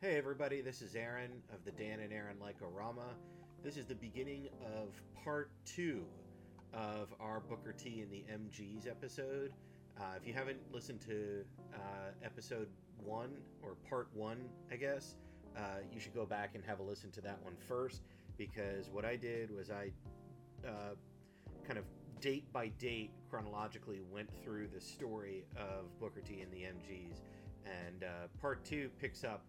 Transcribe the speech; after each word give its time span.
Hey 0.00 0.16
everybody, 0.16 0.60
this 0.60 0.80
is 0.80 0.94
Aaron 0.94 1.42
of 1.52 1.64
the 1.64 1.72
Dan 1.72 1.98
and 1.98 2.12
Aaron 2.12 2.36
Like-O-Rama. 2.40 3.16
This 3.64 3.76
is 3.76 3.84
the 3.84 3.96
beginning 3.96 4.48
of 4.64 4.94
part 5.24 5.50
two 5.64 6.04
of 6.72 7.12
our 7.18 7.40
Booker 7.40 7.72
T 7.72 8.02
and 8.02 8.12
the 8.12 8.24
MGs 8.32 8.88
episode. 8.88 9.50
Uh, 9.98 10.04
if 10.16 10.24
you 10.24 10.32
haven't 10.32 10.60
listened 10.72 11.00
to 11.00 11.42
uh, 11.74 12.12
episode 12.22 12.68
one 13.02 13.38
or 13.60 13.74
part 13.90 14.06
one, 14.14 14.38
I 14.70 14.76
guess, 14.76 15.16
uh, 15.56 15.80
you 15.92 15.98
should 15.98 16.14
go 16.14 16.24
back 16.24 16.54
and 16.54 16.64
have 16.64 16.78
a 16.78 16.84
listen 16.84 17.10
to 17.10 17.20
that 17.22 17.42
one 17.42 17.56
first 17.66 18.02
because 18.36 18.90
what 18.90 19.04
I 19.04 19.16
did 19.16 19.50
was 19.50 19.68
I 19.68 19.90
uh, 20.64 20.94
kind 21.66 21.76
of 21.76 21.86
date 22.20 22.44
by 22.52 22.68
date 22.68 23.10
chronologically 23.28 24.02
went 24.12 24.30
through 24.44 24.68
the 24.72 24.80
story 24.80 25.44
of 25.56 25.86
Booker 25.98 26.20
T 26.20 26.40
and 26.40 26.52
the 26.52 26.58
MGs. 26.68 27.18
And 27.66 28.04
uh, 28.04 28.28
part 28.40 28.64
two 28.64 28.90
picks 29.00 29.24
up 29.24 29.42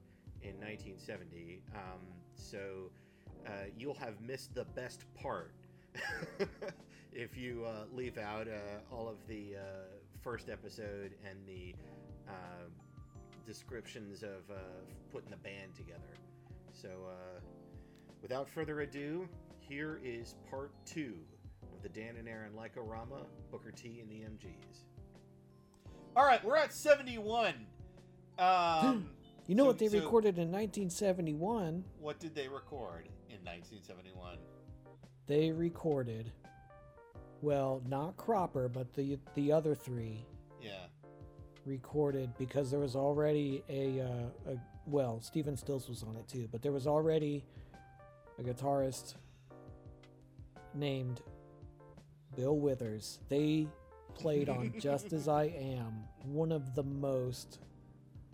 in 0.44 0.56
1970. 0.60 1.62
Um, 1.74 2.00
so 2.36 2.92
uh, 3.46 3.52
you'll 3.78 3.96
have 3.96 4.20
missed 4.22 4.54
the 4.56 4.66
best 4.66 5.06
part 5.16 5.54
if 7.14 7.38
you 7.38 7.66
uh, 7.66 7.86
leave 7.94 8.18
out 8.18 8.48
uh, 8.48 8.94
all 8.96 9.08
of 9.08 9.18
the 9.28 9.56
uh, 9.58 9.62
first 10.22 10.50
episode 10.50 11.16
and 11.28 11.38
the 11.48 11.74
uh, 12.28 12.68
descriptions 13.46 14.24
of 14.24 14.50
uh, 14.52 14.60
putting 15.12 15.30
the 15.30 15.38
band 15.38 15.76
together. 15.76 16.00
So 16.74 16.90
without 18.22 18.50
further 18.50 18.82
ado, 18.82 19.28
here 19.60 20.00
is 20.04 20.36
part 20.50 20.72
two 20.86 21.16
of 21.76 21.84
the 21.84 21.90
Dan 21.90 22.16
and 22.18 22.28
Aaron 22.28 22.56
Like-O-Rama, 22.56 23.26
Booker 23.52 23.72
T 23.72 24.00
and 24.02 24.10
the 24.10 24.26
MGs. 24.26 24.84
All 26.16 26.26
right, 26.26 26.44
we're 26.44 26.58
at 26.58 26.74
71. 26.74 27.54
Um, 28.38 29.10
You 29.50 29.56
know 29.56 29.64
So- 29.64 29.68
what 29.70 29.80
they 29.80 29.88
so- 29.88 30.00
recorded 30.00 30.38
in 30.38 30.52
1971? 30.52 31.84
what 32.00 32.20
did 32.20 32.36
they 32.36 32.48
record 32.48 33.10
in 33.32 33.44
1971? 33.44 34.38
They 35.26 35.52
recorded, 35.52 36.32
well, 37.42 37.82
not 37.88 38.16
Cropper, 38.16 38.70
but 38.70 38.94
the 38.94 39.18
the 39.34 39.52
other 39.52 39.74
three 39.74 40.24
Yeah. 40.62 40.86
recorded 41.66 42.38
because 42.38 42.70
there 42.70 42.80
was 42.80 42.96
already 42.96 43.64
a, 43.70 44.02
uh, 44.02 44.30
a 44.46 44.62
well, 44.86 45.20
Stephen 45.20 45.58
Stills 45.58 45.90
was 45.90 46.04
on 46.04 46.16
it 46.16 46.28
too, 46.28 46.48
but 46.52 46.62
there 46.62 46.72
was 46.72 46.86
already 46.86 47.44
a 48.38 48.44
guitarist 48.44 49.16
named 50.76 51.24
Bill 52.36 52.56
Withers. 52.56 53.20
They 53.30 53.68
played 54.14 54.48
on 54.48 54.74
Just 54.80 55.12
As 55.12 55.28
I 55.28 55.46
Am, 55.46 56.08
one 56.24 56.52
of 56.52 56.76
the 56.76 56.84
most 56.84 57.60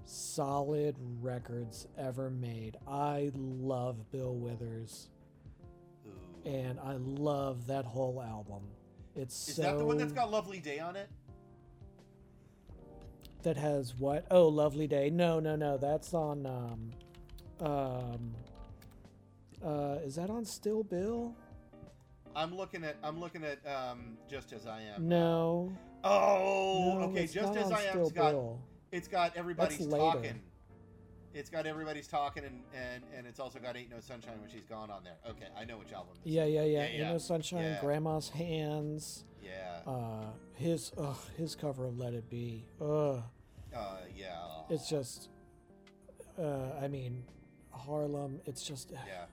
solid 0.06 0.96
records 1.22 1.88
ever 1.98 2.30
made. 2.30 2.78
I 2.88 3.32
love 3.36 4.12
Bill 4.12 4.36
Withers 4.36 5.10
Ooh. 6.08 6.50
and 6.50 6.80
I 6.80 6.94
love 6.94 7.68
that 7.68 7.86
whole 7.86 8.22
album. 8.22 8.64
It's 9.16 9.48
Is 9.50 9.56
so 9.56 9.62
that 9.64 9.78
the 9.78 9.86
one 9.86 9.98
that's 9.98 10.14
got 10.14 10.30
Lovely 10.32 10.60
Day 10.60 10.80
on 10.80 10.96
it? 10.96 11.10
that 13.46 13.56
has 13.58 13.96
what? 13.96 14.26
Oh, 14.30 14.48
Lovely 14.48 14.88
Day. 14.88 15.10
No, 15.10 15.40
no, 15.40 15.56
no. 15.56 15.78
That's 15.78 16.14
on. 16.14 16.46
Um, 16.46 16.92
um, 17.66 18.36
uh, 19.64 20.00
is 20.04 20.16
that 20.16 20.30
on 20.30 20.44
Still 20.44 20.84
Bill? 20.84 21.34
I'm 22.36 22.54
looking 22.54 22.84
at 22.84 22.98
I'm 23.02 23.20
looking 23.20 23.46
at 23.46 23.66
um 23.66 24.18
Just 24.28 24.52
As 24.52 24.68
I 24.68 24.82
Am. 24.82 25.08
No. 25.08 25.72
Oh, 26.04 26.98
no, 27.00 27.06
okay. 27.06 27.28
Just 27.28 27.56
As 27.56 27.72
I 27.72 27.84
Am's 27.84 27.90
Still 27.90 28.10
got 28.10 28.32
Bill. 28.32 28.60
It's 28.96 29.08
got 29.08 29.36
everybody's 29.36 29.86
talking. 29.88 30.40
It's 31.34 31.50
got 31.50 31.66
everybody's 31.66 32.08
talking 32.08 32.46
and, 32.46 32.62
and 32.74 33.04
and 33.16 33.28
it's 33.28 33.40
also 33.42 33.60
got 33.60 33.76
Ain't 33.76 33.90
No 33.90 34.00
Sunshine 34.00 34.40
when 34.40 34.50
she's 34.50 34.64
gone 34.66 34.90
on 34.90 35.04
there. 35.04 35.18
Okay, 35.30 35.48
I 35.60 35.66
know 35.66 35.78
which 35.78 35.92
album. 35.92 36.14
Yeah, 36.24 36.46
yeah, 36.46 36.64
yeah. 36.64 36.66
Yeah, 36.86 36.92
You 36.92 37.00
yeah. 37.04 37.12
know, 37.12 37.18
Sunshine, 37.18 37.64
Yeah. 37.64 37.82
Grandma's 37.82 38.30
Hands. 38.30 39.24
Yeah. 39.44 39.82
Uh, 39.92 40.28
his, 40.54 40.92
ugh, 40.98 41.18
his 41.38 41.54
cover 41.56 41.86
of 41.86 42.00
Let 42.00 42.14
It 42.14 42.30
Be. 42.30 42.66
Ugh, 42.82 43.22
Uh, 43.76 43.98
yeah. 44.16 44.38
it's 44.70 44.88
just. 44.90 45.30
Uh, 46.40 46.70
I 46.82 46.88
mean, 46.88 47.24
Harlem. 47.72 48.40
It's 48.46 48.64
just. 48.64 48.92
Yeah. 48.92 49.26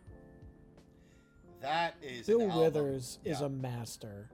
That 1.61 1.95
is 2.03 2.27
Bill. 2.27 2.49
Withers 2.49 3.19
is 3.25 3.41
a 3.41 3.49
master. 3.49 4.29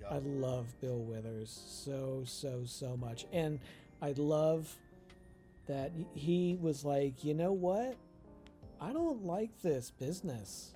Yeah. 0.00 0.08
I 0.10 0.18
love 0.18 0.66
Bill 0.80 1.00
Withers 1.00 1.50
so 1.66 2.22
so 2.24 2.62
so 2.64 2.96
much, 2.96 3.26
and 3.32 3.58
I 4.02 4.12
love 4.16 4.74
that 5.66 5.92
he 6.14 6.56
was 6.60 6.84
like, 6.84 7.24
you 7.24 7.34
know 7.34 7.52
what? 7.52 7.96
I 8.80 8.92
don't 8.92 9.24
like 9.24 9.50
this 9.62 9.90
business. 9.90 10.74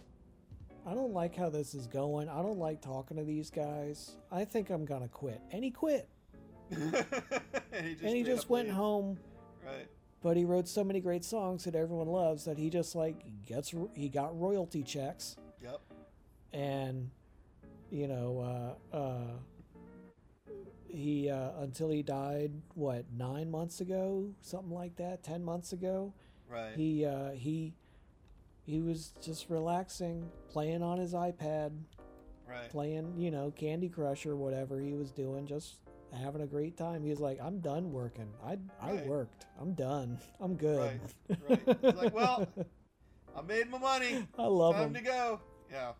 I 0.87 0.95
don't 0.95 1.13
like 1.13 1.37
how 1.37 1.51
this 1.51 1.75
is 1.75 1.87
going. 1.87 2.29
I 2.29 2.43
don't 2.43 2.59
like 2.59 2.81
talking 2.81 3.17
to 3.19 3.23
these 3.25 3.51
guys. 3.51 4.13
I 4.33 4.45
think 4.45 4.71
I'm 4.71 4.85
gonna 4.87 5.09
quit. 5.09 5.41
And 5.53 5.63
he 5.63 5.71
quit. 5.71 6.09
and 6.71 6.81
he 7.85 7.91
just, 7.93 8.03
and 8.03 8.17
he 8.17 8.23
just 8.23 8.49
went 8.49 8.69
leaves. 8.69 8.77
home. 8.79 9.19
Right. 9.65 9.87
But 10.23 10.37
he 10.37 10.45
wrote 10.45 10.69
so 10.69 10.83
many 10.83 11.01
great 11.01 11.25
songs 11.25 11.65
that 11.65 11.75
everyone 11.75 12.09
loves 12.09 12.45
that 12.47 12.59
he 12.59 12.71
just 12.71 12.95
like 12.95 13.23
gets 13.47 13.75
he 13.95 14.09
got 14.09 14.39
royalty 14.39 14.83
checks 14.83 15.37
Yep. 15.63 15.81
and 16.53 17.11
you 17.91 18.07
know 18.09 18.77
uh, 18.93 18.97
uh, 18.97 19.21
he 20.93 21.31
uh, 21.31 21.51
until 21.61 21.91
he 21.91 22.03
died 22.03 22.53
what 22.75 23.05
nine 23.17 23.51
months 23.51 23.81
ago 23.81 24.31
something 24.41 24.73
like 24.73 24.97
that 24.97 25.23
ten 25.23 25.45
months 25.45 25.73
ago 25.73 26.13
Right. 26.49 26.75
he 26.75 27.05
uh, 27.07 27.31
he 27.31 27.75
he 28.65 28.81
was 28.81 29.13
just 29.23 29.49
relaxing 29.51 30.29
playing 30.49 30.83
on 30.83 30.99
his 30.99 31.13
ipad 31.15 31.71
right. 32.49 32.69
playing 32.71 33.15
you 33.19 33.31
know 33.31 33.51
candy 33.53 33.89
crush 33.89 34.27
or 34.27 34.35
whatever 34.37 34.81
he 34.81 34.95
was 34.95 35.13
doing 35.13 35.47
just 35.47 35.77
having 36.13 36.43
a 36.43 36.47
great 36.47 36.77
time 36.77 37.05
he 37.05 37.11
was 37.11 37.21
like 37.21 37.39
i'm 37.41 37.61
done 37.61 37.93
working 37.93 38.29
i 38.45 38.59
i 38.83 38.93
Right. 38.95 39.07
worked 39.07 39.47
i'm 39.61 39.75
done 39.75 40.19
i'm 40.41 40.57
good 40.57 41.01
Right. 41.29 41.39
Right. 41.49 41.79
He's 41.83 41.95
like, 41.95 42.15
well, 42.15 42.49
I 43.37 43.43
made 43.43 43.71
my 43.71 43.79
money. 43.79 44.27
i 44.37 44.45
love 44.45 44.75
Time 44.75 44.89
him 44.89 44.95
to 44.95 45.01
go. 45.03 45.41
Yeah. 45.71 45.93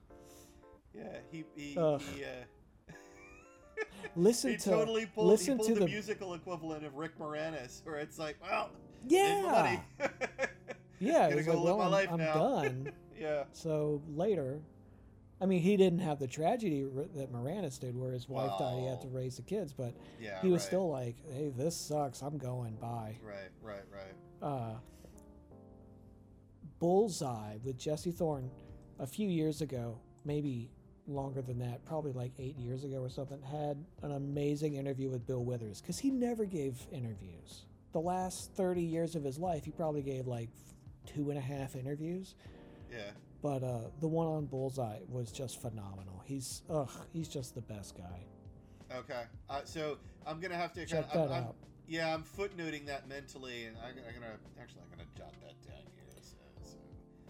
Yeah. 0.93 1.19
He 1.31 1.45
he, 1.55 1.77
Ugh. 1.79 2.03
he 2.03 2.25
uh 2.25 2.29
listen 4.17 4.51
he 4.51 4.57
to 4.57 4.71
totally 4.71 5.07
pulled, 5.07 5.29
listen 5.29 5.53
he 5.55 5.59
pulled 5.59 5.69
to 5.69 5.75
the, 5.75 5.81
the 5.81 5.87
musical 5.87 6.35
equivalent 6.35 6.85
of 6.85 6.95
Rick 6.97 7.19
Moranis, 7.19 7.85
where 7.85 7.97
it's 7.97 8.19
like, 8.19 8.37
well, 8.43 8.71
yeah 9.09 9.81
yeah 10.99 11.29
Gonna 11.31 11.37
he's 11.37 11.47
go 11.47 11.63
like 11.63 11.79
well 11.79 11.95
i'm, 11.95 12.11
I'm 12.13 12.19
done 12.19 12.93
yeah. 13.21 13.45
So 13.53 14.01
later, 14.09 14.61
I 15.43 15.47
mean, 15.47 15.61
he 15.61 15.77
didn't 15.77 15.99
have 15.99 16.19
the 16.19 16.27
tragedy 16.27 16.85
r- 16.97 17.05
that 17.17 17.31
Moranis 17.33 17.79
did, 17.79 17.95
where 17.95 18.13
his 18.13 18.29
wife 18.29 18.53
died. 18.59 18.79
He 18.81 18.87
had 18.87 19.01
to 19.03 19.09
raise 19.09 19.37
the 19.37 19.43
kids, 19.43 19.73
but 19.75 19.95
Yeah. 20.19 20.41
he 20.41 20.49
was 20.49 20.63
right. 20.63 20.67
still 20.67 20.89
like, 20.91 21.17
"Hey, 21.31 21.51
this 21.55 21.77
sucks. 21.77 22.23
I'm 22.23 22.39
going. 22.39 22.77
Bye." 22.77 23.19
Right. 23.23 23.51
Right. 23.63 23.85
Right. 23.93 24.15
Uh, 24.43 24.77
Bullseye 26.79 27.59
with 27.63 27.77
Jesse 27.77 28.11
Thorn 28.11 28.51
a 28.99 29.07
few 29.07 29.29
years 29.29 29.61
ago, 29.61 29.99
maybe 30.25 30.71
longer 31.15 31.43
than 31.43 31.59
that, 31.59 31.85
probably 31.85 32.13
like 32.13 32.33
eight 32.39 32.57
years 32.57 32.85
ago 32.85 32.99
or 32.99 33.09
something, 33.09 33.41
had 33.43 33.85
an 34.03 34.13
amazing 34.13 34.75
interview 34.75 35.11
with 35.11 35.27
Bill 35.27 35.45
Withers 35.45 35.81
because 35.81 35.99
he 35.99 36.11
never 36.11 36.45
gave 36.45 36.77
interviews. 36.93 37.65
The 37.93 38.01
last 38.01 38.53
30 38.55 38.83
years 38.83 39.15
of 39.17 39.25
his 39.25 39.39
life, 39.39 39.65
he 39.65 39.71
probably 39.73 40.03
gave 40.03 40.27
like 40.27 40.49
two 41.07 41.31
and 41.31 41.39
a 41.39 41.43
half 41.43 41.75
interviews. 41.75 42.35
Yeah. 42.91 43.11
But 43.43 43.63
uh, 43.63 43.81
the 44.01 44.09
one 44.09 44.27
on 44.27 44.47
Bullseye 44.47 44.99
was 45.09 45.33
just 45.33 45.61
phenomenal. 45.61 46.23
He's 46.25 46.63
ugh, 46.69 46.91
he's 47.13 47.29
just 47.29 47.55
the 47.55 47.63
best 47.63 47.97
guy. 47.97 48.97
Okay. 48.97 49.23
Uh, 49.49 49.61
so 49.65 49.97
I'm 50.27 50.41
gonna 50.41 50.57
have 50.57 50.73
to 50.75 50.85
Check 50.87 51.07
I'm, 51.15 51.21
that 51.21 51.31
I'm- 51.33 51.45
out. 51.45 51.57
Yeah, 51.89 52.15
I'm 52.15 52.23
footnoting 52.23 52.87
that 52.87 53.09
mentally, 53.09 53.65
and 53.65 53.77
I'm, 53.79 53.97
I'm 54.07 54.15
gonna 54.15 54.35
actually 54.61 54.83
I'm 54.83 54.91
gonna 54.97 55.09
jot 55.19 55.33
that 55.43 55.61
down 55.69 55.83
here. 55.97 56.05
So, 56.23 56.37
so. 56.63 56.77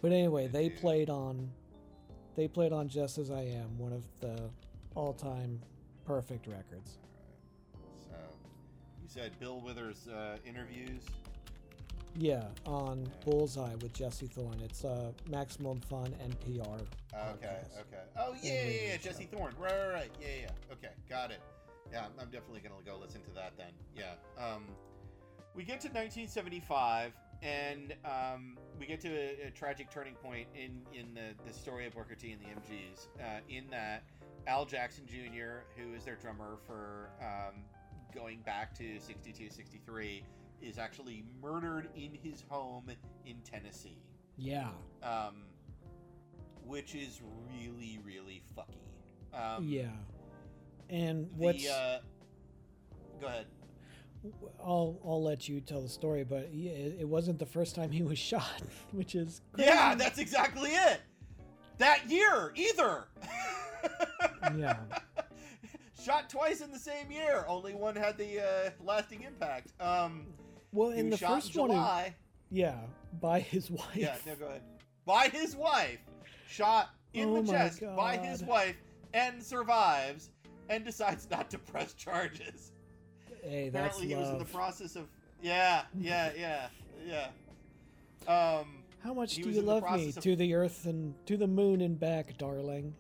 But 0.03 0.13
anyway, 0.13 0.49
they 0.49 0.69
played 0.69 1.09
on 1.09 1.51
they 2.37 2.49
played 2.49 2.73
on 2.73 2.89
Just 2.89 3.19
As 3.19 3.31
I 3.31 3.43
Am, 3.43 3.79
one 3.79 3.93
of 3.93 4.05
the 4.21 4.51
all-time 4.95 5.61
perfect 6.07 6.47
records. 6.47 6.99
So, 8.09 8.17
you 9.03 9.09
said 9.09 9.33
Bill 9.39 9.61
Withers 9.61 10.09
uh, 10.09 10.37
interviews. 10.47 11.03
Yeah, 12.17 12.43
on 12.67 13.09
Bullseye 13.25 13.75
with 13.77 13.93
Jesse 13.93 14.27
Thorn. 14.27 14.61
It's 14.65 14.85
uh, 14.85 15.13
Maximum 15.29 15.81
Fun 15.81 16.13
NPR. 16.25 16.67
Okay, 16.67 16.83
podcast. 17.15 17.81
okay. 17.81 18.03
Oh 18.19 18.35
yeah, 18.43 18.65
yeah, 18.65 18.89
yeah. 18.89 18.97
Jesse 18.97 19.29
Thorn. 19.31 19.55
Right, 19.59 19.73
right, 19.73 19.93
right. 19.93 20.11
Yeah, 20.21 20.43
yeah. 20.43 20.73
Okay, 20.73 20.93
got 21.09 21.31
it. 21.31 21.41
Yeah, 21.93 22.07
I'm, 22.19 22.27
definitely 22.27 22.61
gonna 22.61 22.75
go 22.85 22.99
listen 23.01 23.21
to 23.23 23.31
that 23.35 23.53
then. 23.57 23.73
Yeah. 23.97 24.15
Um, 24.43 24.65
we 25.55 25.63
get 25.63 25.81
to 25.83 25.89
1975, 25.89 27.13
and 27.43 27.95
um, 28.05 28.57
we 28.81 28.87
get 28.87 29.01
to 29.03 29.09
a, 29.09 29.49
a 29.49 29.51
tragic 29.51 29.91
turning 29.91 30.15
point 30.15 30.49
in 30.55 30.81
in 30.99 31.15
the 31.15 31.35
the 31.47 31.53
story 31.53 31.87
of 31.87 31.95
Booker 31.95 32.15
T 32.15 32.33
and 32.33 32.41
the 32.41 32.47
MGs. 32.47 33.07
Uh, 33.21 33.41
in 33.49 33.65
that, 33.71 34.05
Al 34.47 34.65
Jackson 34.65 35.05
Jr., 35.07 35.65
who 35.77 35.95
is 35.95 36.05
their 36.05 36.17
drummer 36.17 36.57
for 36.67 37.11
um, 37.21 37.63
going 38.15 38.41
back 38.41 38.75
to 38.79 38.99
62, 38.99 39.51
63, 39.51 40.25
is 40.63 40.79
actually 40.79 41.25
murdered 41.43 41.91
in 41.95 42.11
his 42.21 42.43
home 42.49 42.91
in 43.27 43.37
Tennessee, 43.45 43.99
Yeah. 44.37 44.71
um, 45.03 45.43
which 46.65 46.95
is 46.95 47.21
really 47.53 48.01
really 48.05 48.43
fucky. 48.57 49.37
Um, 49.39 49.65
yeah. 49.69 49.85
And 50.89 51.29
the, 51.39 51.45
what's 51.45 51.69
uh, 51.69 52.01
go 53.21 53.27
ahead. 53.27 53.47
I'll 54.63 54.99
I'll 55.05 55.23
let 55.23 55.49
you 55.49 55.61
tell 55.61 55.81
the 55.81 55.89
story, 55.89 56.25
but 56.25 56.49
it, 56.53 56.97
it 57.01 57.09
wasn't 57.09 57.39
the 57.39 57.47
first 57.47 57.75
time 57.75 57.91
he 57.91 58.03
was 58.03 58.19
shot, 58.33 58.63
which 58.93 59.15
is 59.15 59.41
Yeah, 59.57 59.95
that's 59.95 60.19
exactly 60.19 60.71
it. 60.71 61.01
That 61.79 62.11
year, 62.11 62.53
either. 62.57 63.05
yeah. 64.57 64.77
Shot 66.03 66.31
twice 66.31 66.63
in 66.63 66.73
the 66.73 66.79
same 66.79 67.11
year. 67.11 67.45
Only 67.47 67.75
one 67.75 67.95
had 67.95 68.17
the 68.17 68.41
uh, 68.41 68.71
lasting 68.83 69.23
impact. 69.23 69.73
Um, 69.81 70.27
Well, 70.73 70.91
in 70.91 71.11
the 71.11 71.17
shot 71.19 71.43
first 71.43 71.55
in 71.55 71.69
one, 71.69 72.15
yeah, 72.51 72.77
by 73.21 73.41
his 73.41 73.71
wife. 73.71 73.85
Yeah, 73.95 74.17
no, 74.27 74.35
go 74.35 74.47
ahead. 74.47 74.63
By 75.05 75.29
his 75.29 75.57
wife, 75.57 75.99
shot 76.49 76.91
in 77.13 77.29
Oh 77.31 77.43
the 77.43 77.53
chest 77.53 77.83
by 77.97 78.17
his 78.17 78.43
wife, 78.43 78.77
and 79.13 79.43
survives, 79.43 80.31
and 80.71 80.85
decides 80.85 81.29
not 81.31 81.51
to 81.51 81.59
press 81.59 81.93
charges. 81.93 82.73
Hey, 83.43 83.69
that's 83.69 83.97
Apparently, 83.97 84.09
he 84.09 84.15
was 84.15 84.31
in 84.31 84.39
the 84.39 84.45
process 84.45 84.97
of. 84.97 85.07
Yeah, 85.43 85.83
yeah, 85.99 86.33
yeah, 86.37 86.69
yeah. 87.07 87.29
Um, 88.27 88.83
How 89.03 89.15
much 89.15 89.37
do 89.37 89.49
you 89.49 89.63
love 89.63 89.85
me? 89.93 90.11
of- 90.11 90.21
To 90.21 90.37
the 90.37 90.55
earth 90.55 90.85
and 90.85 91.15
to 91.27 91.37
the 91.37 91.47
moon 91.47 91.81
and 91.81 91.99
back, 91.99 92.37
darling. 92.37 92.95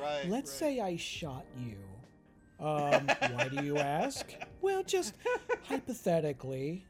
right. 0.00 0.28
Let's 0.28 0.50
right. 0.50 0.76
say 0.76 0.80
I 0.80 0.96
shot 0.96 1.46
you. 1.58 1.76
Um, 2.58 3.06
why 3.34 3.48
do 3.48 3.64
you 3.64 3.78
ask? 3.78 4.32
Well, 4.60 4.82
just 4.82 5.14
hypothetically, 5.64 6.84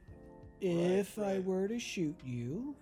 if 0.61 1.19
I 1.19 1.35
right. 1.35 1.45
were 1.45 1.69
to 1.69 1.79
shoot 1.79 2.17
you, 2.25 2.75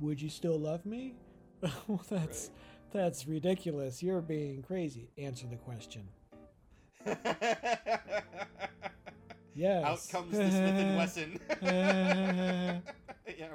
would 0.00 0.20
you 0.20 0.28
still 0.28 0.58
love 0.58 0.84
me? 0.84 1.14
well, 1.86 2.04
that's 2.10 2.50
that's 2.92 3.26
ridiculous. 3.26 4.02
You're 4.02 4.20
being 4.20 4.62
crazy. 4.62 5.10
Answer 5.16 5.46
the 5.46 5.56
question. 5.56 6.08
Yes. 9.54 9.84
Out 9.84 10.08
comes 10.10 10.32
the 10.32 10.50
Smith 10.50 10.74
and 10.74 10.96
Wesson. 10.96 11.40
yeah, 11.62 12.80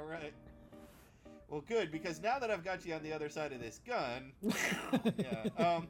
right. 0.06 0.32
Well, 1.48 1.64
good 1.66 1.90
because 1.90 2.22
now 2.22 2.38
that 2.38 2.50
I've 2.50 2.64
got 2.64 2.86
you 2.86 2.94
on 2.94 3.02
the 3.02 3.12
other 3.12 3.28
side 3.28 3.52
of 3.52 3.60
this 3.60 3.80
gun, 3.84 4.32
yeah. 5.18 5.48
Um, 5.58 5.88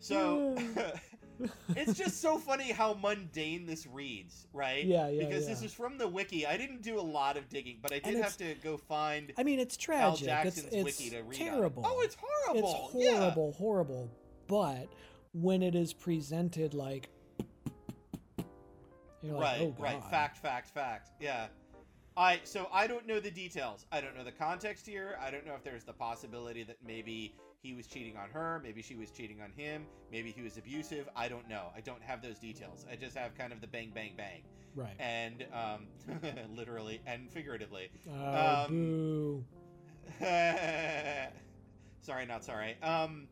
so 0.00 0.56
it's 1.76 1.94
just 1.96 2.20
so 2.20 2.38
funny 2.38 2.72
how 2.72 2.94
mundane 2.94 3.66
this 3.66 3.86
reads, 3.86 4.46
right? 4.52 4.84
Yeah, 4.84 5.08
yeah, 5.08 5.26
Because 5.26 5.46
this 5.46 5.62
is 5.62 5.72
from 5.74 5.98
the 5.98 6.08
wiki. 6.08 6.46
I 6.46 6.56
didn't 6.56 6.82
do 6.82 6.98
a 6.98 7.02
lot 7.02 7.36
of 7.36 7.48
digging, 7.48 7.78
but 7.82 7.92
I 7.92 7.98
did 7.98 8.16
have 8.16 8.36
to 8.38 8.54
go 8.62 8.76
find 8.76 9.32
I 9.36 9.42
mean, 9.42 9.58
it's 9.58 9.76
Al 9.76 10.16
tragic. 10.16 10.26
Jackson's 10.26 10.66
it's 10.66 10.74
it's 10.74 10.84
wiki 10.84 11.10
to 11.10 11.22
read. 11.22 11.40
on 11.40 11.46
it. 11.46 11.50
terrible. 11.50 11.82
Oh, 11.86 12.00
it's 12.00 12.16
horrible. 12.18 12.90
It's 12.94 13.08
horrible, 13.10 13.52
horrible. 13.52 14.10
But 14.46 14.88
when 15.32 15.62
it 15.62 15.74
is 15.74 15.92
presented 15.92 16.72
like, 16.72 17.10
Yeah. 19.22 19.32
like, 19.32 19.42
Right, 19.42 19.60
oh, 19.62 19.74
right. 19.82 20.04
Fact, 20.04 20.38
fact, 20.38 20.70
fact. 20.70 21.10
Yeah. 21.20 21.46
I 22.16 22.40
so 22.42 22.68
I 22.72 22.86
don't 22.88 23.06
know 23.06 23.20
the 23.20 23.30
details. 23.30 23.86
I 23.92 24.00
don't 24.00 24.16
know 24.16 24.24
the 24.24 24.32
context 24.32 24.86
here. 24.86 25.16
I 25.22 25.30
don't 25.30 25.46
know 25.46 25.54
if 25.54 25.62
there's 25.62 25.84
the 25.84 25.92
possibility 25.92 26.64
that 26.64 26.76
maybe 26.84 27.34
he 27.62 27.74
was 27.74 27.86
cheating 27.86 28.16
on 28.16 28.28
her, 28.30 28.60
maybe 28.62 28.82
she 28.82 28.94
was 28.96 29.10
cheating 29.10 29.40
on 29.40 29.50
him, 29.56 29.86
maybe 30.12 30.30
he 30.30 30.42
was 30.42 30.56
abusive. 30.58 31.08
I 31.16 31.28
don't 31.28 31.48
know. 31.48 31.66
I 31.76 31.80
don't 31.80 32.02
have 32.02 32.22
those 32.22 32.38
details. 32.38 32.86
I 32.90 32.96
just 32.96 33.16
have 33.16 33.36
kind 33.36 33.52
of 33.52 33.60
the 33.60 33.66
bang, 33.66 33.92
bang, 33.94 34.14
bang, 34.16 34.42
Right. 34.74 34.94
and 34.98 35.44
um, 35.52 35.86
literally 36.56 37.00
and 37.06 37.30
figuratively. 37.30 37.90
Oh, 38.10 38.64
um, 38.64 38.70
boo. 38.70 39.44
sorry, 42.00 42.26
not 42.26 42.44
sorry. 42.44 42.76
Um, 42.82 43.28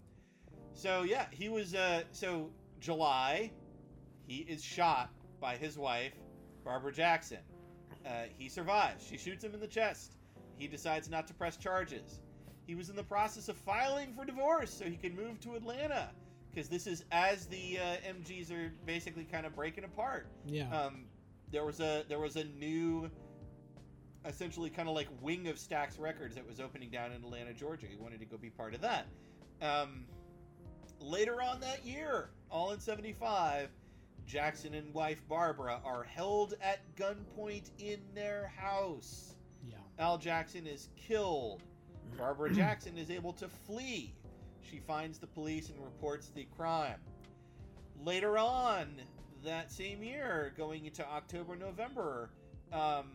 so 0.74 1.02
yeah, 1.02 1.26
he 1.30 1.48
was. 1.48 1.74
Uh, 1.74 2.02
so 2.12 2.50
July, 2.80 3.50
he 4.26 4.38
is 4.38 4.62
shot 4.62 5.10
by 5.46 5.56
his 5.56 5.78
wife, 5.78 6.12
Barbara 6.64 6.93
Jackson. 6.93 7.38
Uh, 8.04 8.25
he 8.37 8.48
survives. 8.48 9.06
She 9.06 9.16
shoots 9.16 9.44
him 9.44 9.54
in 9.54 9.60
the 9.60 9.66
chest. 9.69 10.16
He 10.58 10.66
decides 10.66 11.08
not 11.08 11.28
to 11.28 11.34
press 11.34 11.56
charges. 11.56 12.19
He 12.66 12.75
was 12.75 12.90
in 12.90 12.96
the 12.96 13.04
process 13.04 13.48
of 13.48 13.56
filing 13.56 14.12
for 14.12 14.25
divorce 14.25 14.72
so 14.72 14.87
he 14.87 14.96
can 14.96 15.14
move 15.14 15.38
to 15.43 15.54
Atlanta 15.54 16.10
because 16.50 16.69
this 16.69 16.88
is 16.88 17.04
as 17.12 17.46
the 17.46 17.78
uh, 17.78 18.12
MGs 18.12 18.50
are 18.50 18.72
basically 18.87 19.22
kind 19.22 19.46
of 19.46 19.54
breaking 19.54 19.84
apart 19.84 20.26
Yeah. 20.46 20.69
um, 20.76 21.04
there 21.52 21.64
was 21.64 21.78
a 21.78 22.02
there 22.08 22.19
was 22.19 22.34
a 22.34 22.42
new 22.44 23.08
essentially 24.25 24.69
kind 24.69 24.88
of 24.88 24.96
like 24.96 25.06
wing 25.20 25.46
of 25.46 25.56
Stax 25.58 26.00
Records 26.00 26.34
that 26.34 26.44
was 26.44 26.58
opening 26.58 26.90
down 26.90 27.12
in 27.12 27.22
Atlanta, 27.22 27.52
Georgia. 27.54 27.87
He 27.88 27.94
wanted 27.96 28.19
to 28.19 28.26
go 28.26 28.37
be 28.37 28.50
part 28.50 28.75
of 28.75 28.81
that. 28.81 29.06
Um, 29.62 30.06
later 30.99 31.40
on 31.40 31.60
that 31.60 31.84
year, 31.87 32.31
all 32.50 32.72
in 32.72 32.81
75, 32.81 33.69
Jackson 34.26 34.75
and 34.75 34.93
wife 34.93 35.23
Barbara 35.28 35.81
are 35.84 36.02
held 36.02 36.55
at 36.61 36.81
gunpoint 36.96 37.70
in 37.78 38.00
their 38.14 38.52
house. 38.56 39.37
yeah. 39.64 39.76
Al 39.99 40.19
Jackson 40.19 40.67
is 40.67 40.88
killed. 40.96 41.62
Barbara 42.19 42.52
Jackson 42.55 42.99
is 42.99 43.11
able 43.11 43.32
to 43.34 43.49
flee. 43.49 44.14
She 44.62 44.81
finds 44.81 45.19
the 45.19 45.28
police 45.28 45.69
and 45.69 45.78
reports 45.82 46.31
the 46.34 46.46
crime. 46.56 46.99
Later 48.05 48.37
on 48.37 48.88
that 49.44 49.70
same 49.70 50.02
year, 50.02 50.52
going 50.56 50.87
into 50.87 51.06
October, 51.08 51.55
November, 51.56 52.31
um, 52.73 53.12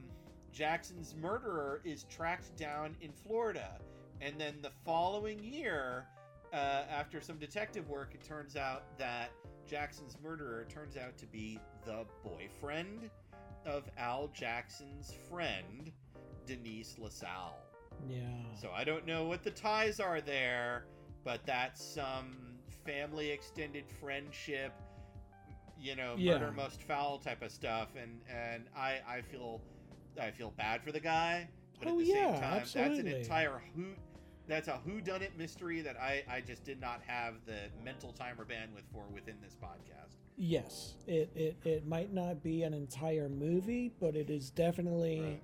Jackson's 0.53 1.13
murderer 1.21 1.81
is 1.83 2.03
tracked 2.05 2.55
down 2.57 2.95
in 3.01 3.11
Florida. 3.11 3.79
And 4.21 4.39
then 4.39 4.55
the 4.61 4.71
following 4.85 5.43
year, 5.43 6.05
uh, 6.53 6.83
after 6.89 7.19
some 7.21 7.37
detective 7.37 7.89
work, 7.89 8.11
it 8.13 8.23
turns 8.23 8.55
out 8.55 8.83
that 8.97 9.31
Jackson's 9.75 10.17
murderer 10.21 10.65
turns 10.67 10.97
out 10.97 11.17
to 11.17 11.25
be 11.25 11.57
the 11.85 12.05
boyfriend 12.25 13.09
of 13.65 13.83
Al 13.97 14.27
Jackson's 14.33 15.13
friend, 15.29 15.89
Denise 16.45 16.97
LaSalle. 16.99 17.57
Yeah. 18.09 18.19
So 18.59 18.69
I 18.75 18.83
don't 18.83 19.07
know 19.07 19.23
what 19.23 19.43
the 19.43 19.51
ties 19.51 20.01
are 20.01 20.19
there, 20.19 20.87
but 21.23 21.45
that's 21.45 21.81
some 21.81 22.35
family 22.85 23.29
extended 23.31 23.85
friendship, 24.01 24.73
you 25.79 25.95
know, 25.95 26.15
Yeah. 26.17 26.33
murder 26.39 26.51
most 26.51 26.83
foul 26.83 27.17
type 27.19 27.41
of 27.41 27.51
stuff, 27.51 27.95
and 27.95 28.19
and 28.29 28.65
I 28.75 28.99
I 29.07 29.21
feel 29.21 29.61
I 30.19 30.31
feel 30.31 30.51
bad 30.51 30.83
for 30.83 30.91
the 30.91 30.99
guy, 30.99 31.47
but 31.79 31.87
Oh, 31.87 31.91
at 31.91 31.97
the 31.99 32.03
yeah, 32.11 32.33
same 32.33 32.41
time, 32.41 32.57
that's 32.73 32.99
an 32.99 33.07
entire 33.07 33.61
who. 33.73 33.93
That's 34.51 34.67
a 34.67 34.81
who 34.85 34.99
done 34.99 35.21
it 35.21 35.37
mystery 35.37 35.79
that 35.79 35.95
I, 35.95 36.25
I 36.29 36.41
just 36.41 36.65
did 36.65 36.81
not 36.81 36.99
have 37.07 37.35
the 37.45 37.69
mental 37.85 38.11
time 38.11 38.35
or 38.37 38.43
bandwidth 38.43 38.83
for 38.91 39.05
within 39.13 39.35
this 39.41 39.55
podcast. 39.55 40.17
Yes. 40.35 40.95
It, 41.07 41.31
it 41.33 41.55
it 41.63 41.87
might 41.87 42.13
not 42.13 42.43
be 42.43 42.63
an 42.63 42.73
entire 42.73 43.29
movie, 43.29 43.93
but 44.01 44.13
it 44.13 44.29
is 44.29 44.49
definitely 44.49 45.39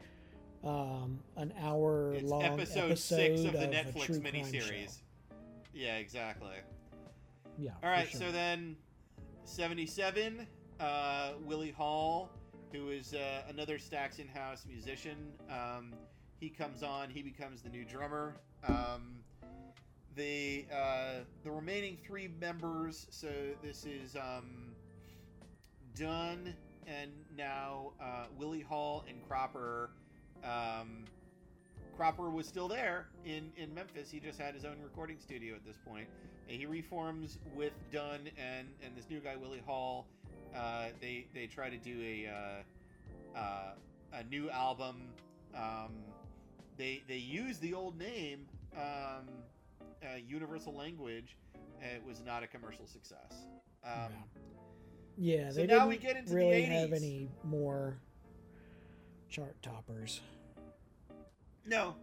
um, 0.62 1.22
an 1.38 1.54
hour 1.58 2.16
It's 2.16 2.30
long 2.30 2.44
episode, 2.44 3.00
six 3.00 3.46
of 3.46 3.54
the 3.54 3.64
a 3.64 3.68
Netflix 3.68 4.22
miniseries. 4.22 4.98
Yeah, 5.74 5.96
exactly. 5.96 6.58
Yeah. 7.58 7.72
All 7.82 7.90
right, 7.90 8.10
sure. 8.10 8.20
so 8.20 8.32
then 8.34 8.76
77, 9.46 10.46
uh, 10.82 11.32
Willie 11.46 11.72
Hall, 11.72 12.30
who 12.74 12.90
is 12.90 13.14
uh, 13.14 13.44
another 13.48 13.78
Stax 13.78 14.20
in 14.20 14.28
house 14.28 14.66
musician, 14.68 15.32
um, 15.50 15.94
he 16.42 16.50
comes 16.50 16.84
on, 16.84 17.10
he 17.10 17.22
becomes 17.22 17.62
the 17.62 17.70
new 17.70 17.86
drummer. 17.86 18.36
Um, 18.66 19.20
the 20.16 20.66
uh, 20.74 21.24
the 21.44 21.52
remaining 21.52 21.98
three 22.06 22.30
members, 22.40 23.08
so 23.10 23.30
this 23.62 23.86
is 23.86 24.16
um, 24.16 24.74
Dunn 25.98 26.54
and 26.88 27.12
now 27.38 27.92
uh, 28.02 28.26
Willie 28.38 28.62
Hall 28.62 29.04
and 29.08 29.18
Cropper. 29.28 29.92
Um, 30.44 31.06
Cropper 31.96 32.30
was 32.30 32.48
still 32.48 32.68
there 32.68 33.08
in, 33.26 33.52
in 33.58 33.74
Memphis. 33.74 34.12
He 34.12 34.20
just 34.20 34.40
had 34.40 34.54
his 34.54 34.66
own 34.66 34.78
recording 34.84 35.18
studio 35.20 35.56
at 35.56 35.66
this 35.66 35.78
point. 35.86 36.08
He 36.46 36.66
reforms 36.66 37.40
with 37.56 37.74
Dunn 37.92 38.30
and, 38.38 38.68
and 38.84 38.96
this 38.96 39.10
new 39.10 39.20
guy 39.20 39.36
Willie 39.36 39.64
Hall. 39.66 40.06
Uh, 40.56 40.86
they 41.02 41.26
they 41.34 41.48
try 41.48 41.70
to 41.70 41.78
do 41.78 42.02
a 42.02 42.30
uh, 43.36 43.38
uh, 43.38 43.74
a 44.14 44.24
new 44.24 44.50
album. 44.50 45.10
Um, 45.56 45.92
they 46.78 47.02
they 47.08 47.18
use 47.18 47.58
the 47.60 47.74
old 47.74 47.98
name 47.98 48.46
um, 48.76 49.28
uh, 50.04 50.18
Universal 50.28 50.74
Language. 50.74 51.36
and 51.82 51.92
It 51.92 52.04
was 52.06 52.22
not 52.26 52.44
a 52.44 52.48
commercial 52.48 52.86
success. 52.86 53.46
Um, 53.84 54.12
Yeah, 55.18 55.50
So 55.50 55.56
they 55.56 55.68
now 55.68 55.80
didn't 55.80 55.90
we 55.90 55.98
get 55.98 56.16
into 56.18 56.30
the 56.30 56.36
really 56.36 56.64
have 56.64 56.94
any 56.94 57.30
more 57.44 57.98
chart 59.30 59.56
toppers. 59.62 60.22
No, 61.66 61.96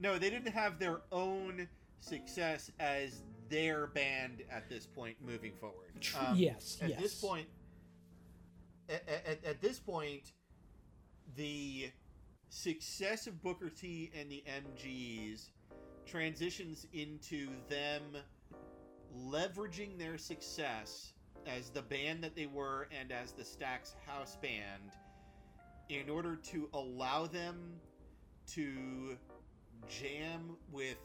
no, 0.00 0.18
they 0.18 0.30
didn't 0.30 0.52
have 0.52 0.78
their 0.78 1.00
own 1.12 1.68
success 2.00 2.70
as 2.80 3.22
their 3.48 3.86
band 3.88 4.42
at 4.50 4.68
this 4.68 4.86
point 4.86 5.16
moving 5.24 5.52
forward. 5.60 5.92
Um, 6.18 6.34
yes, 6.36 6.78
at 6.82 6.90
yes. 6.90 7.00
this 7.00 7.14
point, 7.20 7.46
at, 8.88 9.02
at, 9.08 9.44
at 9.44 9.60
this 9.60 9.78
point, 9.78 10.32
the 11.36 11.90
success 12.48 13.26
of 13.26 13.42
Booker 13.42 13.70
T 13.70 14.10
and 14.18 14.30
the 14.30 14.42
MGs 14.48 15.48
transitions 16.06 16.86
into 16.92 17.48
them 17.68 18.02
leveraging 19.16 19.98
their 19.98 20.18
success 20.18 21.12
as 21.46 21.70
the 21.70 21.82
band 21.82 22.22
that 22.24 22.34
they 22.34 22.46
were 22.46 22.88
and 22.98 23.12
as 23.12 23.32
the 23.32 23.42
Stax 23.42 23.94
house 24.06 24.36
band 24.40 24.92
in 25.88 26.08
order 26.08 26.36
to 26.36 26.68
allow 26.72 27.26
them 27.26 27.80
to 28.46 29.16
jam 29.88 30.56
with 30.72 30.96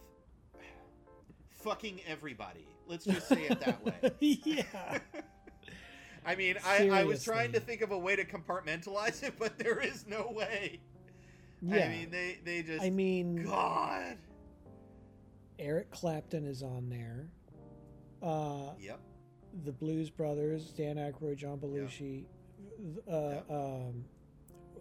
fucking 1.50 2.00
everybody. 2.08 2.67
Let's 2.88 3.05
just 3.05 3.27
say 3.27 3.43
it 3.43 3.60
that 3.60 3.84
way. 3.84 4.13
yeah. 4.19 5.00
I 6.25 6.36
mean, 6.36 6.55
I, 6.65 6.89
I 6.89 7.03
was 7.05 7.24
trying 7.24 7.53
to 7.53 7.60
think 7.60 7.81
of 7.81 7.91
a 7.91 7.98
way 7.98 8.15
to 8.15 8.25
compartmentalize 8.25 9.24
it, 9.24 9.36
but 9.39 9.58
there 9.58 9.79
is 9.79 10.05
no 10.08 10.31
way. 10.31 10.79
Yeah. 11.62 11.86
I 11.86 11.89
mean, 11.89 12.10
they 12.10 12.39
they 12.44 12.63
just 12.63 12.84
I 12.84 12.89
mean, 12.89 13.44
God. 13.44 14.18
Eric 15.58 15.92
Clapton 15.92 16.46
is 16.46 16.63
on 16.63 16.89
there. 16.89 17.30
Uh, 18.22 18.74
Yep. 18.80 19.00
the 19.66 19.72
Blues 19.74 20.10
Brothers, 20.10 20.72
Dan 20.72 20.96
Aykroyd, 20.98 21.36
John 21.38 21.58
Belushi. 21.60 22.25
Uh, 23.08 23.12
Yeah. 23.12 23.42
um, 23.50 24.06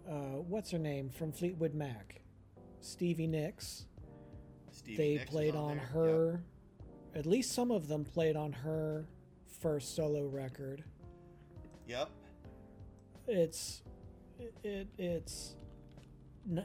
uh, 0.07 0.41
what's 0.41 0.71
her 0.71 0.79
name 0.79 1.09
from 1.09 1.31
Fleetwood 1.33 1.73
Mac? 1.73 2.21
Stevie 2.79 3.27
Nicks. 3.27 3.87
Stevie 4.71 4.95
they 4.97 5.15
Nicks 5.15 5.29
played 5.29 5.55
on, 5.55 5.77
there. 5.77 5.85
her. 5.87 6.43
At 7.13 7.25
least 7.25 7.51
some 7.51 7.71
of 7.71 7.87
them 7.89 8.05
played 8.05 8.35
on 8.37 8.53
her 8.53 9.05
first 9.59 9.95
solo 9.95 10.27
record. 10.27 10.83
Yep. 11.87 12.09
It's 13.27 13.83
it 14.63 14.87
it's 14.97 15.55
n- 15.55 15.58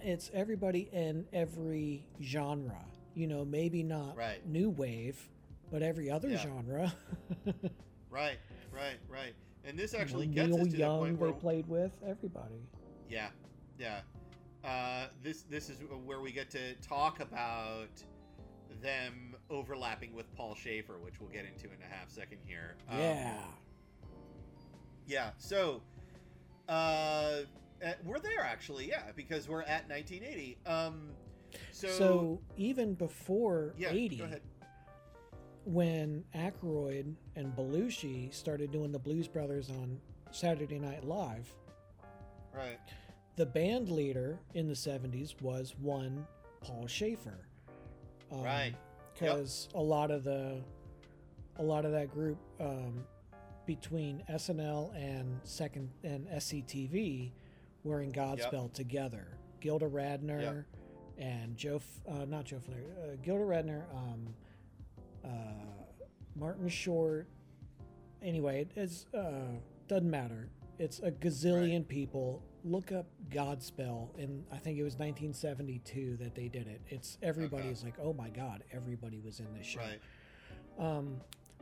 it's 0.03 0.31
everybody 0.35 0.89
in 0.93 1.27
every 1.33 2.07
genre. 2.23 2.85
You 3.15 3.27
know, 3.29 3.45
maybe 3.45 3.83
not 3.83 4.17
Right. 4.17 4.45
new 4.47 4.71
wave, 4.71 5.29
but 5.71 5.83
every 5.83 6.11
other 6.11 6.29
Yeah. 6.31 6.39
genre. 6.39 6.95
Right. 8.11 8.39
Right. 8.71 8.97
Right. 9.09 9.35
And 9.65 9.77
this 9.77 9.93
You 9.93 9.99
know, 9.99 10.03
actually 10.03 10.27
gets 10.29 10.49
Neil 10.49 10.61
us 10.61 10.67
to 10.67 10.73
the 10.73 10.79
Young 10.79 10.99
point 11.01 11.21
they 11.21 11.33
played 11.41 11.67
with 11.67 11.93
everybody. 12.07 12.63
Yeah, 13.09 13.31
yeah. 13.77 14.03
Uh, 14.63 15.09
this 15.23 15.43
this 15.43 15.69
is 15.69 15.79
where 16.05 16.21
we 16.21 16.31
get 16.31 16.49
to 16.51 16.75
talk 16.77 17.19
about 17.21 17.89
them 18.81 19.35
overlapping 19.51 20.15
with 20.15 20.33
Paul 20.37 20.55
Shaffer, 20.55 20.99
which 20.99 21.21
we'll 21.21 21.31
get 21.31 21.45
into 21.45 21.67
in 21.67 21.83
a 21.83 21.93
half 21.93 22.09
second 22.09 22.39
here. 22.47 22.77
Um, 22.89 22.99
yeah. 23.01 23.45
yeah. 25.07 25.31
So, 25.39 25.83
uh, 26.69 27.39
uh, 27.85 27.93
we're 28.05 28.19
there 28.19 28.41
actually, 28.41 28.89
yeah, 28.89 29.03
because 29.17 29.49
we're 29.49 29.63
at 29.63 29.89
1980. 29.89 30.59
Um, 30.67 31.11
so, 31.73 31.89
So, 31.89 32.41
even 32.57 32.95
before 32.95 33.75
yeah, 33.77 33.91
80, 33.91 34.17
go 34.17 34.25
ahead. 34.25 34.43
when 35.65 36.25
Aykroyd 36.35 37.15
and 37.37 37.55
Belushi 37.57 38.33
started 38.35 38.71
doing 38.71 38.93
the 38.93 38.99
Blues 38.99 39.29
Brothers 39.29 39.71
on 39.71 39.99
Saturday 40.31 40.79
Night 40.79 41.05
Live, 41.05 41.49
Right. 42.55 42.79
the 43.37 43.47
band 43.47 43.89
leader 43.89 44.39
in 44.55 44.69
the 44.69 44.75
70s 44.75 45.41
was 45.41 45.75
one 45.79 46.27
Paul 46.61 46.87
Shaffer. 46.87 47.47
Um, 48.31 48.43
Right. 48.43 48.75
Because 49.13 49.69
a 49.75 49.81
lot 49.81 50.11
of 50.11 50.25
the, 50.25 50.61
a 51.57 51.63
lot 51.63 51.85
of 51.85 51.93
that 51.93 52.11
group 52.11 52.37
um, 52.61 53.05
between 53.65 54.25
SNL 54.29 54.93
and 54.97 55.39
second 55.45 55.89
and 56.03 56.27
SCTV 56.29 57.31
were 57.85 58.01
in 58.03 58.11
Godspell 58.13 58.73
together. 58.73 59.29
Gilda 59.61 59.87
Radner 59.87 60.41
and 61.19 61.57
Joe, 61.57 61.81
uh, 62.09 62.25
not 62.25 62.45
Joe 62.47 62.59
Flair, 62.59 62.81
uh, 63.03 63.17
Gilda 63.23 63.45
Radner, 63.45 63.85
um, 63.95 64.35
uh, 65.25 65.29
Martin 66.37 66.69
Short. 66.69 67.29
Anyway, 68.23 68.63
it- 68.63 68.73
it's 68.77 69.07
uh, 69.15 69.53
doesn't 69.87 70.11
matter. 70.11 70.49
It's 70.79 70.99
a 71.01 71.13
gazillion 71.13 71.87
people. 71.87 72.43
Look 72.65 72.91
up 72.93 73.07
Godspell, 73.31 74.09
and 74.19 74.45
I 74.51 74.57
think 74.57 74.79
it 74.79 74.83
was 74.83 74.95
1972 74.99 76.17
that 76.17 76.35
they 76.35 76.49
did 76.49 76.67
it. 76.67 76.81
It's 76.89 77.19
everybody's 77.23 77.85
like, 77.85 77.95
oh 78.01 78.13
my 78.15 78.31
god, 78.31 78.65
everybody 78.73 79.21
was 79.21 79.39
in 79.41 79.53
this 79.55 79.67
show. 79.67 79.81
Right. 79.81 80.01
Um, 80.79 81.21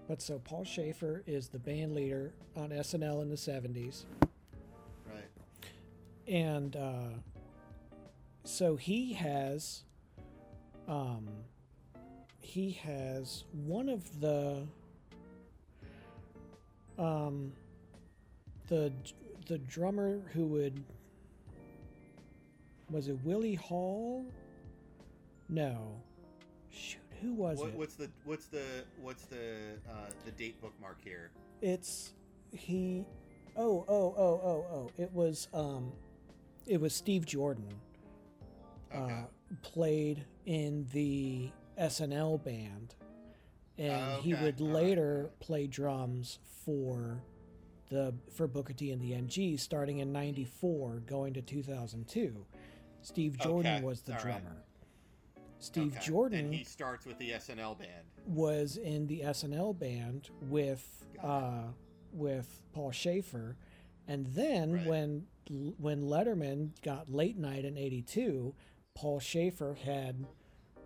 but 0.09 0.23
so 0.23 0.39
Paul 0.39 0.65
Shaffer 0.65 1.23
is 1.27 1.49
the 1.49 1.59
band 1.59 1.95
leader 1.95 2.33
on 2.57 2.71
SNL 2.71 3.21
in 3.23 3.29
the 3.29 3.37
70s, 3.37 4.07
Right. 4.21 4.31
And 6.33 6.77
uh, 6.77 7.11
so 8.43 8.75
he 8.75 9.13
has, 9.13 9.83
um, 10.89 11.29
he 12.41 12.71
has 12.71 13.45
one 13.53 13.91
of 13.91 14.21
the, 14.21 14.67
um, 16.99 17.53
the 18.69 18.91
the 19.47 19.59
drummer 19.59 20.21
who 20.33 20.47
would 20.47 20.83
was 22.91 23.09
it 23.09 23.19
Willie 23.25 23.55
Hall? 23.55 24.25
No, 25.51 26.01
shoot, 26.71 27.01
who 27.21 27.35
was 27.35 27.59
What, 27.59 27.69
it? 27.69 27.75
what's 27.75 27.95
the 27.97 28.11
what's 28.25 28.47
the 28.47 28.65
what's 29.03 29.25
the 29.25 29.75
uh, 29.91 30.11
the 30.25 30.31
date 30.31 30.59
bookmark 30.63 30.97
here? 31.05 31.31
It's 31.61 32.15
he. 32.53 33.05
Oh, 33.55 33.85
oh, 33.87 34.15
oh, 34.17 34.41
oh, 34.43 34.67
oh! 34.73 34.91
It 34.97 35.13
was 35.13 35.49
um, 35.53 35.93
it 36.67 36.81
was 36.81 36.95
Steve 36.95 37.27
Jordan. 37.27 37.67
Okay. 38.95 39.13
Uh, 39.13 39.23
played 39.63 40.25
in 40.47 40.87
the 40.93 41.51
SNL 41.79 42.43
band, 42.45 42.95
and 43.79 44.21
he 44.23 44.35
would 44.35 44.61
right. 44.61 44.71
later 44.73 45.31
play 45.41 45.67
drums 45.67 46.39
for 46.65 47.23
the 47.91 48.15
for 48.35 48.47
Booker 48.47 48.73
T 48.73 48.91
and 48.93 49.01
the 49.01 49.13
MG, 49.13 49.59
starting 49.59 49.99
in 49.99 50.13
'94, 50.13 51.03
going 51.07 51.33
to 51.35 51.43
2002. 51.43 52.45
Steve 53.03 53.39
Jordan 53.39 53.77
Okay, 53.77 53.85
was 53.85 54.03
the 54.03 54.13
all 54.13 54.17
right. 54.19 54.23
drummer. 54.43 54.57
Steve 55.59 55.97
Okay. 55.97 56.07
Jordan 56.07 56.39
And 56.47 56.55
he 56.55 56.65
starts 56.65 57.07
with 57.07 57.19
the 57.19 57.31
SNL 57.31 57.79
band. 57.79 58.05
was 58.27 58.77
in 58.77 59.07
the 59.07 59.21
SNL 59.21 59.79
band 59.79 60.29
with 60.43 61.05
uh, 61.23 61.65
with 62.13 62.63
Paul 62.73 62.91
Shaffer, 62.93 63.57
and 64.09 64.27
then 64.29 64.73
Right. 64.73 64.87
when 64.87 65.27
when 65.79 66.03
Letterman 66.05 66.71
got 66.83 67.09
late 67.11 67.37
night 67.37 67.65
in 67.65 67.77
'82, 67.77 68.55
Paul 68.95 69.19
Shaffer 69.21 69.75
had 69.75 70.27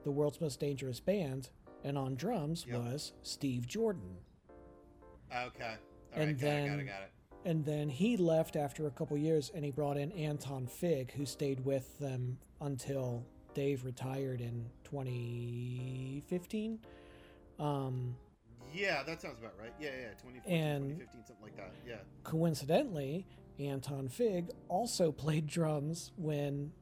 the 0.03 0.11
world's 0.11 0.41
most 0.41 0.59
dangerous 0.61 0.99
band, 0.99 1.51
and 1.85 1.97
on 1.99 2.15
drums 2.17 2.65
Yep. 2.67 2.79
was 2.81 3.13
Steve 3.23 3.67
Jordan. 3.67 4.17
Okay. 5.31 5.77
All 6.13 6.19
right. 6.19 6.29
And 6.29 6.41
got 6.41 6.47
it. 6.47 6.67
Got 6.67 6.67
then- 6.69 6.81
it. 6.81 6.85
Got 6.87 7.03
it. 7.03 7.11
And 7.45 7.65
then 7.65 7.89
he 7.91 8.17
left 8.17 8.57
after 8.57 8.87
a 8.89 8.91
couple 8.91 9.17
years, 9.17 9.51
and 9.55 9.65
he 9.65 9.71
brought 9.71 9.97
in 9.97 10.11
Anton 10.13 10.67
Fig, 10.67 11.13
who 11.13 11.25
stayed 11.27 11.61
with 11.65 11.97
them 11.99 12.39
until 12.61 13.25
Dave 13.55 13.85
retired 13.85 14.41
in 14.41 14.69
2015. 14.85 16.81
Um, 17.59 18.17
Yeah, 18.75 19.03
that 19.05 19.21
sounds 19.23 19.39
about 19.39 19.55
right. 19.59 19.73
Yeah, 19.81 19.91
yeah. 19.99 20.09
2014, 20.23 20.53
And- 20.55 20.83
2015, 20.99 21.25
something 21.27 21.43
like 21.43 21.57
that. 21.57 21.73
Yeah. 21.87 21.97
coincidentally, 22.25 23.27
Anton 23.59 24.09
Fig 24.09 24.51
also 24.69 25.11
played 25.25 25.47
drums 25.47 26.13
when 26.17 26.73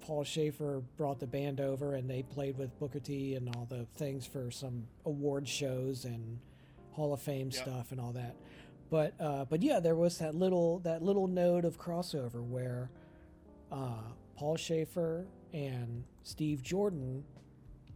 Paul 0.00 0.24
Shaffer 0.24 0.82
brought 0.96 1.18
the 1.20 1.26
band 1.26 1.60
over 1.60 1.94
and 1.94 2.08
they 2.08 2.22
played 2.22 2.58
with 2.58 2.78
Booker 2.78 3.00
T 3.00 3.34
and 3.34 3.54
all 3.54 3.66
the 3.68 3.86
things 3.96 4.26
for 4.26 4.50
some 4.50 4.86
award 5.04 5.46
shows 5.48 6.04
and 6.04 6.38
Hall 6.92 7.12
of 7.12 7.20
Fame 7.22 7.50
Yep. 7.50 7.54
stuff 7.54 7.92
and 7.92 8.00
all 8.00 8.12
that. 8.12 8.34
But 8.90 9.14
uh, 9.20 9.44
but 9.44 9.62
yeah, 9.62 9.78
there 9.78 9.94
was 9.94 10.18
that 10.18 10.34
little 10.34 10.80
that 10.80 11.02
little 11.02 11.28
node 11.28 11.64
of 11.64 11.78
crossover 11.78 12.42
where 12.42 12.90
uh, 13.70 14.02
Paul 14.36 14.56
Shaffer 14.56 15.26
and 15.52 16.02
Steve 16.24 16.62
Jordan 16.62 17.22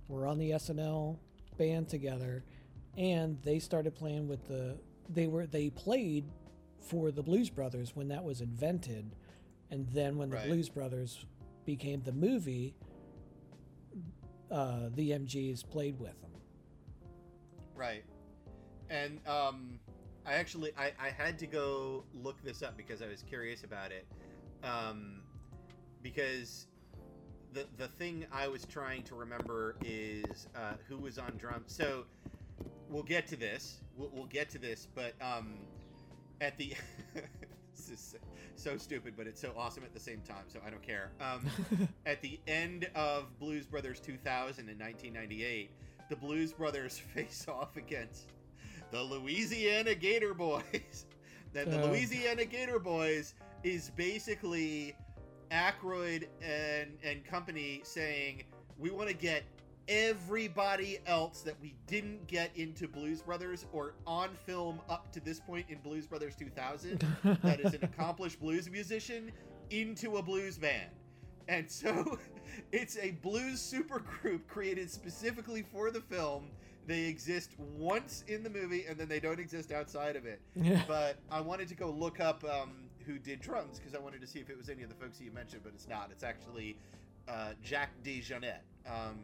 were 0.09 0.27
on 0.27 0.39
the 0.39 0.51
SNL 0.53 1.17
band 1.59 1.89
together, 1.89 2.45
and 2.97 3.41
they 3.43 3.59
started 3.59 3.95
playing 3.95 4.29
with 4.29 4.47
the 4.49 4.77
they 5.09 5.27
were 5.27 5.47
they 5.47 5.71
played 5.71 6.25
for 6.81 7.11
the 7.11 7.23
Blues 7.23 7.51
Brothers 7.51 7.95
when 7.97 8.09
that 8.09 8.23
was 8.23 8.41
invented, 8.41 9.15
and 9.71 9.89
then 9.89 10.17
when 10.17 10.31
the 10.31 10.37
Right. 10.37 10.47
Blues 10.47 10.69
Brothers 10.69 11.25
became 11.65 12.03
the 12.03 12.13
movie, 12.13 12.75
uh, 14.51 14.91
the 14.95 15.11
MGs 15.11 15.69
played 15.69 15.99
with 15.99 16.21
them. 16.21 16.31
Right. 17.75 18.05
And 18.91 19.19
um, 19.27 19.81
I 20.27 20.35
actually 20.35 20.73
I, 20.77 20.93
I 21.01 21.09
had 21.09 21.39
to 21.41 21.47
go 21.47 22.05
look 22.15 22.43
this 22.43 22.63
up 22.63 22.77
because 22.77 23.03
I 23.03 23.09
was 23.09 23.23
curious 23.23 23.65
about 23.65 23.93
it. 23.93 24.07
Um, 24.63 25.23
because 26.03 26.67
the 27.53 27.67
the 27.79 27.89
thing 27.89 28.27
I 28.33 28.49
was 28.49 28.65
trying 28.65 29.03
to 29.05 29.15
remember 29.15 29.77
is 29.83 30.49
uh, 30.55 30.75
who 30.89 30.99
was 30.99 31.19
on 31.19 31.33
drums. 31.37 31.75
So 31.75 32.05
we'll 32.95 33.03
get 33.03 33.27
to 33.27 33.37
this. 33.37 33.81
We'll, 33.97 34.11
we'll 34.15 34.27
get 34.27 34.49
to 34.51 34.59
this, 34.59 34.87
but 34.95 35.15
um, 35.21 35.55
at 36.41 36.57
the 36.57 36.75
this 37.15 37.91
is 37.91 38.15
so, 38.55 38.77
stupid, 38.79 39.15
but 39.17 39.27
it's 39.27 39.41
so 39.41 39.53
awesome 39.59 39.83
at 39.83 39.93
the 39.93 40.01
same 40.01 40.21
time, 40.21 40.45
so 40.47 40.61
I 40.65 40.71
don't 40.71 40.83
care. 40.83 41.11
Um, 41.21 41.89
at 42.07 42.23
the 42.23 42.39
end 42.47 42.89
of 42.95 43.37
Blues 43.41 43.67
Brothers 43.67 43.99
2000 43.99 44.69
in 44.69 44.79
1998, 44.79 45.71
the 46.09 46.17
Blues 46.17 46.53
Brothers 46.53 46.99
face 47.15 47.47
off 47.49 47.77
against 47.77 48.27
the 48.93 49.03
Louisiana 49.03 49.95
Gator 49.95 50.33
Boys. 50.33 51.07
then 51.53 51.69
the 51.71 51.83
Oh. 51.83 51.89
Louisiana 51.89 52.45
Gator 52.45 52.79
Boys 52.79 53.35
is 53.65 53.91
basically 53.91 54.95
Aykroyd 55.51 56.29
and 56.41 56.97
and 57.03 57.25
company 57.25 57.81
saying 57.85 58.45
we 58.79 58.91
want 58.91 59.09
to 59.09 59.15
get 59.15 59.45
everybody 59.89 60.99
else 61.07 61.43
that 61.43 61.61
we 61.61 61.75
didn't 61.87 62.27
get 62.27 62.51
into 62.57 62.89
Blues 62.89 63.23
Brothers 63.23 63.67
or 63.73 63.95
on 64.07 64.31
film 64.47 64.81
up 64.89 65.13
to 65.13 65.21
this 65.21 65.41
point 65.41 65.67
in 65.69 65.79
Blues 65.79 66.07
Brothers 66.07 66.35
2000 66.37 67.07
that 67.43 67.61
is 67.61 67.75
an 67.75 67.81
accomplished 67.83 68.41
blues 68.41 68.71
musician 68.71 69.31
into 69.71 70.17
a 70.17 70.23
blues 70.23 70.59
band. 70.59 70.91
And 71.49 71.71
so 71.71 72.19
it's 72.73 72.97
a 72.99 73.13
blues 73.13 73.61
supergroup 73.61 74.47
created 74.49 74.91
specifically 74.91 75.63
for 75.63 75.91
the 75.91 76.01
film. 76.01 76.51
They 76.87 77.05
exist 77.05 77.53
once 77.59 78.25
in 78.29 78.43
the 78.43 78.51
movie 78.51 78.85
and 78.87 78.99
then 78.99 79.09
they 79.09 79.21
don't 79.21 79.41
exist 79.41 79.73
outside 79.73 80.17
of 80.17 80.27
it. 80.27 80.41
yeah. 80.55 80.83
But 80.87 81.19
I 81.31 81.41
wanted 81.41 81.69
to 81.69 81.75
go 81.75 81.91
look 81.91 82.21
up 82.21 82.45
um, 82.45 82.85
who 83.07 83.19
did 83.19 83.41
drums 83.41 83.79
because 83.79 83.95
I 83.95 83.99
wanted 83.99 84.21
to 84.21 84.27
see 84.27 84.39
if 84.39 84.51
it 84.51 84.57
was 84.57 84.69
any 84.69 84.83
of 84.83 84.89
the 84.89 84.95
folks 84.95 85.19
that 85.19 85.25
you 85.25 85.33
mentioned, 85.33 85.63
but 85.63 85.73
it's 85.75 85.89
not. 85.89 86.09
It's 86.11 86.25
actually 86.25 86.77
uh, 87.29 87.53
Jack 87.63 87.91
DeJohnette, 88.03 88.61
um, 88.87 89.19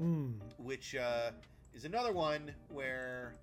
Mm. 0.00 0.34
which 0.58 0.94
uh, 0.96 1.30
is 1.74 1.84
another 1.84 2.12
one 2.12 2.52
where 2.70 3.34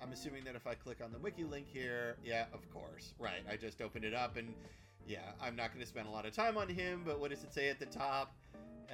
I'm 0.00 0.12
assuming 0.12 0.44
that 0.44 0.54
if 0.54 0.66
I 0.66 0.74
click 0.74 0.98
on 1.04 1.12
the 1.12 1.18
wiki 1.18 1.44
link 1.44 1.66
here, 1.70 2.16
yeah, 2.24 2.46
of 2.54 2.70
course, 2.72 3.12
right. 3.18 3.44
I 3.50 3.56
just 3.56 3.82
opened 3.82 4.04
it 4.04 4.14
up 4.14 4.36
and 4.36 4.54
yeah, 5.06 5.20
I'm 5.40 5.54
not 5.56 5.68
going 5.72 5.80
to 5.80 5.86
spend 5.86 6.08
a 6.08 6.10
lot 6.10 6.26
of 6.26 6.32
time 6.32 6.56
on 6.56 6.68
him, 6.68 7.02
but 7.04 7.20
what 7.20 7.30
does 7.30 7.44
it 7.44 7.52
say 7.52 7.68
at 7.68 7.78
the 7.78 7.86
top? 7.86 8.34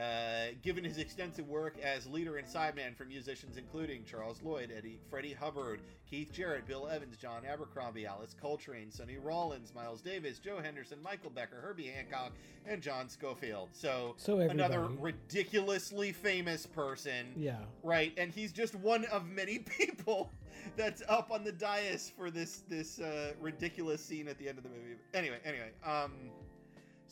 Uh, 0.01 0.53
given 0.63 0.83
his 0.85 0.99
extensive 0.99 1.49
work 1.49 1.77
as 1.83 2.07
leader 2.07 2.37
and 2.39 2.47
sideman 2.49 2.97
for 2.97 3.05
musicians 3.05 3.57
including 3.57 4.05
Charles 4.05 4.41
Lloyd, 4.43 4.73
Eddie, 4.77 4.99
Freddie 5.11 5.35
Hubbard, 5.35 5.81
Keith 6.09 6.33
Jarrett, 6.33 6.67
Bill 6.67 6.89
Evans, 6.89 7.17
John 7.17 7.43
Abercrombie, 7.45 8.07
Alice 8.07 8.35
Coltrane, 8.41 8.91
Sonny 8.91 9.17
Rollins, 9.19 9.75
Miles 9.75 10.01
Davis, 10.01 10.39
Joe 10.39 10.61
Henderson, 10.63 10.99
Michael 11.03 11.31
Brecker, 11.31 11.61
Herbie 11.63 11.89
Hancock, 11.89 12.33
and 12.67 12.81
John 12.81 13.09
Scofield. 13.09 13.69
So, 13.73 14.15
So 14.17 14.35
everybody. 14.39 14.59
another 14.59 14.89
ridiculously 14.99 16.13
famous 16.13 16.67
person. 16.67 17.27
yeah. 17.37 17.57
Right, 17.83 18.13
and 18.17 18.33
he's 18.33 18.53
just 18.53 18.75
one 18.77 19.05
of 19.07 19.27
many 19.29 19.59
people 19.79 20.31
that's 20.77 21.03
up 21.09 21.31
on 21.31 21.45
the 21.45 21.53
dais 21.53 22.13
for 22.17 22.31
this 22.31 22.63
this 22.69 23.01
uh, 23.01 23.33
ridiculous 23.41 24.03
scene 24.03 24.29
at 24.29 24.39
the 24.39 24.49
end 24.49 24.59
of 24.59 24.65
the 24.65 24.71
movie. 24.71 24.97
Anyway, 25.15 25.39
anyway, 25.45 25.71
um, 25.85 26.13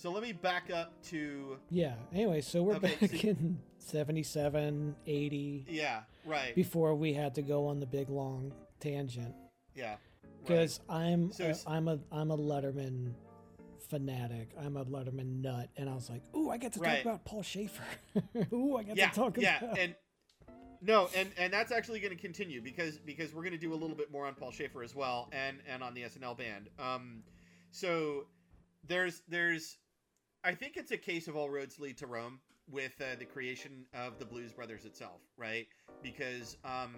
so 0.00 0.10
let 0.10 0.22
me 0.22 0.32
back 0.32 0.70
up 0.70 0.92
to 1.04 1.58
Yeah. 1.68 1.94
Anyway, 2.12 2.40
so 2.40 2.62
we're 2.62 2.76
Okay, 2.76 2.96
back 3.00 3.10
so- 3.10 3.28
in 3.28 3.60
77, 3.78 4.96
80 5.06 5.66
yeah, 5.68 6.02
right, 6.24 6.54
before 6.54 6.94
we 6.94 7.12
had 7.12 7.34
to 7.34 7.42
go 7.42 7.66
on 7.66 7.80
the 7.80 7.86
big 7.86 8.08
long 8.08 8.52
tangent 8.78 9.34
yeah, 9.74 9.90
right. 9.90 9.98
because 10.42 10.80
I'm 10.88 11.30
So 11.32 11.50
a, 11.50 11.70
I'm 11.70 11.88
a 11.88 11.98
I'm 12.10 12.30
a 12.30 12.36
Letterman 12.38 13.12
fanatic. 13.88 14.50
I'm 14.58 14.76
a 14.76 14.84
Letterman 14.84 15.42
nut, 15.42 15.68
and 15.76 15.88
I 15.90 15.94
was 15.94 16.08
like, 16.08 16.22
"Ooh, 16.36 16.50
I 16.50 16.56
get 16.58 16.72
to 16.74 16.80
talk 16.80 17.00
about 17.02 17.24
Paul 17.24 17.42
Shaffer. 17.42 17.82
Ooh, 18.52 18.76
I 18.76 18.84
get 18.84 18.96
yeah, 18.96 19.08
to 19.08 19.14
talk 19.14 19.36
about. 19.36 19.42
yeah, 19.42 19.58
about." 19.58 19.76
Yeah, 19.76 19.82
and 19.82 19.94
no, 20.80 21.08
and 21.16 21.28
and 21.36 21.52
that's 21.52 21.72
actually 21.72 22.00
going 22.00 22.14
to 22.14 22.20
continue 22.20 22.62
because 22.62 22.98
because 22.98 23.34
we're 23.34 23.42
going 23.42 23.52
to 23.52 23.58
do 23.58 23.72
a 23.72 23.76
little 23.76 23.96
bit 23.96 24.10
more 24.12 24.26
on 24.26 24.34
Paul 24.34 24.50
Shaffer 24.50 24.82
as 24.82 24.94
well, 24.94 25.28
and 25.32 25.58
and 25.68 25.82
on 25.82 25.92
the 25.94 26.02
SNL 26.02 26.36
band. 26.38 26.68
Um, 26.78 27.22
so 27.70 28.26
there's 28.86 29.22
there's, 29.28 29.76
I 30.44 30.54
think 30.54 30.76
it's 30.76 30.90
a 30.90 30.96
case 30.96 31.28
of 31.28 31.36
all 31.36 31.50
roads 31.50 31.78
lead 31.78 31.98
to 31.98 32.06
Rome 32.06 32.40
with 32.70 32.94
uh, 33.00 33.16
the 33.18 33.24
creation 33.24 33.84
of 33.94 34.18
the 34.18 34.24
Blues 34.24 34.52
Brothers 34.52 34.84
itself, 34.84 35.20
right? 35.36 35.66
Because 36.02 36.56
um, 36.64 36.94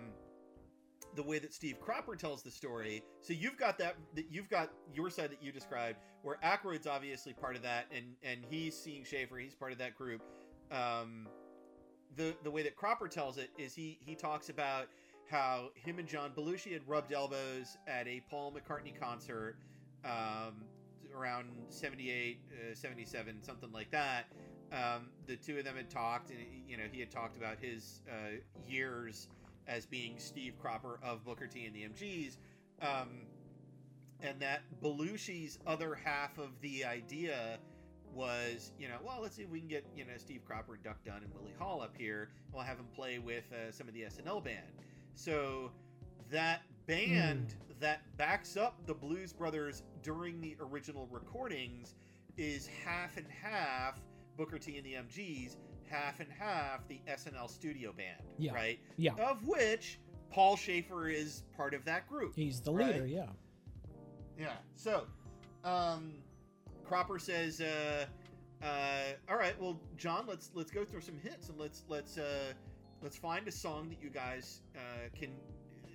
the 1.17 1.23
way 1.23 1.39
that 1.39 1.53
Steve 1.53 1.81
Cropper 1.81 2.15
tells 2.15 2.43
the 2.43 2.51
story. 2.51 3.03
So 3.21 3.33
you've 3.33 3.57
got 3.57 3.79
that 3.79 3.97
that 4.15 4.27
you've 4.31 4.49
got 4.49 4.71
your 4.95 5.11
side 5.11 5.31
that 5.31 5.43
you 5.43 5.51
described, 5.51 5.99
where 6.23 6.39
Aykroyd's 6.45 6.87
obviously 6.87 7.33
part 7.33 7.57
of 7.57 7.63
that, 7.63 7.87
and 7.95 8.15
and 8.23 8.41
he's 8.49 8.77
seeing 8.77 9.05
Shaffer, 9.05 9.39
he's 9.39 9.55
part 9.55 9.73
of 9.73 9.79
that 9.79 9.97
group. 9.97 10.23
Um, 10.71 11.29
the 12.17 12.35
the 12.45 12.51
way 12.51 12.63
that 12.63 12.77
Cropper 12.77 13.09
tells 13.09 13.39
it 13.39 13.51
is 13.59 13.75
he 13.75 13.99
he 14.01 14.15
talks 14.15 14.51
about 14.51 14.87
how 15.29 15.71
him 15.75 15.99
and 15.99 16.07
John 16.07 16.31
Belushi 16.37 16.73
had 16.73 16.87
rubbed 16.87 17.13
elbows 17.13 17.77
at 17.87 18.07
a 18.07 18.23
Paul 18.29 18.53
McCartney 18.53 18.99
concert 18.99 19.57
um, 20.05 20.65
around 21.15 21.49
78, 21.69 22.41
uh, 22.53 22.75
77, 22.75 23.43
something 23.43 23.73
like 23.73 23.91
that. 23.91 24.27
Um, 24.73 25.11
the 25.27 25.37
two 25.37 25.59
of 25.59 25.65
them 25.65 25.77
had 25.77 25.91
talked, 25.91 26.31
and 26.31 26.39
you 26.67 26.77
know 26.77 26.85
he 26.91 27.01
had 27.01 27.11
talked 27.11 27.37
about 27.37 27.59
his 27.61 28.01
uh, 28.09 28.37
years 28.67 29.29
as 29.69 29.85
being 29.85 30.15
Steve 30.19 30.55
Cropper 30.59 30.99
of 31.03 31.25
Booker 31.25 31.47
T 31.47 31.67
and 31.67 31.75
the 31.75 31.83
MGs, 31.83 32.37
um, 32.81 33.09
and 34.21 34.41
that 34.41 34.63
Belushi's 34.83 35.59
other 35.67 35.95
half 35.95 36.39
of 36.39 36.59
the 36.63 36.85
idea 36.85 37.59
was, 38.15 38.73
you 38.79 38.89
know, 38.89 38.97
well, 39.05 39.21
let's 39.21 39.37
see 39.37 39.43
if 39.43 39.51
we 39.51 39.59
can 39.59 39.69
get 39.69 39.85
you 39.95 40.05
know 40.05 40.13
Steve 40.17 40.43
Cropper, 40.47 40.79
Duck 40.83 41.05
Dunn, 41.05 41.23
and 41.23 41.33
Willie 41.35 41.55
Hall 41.59 41.83
up 41.83 41.95
here. 41.97 42.31
and 42.47 42.55
We'll 42.55 42.65
have 42.65 42.79
them 42.79 42.89
play 42.95 43.19
with 43.19 43.45
uh, 43.53 43.71
some 43.73 43.89
of 43.89 43.95
the 43.95 44.03
SNL 44.03 44.43
band. 44.43 44.73
So 45.15 45.71
that 46.31 46.63
band 46.87 47.55
that 47.81 48.01
backs 48.17 48.57
up 48.57 48.87
the 48.87 48.95
Blues 48.95 49.33
Brothers 49.33 49.83
during 50.03 50.41
the 50.41 50.57
original 50.61 51.09
recordings 51.11 51.95
is 52.37 52.69
half 52.85 53.17
and 53.17 53.27
half 53.29 54.01
Booker 54.37 54.59
T 54.59 54.77
and 54.77 54.87
the 54.87 54.95
MGs, 54.95 55.57
half 55.89 56.21
and 56.21 56.29
half 56.31 56.87
the 56.89 57.01
SNL 57.09 57.49
studio 57.51 57.93
band, 57.93 58.23
Yeah. 58.39 58.53
right? 58.55 58.79
yeah, 58.97 59.13
Of 59.15 59.45
which 59.47 59.99
Paul 60.31 60.57
Shaffer 60.57 61.09
is 61.09 61.43
part 61.57 61.75
of 61.75 61.85
that 61.85 62.09
group. 62.09 62.35
he's 62.35 62.61
the 62.61 62.73
right. 62.73 62.95
leader. 62.95 63.07
Yeah. 63.07 63.27
Yeah. 64.39 64.57
So, 64.77 65.07
um, 65.65 66.15
Cropper 66.85 67.19
says, 67.19 67.61
uh, 67.61 68.07
uh, 68.63 69.03
"All 69.29 69.37
right, 69.37 69.59
well, 69.61 69.79
John, 69.97 70.25
let's 70.27 70.51
let's 70.55 70.71
go 70.71 70.85
through 70.85 71.03
some 71.03 71.19
hits 71.19 71.49
and 71.49 71.59
let's 71.59 71.85
let's 71.89 72.17
uh, 72.17 72.53
let's 73.03 73.17
find 73.17 73.47
a 73.47 73.53
song 73.53 73.89
that 73.91 74.01
you 74.03 74.09
guys 74.09 74.63
uh, 74.75 75.09
can 75.15 75.31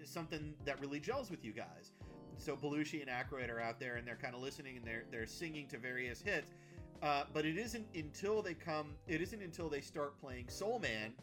something 0.08 0.54
that 0.66 0.80
really 0.80 1.00
gels 1.00 1.30
with 1.30 1.44
you 1.44 1.54
guys." 1.54 1.92
So 2.38 2.56
Belushi 2.56 3.02
and 3.02 3.10
Aykroyd 3.10 3.50
are 3.50 3.60
out 3.60 3.80
there 3.80 3.96
and 3.96 4.08
they're 4.08 4.16
kind 4.16 4.36
of 4.36 4.42
listening 4.42 4.78
and 4.78 4.86
they're 4.86 5.06
they're 5.12 5.26
singing 5.28 5.68
to 5.70 5.78
various 5.78 6.22
hits, 6.22 6.54
uh, 7.02 7.24
but 7.34 7.46
it 7.46 7.58
isn't 7.58 7.88
until 7.96 8.42
they 8.42 8.54
come 8.54 8.96
it 9.08 9.22
isn't 9.22 9.42
until 9.42 9.70
they 9.70 9.82
start 9.82 10.20
playing 10.20 10.48
Soul 10.50 10.80
Man 10.80 11.14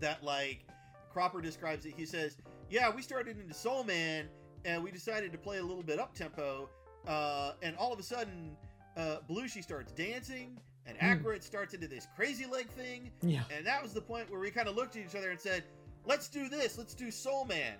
that 0.00 0.22
like 0.22 0.64
Cropper 1.12 1.40
describes 1.40 1.84
it. 1.86 1.94
He 1.96 2.06
says, 2.06 2.36
"Yeah, 2.70 2.94
we 2.94 3.02
started 3.02 3.38
into 3.38 3.54
Soul 3.54 3.84
Man." 3.84 4.28
and 4.64 4.82
we 4.82 4.90
decided 4.90 5.30
to 5.30 5.38
play 5.38 5.58
a 5.58 5.62
little 5.62 5.82
bit 5.82 6.00
up 6.00 6.12
tempo. 6.12 6.68
Uh, 7.06 7.52
and 7.62 7.76
all 7.76 7.92
of 7.92 8.00
a 8.00 8.02
sudden, 8.02 8.56
uh, 8.96 9.18
Belushi 9.30 9.62
starts 9.62 9.92
dancing, 9.92 10.58
and 10.86 10.98
Hmm. 10.98 11.04
Aykroyd 11.06 11.44
starts 11.44 11.72
into 11.72 11.86
this 11.86 12.08
crazy 12.16 12.46
leg 12.46 12.68
thing, 12.70 13.12
Yeah. 13.22 13.44
and 13.52 13.64
that 13.64 13.80
was 13.80 13.92
the 13.92 14.00
point 14.02 14.28
where 14.28 14.40
we 14.40 14.50
kind 14.50 14.66
of 14.66 14.74
looked 14.74 14.96
at 14.96 15.06
each 15.06 15.14
other 15.14 15.30
and 15.30 15.38
said, 15.38 15.62
"Let's 16.04 16.26
do 16.28 16.48
this. 16.48 16.78
Let's 16.78 16.94
do 16.94 17.12
Soul 17.12 17.44
Man." 17.44 17.78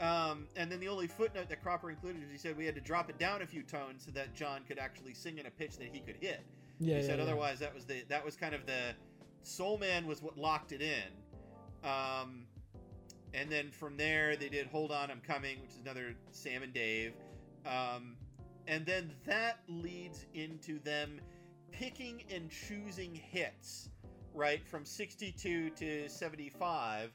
Um, 0.00 0.46
and 0.56 0.70
then 0.70 0.78
the 0.78 0.88
only 0.88 1.06
footnote 1.06 1.48
that 1.48 1.62
Cropper 1.62 1.90
included 1.90 2.22
is 2.22 2.30
he 2.30 2.36
said 2.36 2.56
we 2.56 2.66
had 2.66 2.74
to 2.74 2.80
drop 2.82 3.08
it 3.08 3.18
down 3.18 3.40
a 3.40 3.46
few 3.46 3.62
tones 3.62 4.04
so 4.04 4.10
that 4.12 4.34
John 4.34 4.60
could 4.68 4.78
actually 4.78 5.14
sing 5.14 5.38
in 5.38 5.46
a 5.46 5.50
pitch 5.50 5.78
that 5.78 5.88
he 5.90 6.00
could 6.00 6.16
hit. 6.20 6.44
Yeah. 6.78 6.96
He 6.96 7.00
yeah, 7.00 7.06
said 7.06 7.18
yeah. 7.18 7.24
otherwise 7.24 7.58
that 7.60 7.74
was 7.74 7.86
the 7.86 8.04
that 8.08 8.22
was 8.22 8.36
kind 8.36 8.54
of 8.54 8.66
the 8.66 8.94
Soul 9.42 9.78
Man 9.78 10.06
was 10.06 10.22
what 10.22 10.36
locked 10.36 10.72
it 10.72 10.82
in. 10.82 11.88
Um, 11.88 12.44
and 13.32 13.50
then 13.50 13.70
from 13.70 13.96
there 13.96 14.36
they 14.36 14.48
did 14.48 14.66
Hold 14.66 14.92
On 14.92 15.10
I'm 15.10 15.20
Coming, 15.20 15.60
which 15.62 15.70
is 15.70 15.80
another 15.80 16.14
Sam 16.30 16.62
and 16.62 16.74
Dave. 16.74 17.14
Um, 17.64 18.16
and 18.66 18.84
then 18.84 19.12
that 19.24 19.60
leads 19.68 20.26
into 20.34 20.78
them 20.80 21.20
picking 21.72 22.22
and 22.30 22.50
choosing 22.50 23.14
hits, 23.14 23.90
right, 24.34 24.66
from 24.66 24.84
62 24.84 25.70
to 25.70 26.08
75, 26.08 27.10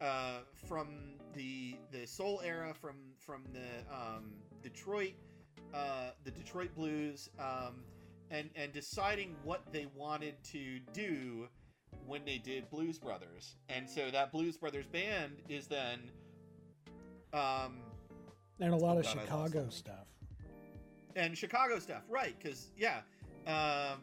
uh, 0.00 0.38
from 0.66 1.14
the 1.34 1.76
the 1.90 2.06
soul 2.06 2.40
era, 2.44 2.74
from 2.80 2.96
from 3.18 3.42
the 3.52 3.94
um, 3.94 4.32
Detroit, 4.62 5.12
uh, 5.74 6.10
the 6.24 6.30
Detroit 6.30 6.74
blues, 6.74 7.30
um, 7.38 7.82
and 8.30 8.50
and 8.56 8.72
deciding 8.72 9.34
what 9.44 9.62
they 9.72 9.86
wanted 9.96 10.34
to 10.44 10.78
do 10.92 11.48
when 12.06 12.24
they 12.24 12.38
did 12.38 12.68
Blues 12.70 12.98
Brothers, 12.98 13.56
and 13.68 13.88
so 13.88 14.10
that 14.10 14.32
Blues 14.32 14.56
Brothers 14.56 14.86
band 14.86 15.32
is 15.48 15.66
then, 15.66 16.00
um, 17.32 17.78
and 18.60 18.72
a 18.72 18.76
lot 18.76 18.96
Oh, 18.96 19.00
of 19.00 19.04
God, 19.04 19.12
Chicago 19.20 19.68
stuff. 19.70 20.06
and 21.16 21.36
Chicago 21.36 21.78
stuff, 21.78 22.02
right? 22.08 22.34
Because 22.38 22.70
yeah, 22.76 23.00
um, 23.46 24.00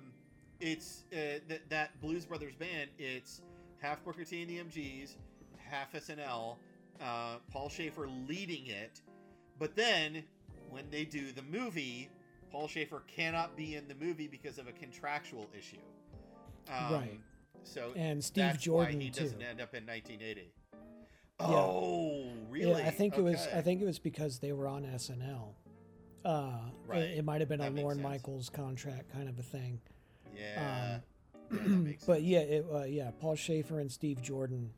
it's 0.59 1.03
uh, 1.11 1.39
th- 1.47 1.61
that 1.69 1.99
Blues 2.01 2.25
Brothers 2.25 2.55
band. 2.55 2.89
It's 2.97 3.41
half 3.81 4.03
Booker 4.03 4.23
T 4.23 4.41
and 4.41 4.49
the 4.49 4.57
MGs, 4.59 5.15
half 5.57 5.91
SNL. 5.93 6.55
Uh, 7.01 7.37
Paul 7.51 7.69
Shaffer 7.69 8.07
leading 8.27 8.67
it, 8.67 9.01
but 9.57 9.75
then 9.75 10.23
when 10.69 10.83
they 10.91 11.05
do 11.05 11.31
the 11.31 11.41
movie, 11.43 12.09
Paul 12.51 12.67
Shaffer 12.67 13.03
cannot 13.07 13.55
be 13.55 13.75
in 13.75 13.87
the 13.87 13.95
movie 13.95 14.27
because 14.27 14.57
of 14.57 14.67
a 14.67 14.71
contractual 14.71 15.47
issue. 15.57 15.77
Um, 16.69 16.93
Right. 16.93 17.19
So 17.63 17.91
And 17.95 18.23
Steve 18.23 18.43
that's 18.43 18.63
Jordan 18.63 18.97
why 18.97 19.03
he 19.03 19.09
too. 19.09 19.21
doesn't 19.23 19.41
end 19.41 19.61
up 19.61 19.73
in 19.75 19.85
1980. 19.85 20.51
Oh, 21.39 22.25
really? 22.49 22.81
Yeah, 22.81 22.87
I 22.87 22.91
think 22.91 23.17
it 23.17 23.21
was. 23.23 23.47
I 23.53 23.61
think 23.61 23.81
it 23.81 23.85
was 23.85 23.99
because 23.99 24.39
they 24.39 24.51
were 24.51 24.67
on 24.67 24.83
SNL. 24.83 25.53
Uh, 26.25 26.51
Right. 26.85 27.01
It, 27.03 27.19
it 27.19 27.25
might 27.25 27.39
have 27.41 27.47
been 27.49 27.59
That 27.59 27.71
a 27.71 27.75
Lorne 27.81 27.95
sense. 27.97 28.03
Michaels 28.03 28.49
contract 28.49 29.11
kind 29.13 29.29
of 29.29 29.37
a 29.39 29.43
thing. 29.43 29.79
Yeah. 30.35 30.99
Um, 31.51 31.85
yeah 31.85 31.93
but 32.07 32.23
yeah, 32.23 32.39
it, 32.39 32.65
uh, 32.73 32.83
yeah, 32.83 33.11
Paul 33.19 33.35
Schaefer 33.35 33.79
and 33.79 33.91
Steve 33.91 34.21
Jordan 34.21 34.71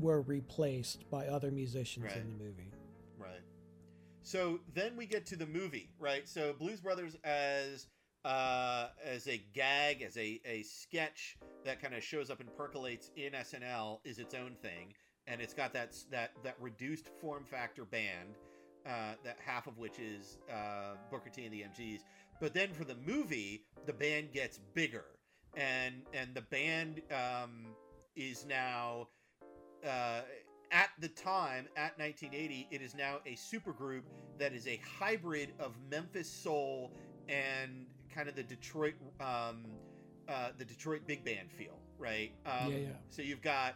were 0.00 0.20
replaced 0.22 1.08
by 1.10 1.26
other 1.26 1.50
musicians 1.50 2.06
Right. 2.06 2.16
in 2.16 2.28
the 2.38 2.44
movie. 2.44 2.70
Right. 3.18 3.42
So 4.22 4.60
then 4.74 4.96
we 4.96 5.06
get 5.06 5.26
to 5.26 5.36
the 5.36 5.46
movie, 5.46 5.90
right? 5.98 6.28
So 6.28 6.52
Blues 6.52 6.80
Brothers 6.80 7.16
as 7.24 7.86
uh, 8.24 8.88
as 9.02 9.26
a 9.28 9.38
gag, 9.54 10.02
as 10.02 10.16
a, 10.16 10.40
a 10.44 10.62
sketch 10.64 11.38
that 11.64 11.80
kind 11.80 11.94
of 11.94 12.02
shows 12.02 12.30
up 12.30 12.40
and 12.40 12.54
percolates 12.56 13.10
in 13.16 13.32
SNL 13.32 14.00
is 14.04 14.18
its 14.18 14.34
own 14.34 14.56
thing, 14.60 14.92
and 15.26 15.40
it's 15.40 15.54
got 15.54 15.72
that 15.72 15.96
that 16.10 16.32
that 16.42 16.56
reduced 16.60 17.08
form 17.20 17.44
factor 17.44 17.84
band, 17.84 18.34
uh, 18.86 19.14
that 19.24 19.38
half 19.44 19.66
of 19.66 19.78
which 19.78 19.98
is 19.98 20.38
uh, 20.52 20.94
Booker 21.10 21.30
T 21.30 21.44
and 21.44 21.52
the 21.54 21.62
MGs. 21.62 22.00
But 22.40 22.52
then 22.54 22.72
for 22.72 22.84
the 22.84 22.96
movie, 23.06 23.64
the 23.86 23.92
band 23.92 24.32
gets 24.32 24.58
bigger, 24.74 25.04
and 25.56 26.02
and 26.12 26.34
the 26.34 26.42
band 26.42 27.00
um, 27.12 27.66
is 28.16 28.44
now 28.46 29.08
uh, 29.84 30.20
at 30.70 30.90
the 30.98 31.08
time 31.08 31.66
at 31.76 31.98
1980 31.98 32.68
it 32.70 32.82
is 32.82 32.94
now 32.94 33.18
a 33.26 33.34
supergroup 33.34 34.02
that 34.38 34.52
is 34.52 34.66
a 34.66 34.80
hybrid 34.98 35.52
of 35.58 35.74
memphis 35.90 36.30
soul 36.30 36.92
and 37.28 37.86
kind 38.14 38.28
of 38.28 38.36
the 38.36 38.42
detroit 38.42 38.94
um, 39.20 39.64
uh, 40.28 40.50
the 40.58 40.64
detroit 40.64 41.02
big 41.06 41.24
band 41.24 41.50
feel 41.50 41.78
right? 41.98 42.32
Um, 42.46 42.70
Yeah, 42.70 42.78
yeah. 42.78 42.88
so 43.08 43.22
you've 43.22 43.42
got 43.42 43.74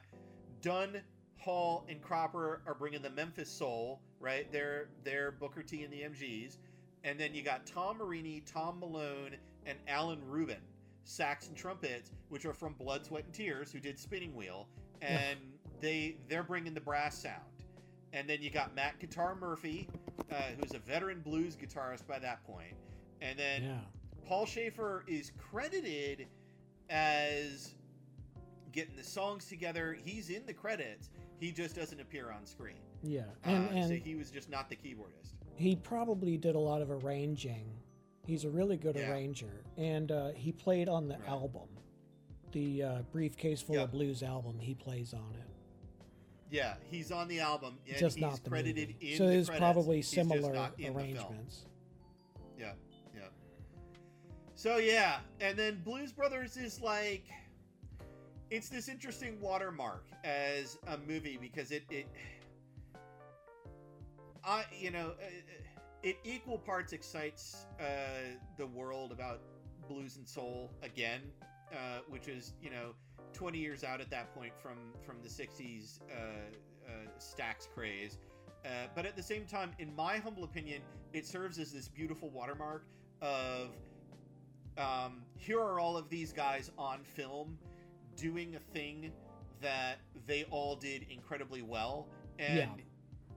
dunn 0.60 1.00
hall 1.38 1.84
and 1.88 2.00
cropper 2.00 2.62
are 2.66 2.74
bringing 2.74 3.02
the 3.02 3.10
memphis 3.10 3.50
soul 3.50 4.00
right? 4.20 4.50
They're 4.52 4.88
they're 5.04 5.32
booker 5.32 5.62
t 5.62 5.82
and 5.82 5.92
the 5.92 6.02
mgs 6.02 6.58
and 7.04 7.18
then 7.18 7.34
you 7.34 7.42
got 7.42 7.66
tom 7.66 7.98
marini 7.98 8.42
tom 8.46 8.78
malone 8.78 9.36
and 9.66 9.78
alan 9.88 10.20
rubin 10.28 10.60
sax 11.04 11.48
and 11.48 11.56
trumpets 11.56 12.12
which 12.28 12.44
are 12.46 12.52
from 12.52 12.74
blood 12.74 13.04
sweat 13.04 13.24
and 13.24 13.34
tears 13.34 13.72
who 13.72 13.80
did 13.80 13.98
spinning 13.98 14.34
wheel. 14.34 14.68
And 15.00 15.51
they 15.82 16.16
they're 16.28 16.42
bringing 16.42 16.72
the 16.72 16.80
brass 16.80 17.20
sound 17.22 17.42
and 18.14 18.28
then 18.28 18.40
you 18.40 18.48
got 18.50 18.74
matt 18.74 18.98
guitar 18.98 19.34
murphy 19.38 19.86
uh, 20.30 20.34
who's 20.58 20.72
a 20.74 20.78
veteran 20.78 21.20
blues 21.20 21.56
guitarist 21.56 22.06
by 22.06 22.18
that 22.18 22.42
point 22.46 22.72
and 23.20 23.38
then 23.38 23.62
yeah. 23.62 23.78
paul 24.26 24.46
shaffer 24.46 25.04
is 25.06 25.32
credited 25.38 26.26
as 26.88 27.74
getting 28.72 28.96
the 28.96 29.04
songs 29.04 29.46
together 29.46 29.98
he's 30.04 30.30
in 30.30 30.46
the 30.46 30.54
credits 30.54 31.10
he 31.40 31.50
just 31.52 31.74
doesn't 31.76 32.00
appear 32.00 32.30
on 32.30 32.46
screen 32.46 32.76
Yeah. 33.02 33.22
And 33.44 33.66
Uh, 33.66 33.70
and 33.72 33.88
so 33.88 33.94
he 33.96 34.14
was 34.14 34.30
just 34.30 34.48
not 34.48 34.70
the 34.70 34.76
keyboardist 34.76 35.32
he 35.56 35.76
probably 35.76 36.38
did 36.38 36.54
a 36.54 36.58
lot 36.58 36.80
of 36.80 36.90
arranging. 36.90 37.66
He's 38.26 38.44
a 38.44 38.48
really 38.50 38.76
good 38.78 38.96
Yeah. 38.96 39.10
arranger, 39.10 39.62
and 39.76 40.10
uh, 40.10 40.30
he 40.32 40.50
played 40.50 40.88
on 40.88 41.08
the 41.08 41.18
Right. 41.18 41.28
album, 41.28 41.68
the 42.52 42.82
uh, 42.82 43.02
briefcase 43.12 43.60
full 43.60 43.76
Yep. 43.76 43.84
of 43.84 43.90
blues 43.92 44.22
album. 44.22 44.58
He 44.58 44.74
plays 44.74 45.12
on 45.12 45.34
it. 45.34 45.46
Yeah 46.52 46.74
he's 46.90 47.10
on 47.10 47.26
the 47.28 47.40
album 47.40 47.78
and 47.88 47.96
just 47.96 48.16
he's 48.16 48.22
not 48.22 48.44
the 48.44 48.50
credited 48.50 48.88
movie. 48.90 49.12
in 49.12 49.18
so 49.18 49.26
there's 49.26 49.48
credits. 49.48 49.60
probably 49.60 50.02
similar 50.02 50.52
not 50.52 50.72
in 50.78 50.84
the 50.84 50.84
film. 50.84 50.96
arrangements. 50.98 51.64
Yeah, 52.58 52.72
yeah. 53.14 53.22
So 54.54 54.76
yeah, 54.76 55.20
and 55.40 55.58
then 55.58 55.80
Blues 55.82 56.12
Brothers 56.12 56.58
is 56.58 56.80
like 56.80 57.24
it's 58.50 58.68
this 58.68 58.88
interesting 58.88 59.40
watermark 59.40 60.04
as 60.24 60.76
a 60.88 60.98
movie 60.98 61.38
because 61.40 61.70
it 61.70 61.84
it 61.90 62.06
I 64.44 64.64
you 64.78 64.90
know 64.90 65.12
uh, 65.22 65.54
it 66.02 66.18
equal 66.22 66.58
parts 66.58 66.92
excites 66.92 67.64
uh, 67.80 67.84
the 68.58 68.66
world 68.66 69.10
about 69.10 69.40
blues 69.88 70.18
and 70.18 70.28
soul 70.28 70.70
again, 70.82 71.22
uh, 71.72 72.00
which 72.08 72.28
is 72.28 72.52
you 72.60 72.70
know 72.70 72.92
20 73.32 73.58
years 73.58 73.84
out 73.84 74.00
at 74.00 74.10
that 74.10 74.34
point 74.34 74.52
from 74.62 74.76
from 75.04 75.16
the 75.22 75.28
60s 75.28 76.00
uh, 76.10 76.14
uh, 76.86 76.90
Stax 77.18 77.68
craze. 77.72 78.18
Uh, 78.64 78.68
but 78.94 79.04
at 79.06 79.16
the 79.16 79.22
same 79.22 79.44
time, 79.44 79.72
in 79.78 79.94
my 79.96 80.18
humble 80.18 80.44
opinion, 80.44 80.80
it 81.12 81.26
serves 81.26 81.58
as 81.58 81.72
this 81.72 81.88
beautiful 81.88 82.30
watermark 82.30 82.84
of 83.20 83.70
um, 84.78 85.22
here 85.36 85.60
are 85.60 85.78
all 85.80 85.96
of 85.96 86.08
these 86.08 86.32
guys 86.32 86.70
on 86.78 87.02
film 87.02 87.58
doing 88.16 88.54
a 88.56 88.58
thing 88.58 89.12
that 89.60 89.98
they 90.26 90.44
all 90.44 90.76
did 90.76 91.06
incredibly 91.10 91.62
well. 91.62 92.08
And 92.38 92.56
Yeah. 92.58 92.84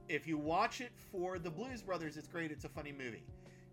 if 0.08 0.28
you 0.28 0.38
watch 0.38 0.80
it 0.82 0.92
for 1.12 1.40
the 1.40 1.50
Blues 1.50 1.82
Brothers, 1.82 2.18
it's 2.18 2.28
great. 2.28 2.52
It's 2.52 2.66
a 2.66 2.70
funny 2.70 2.92
movie. 2.92 3.26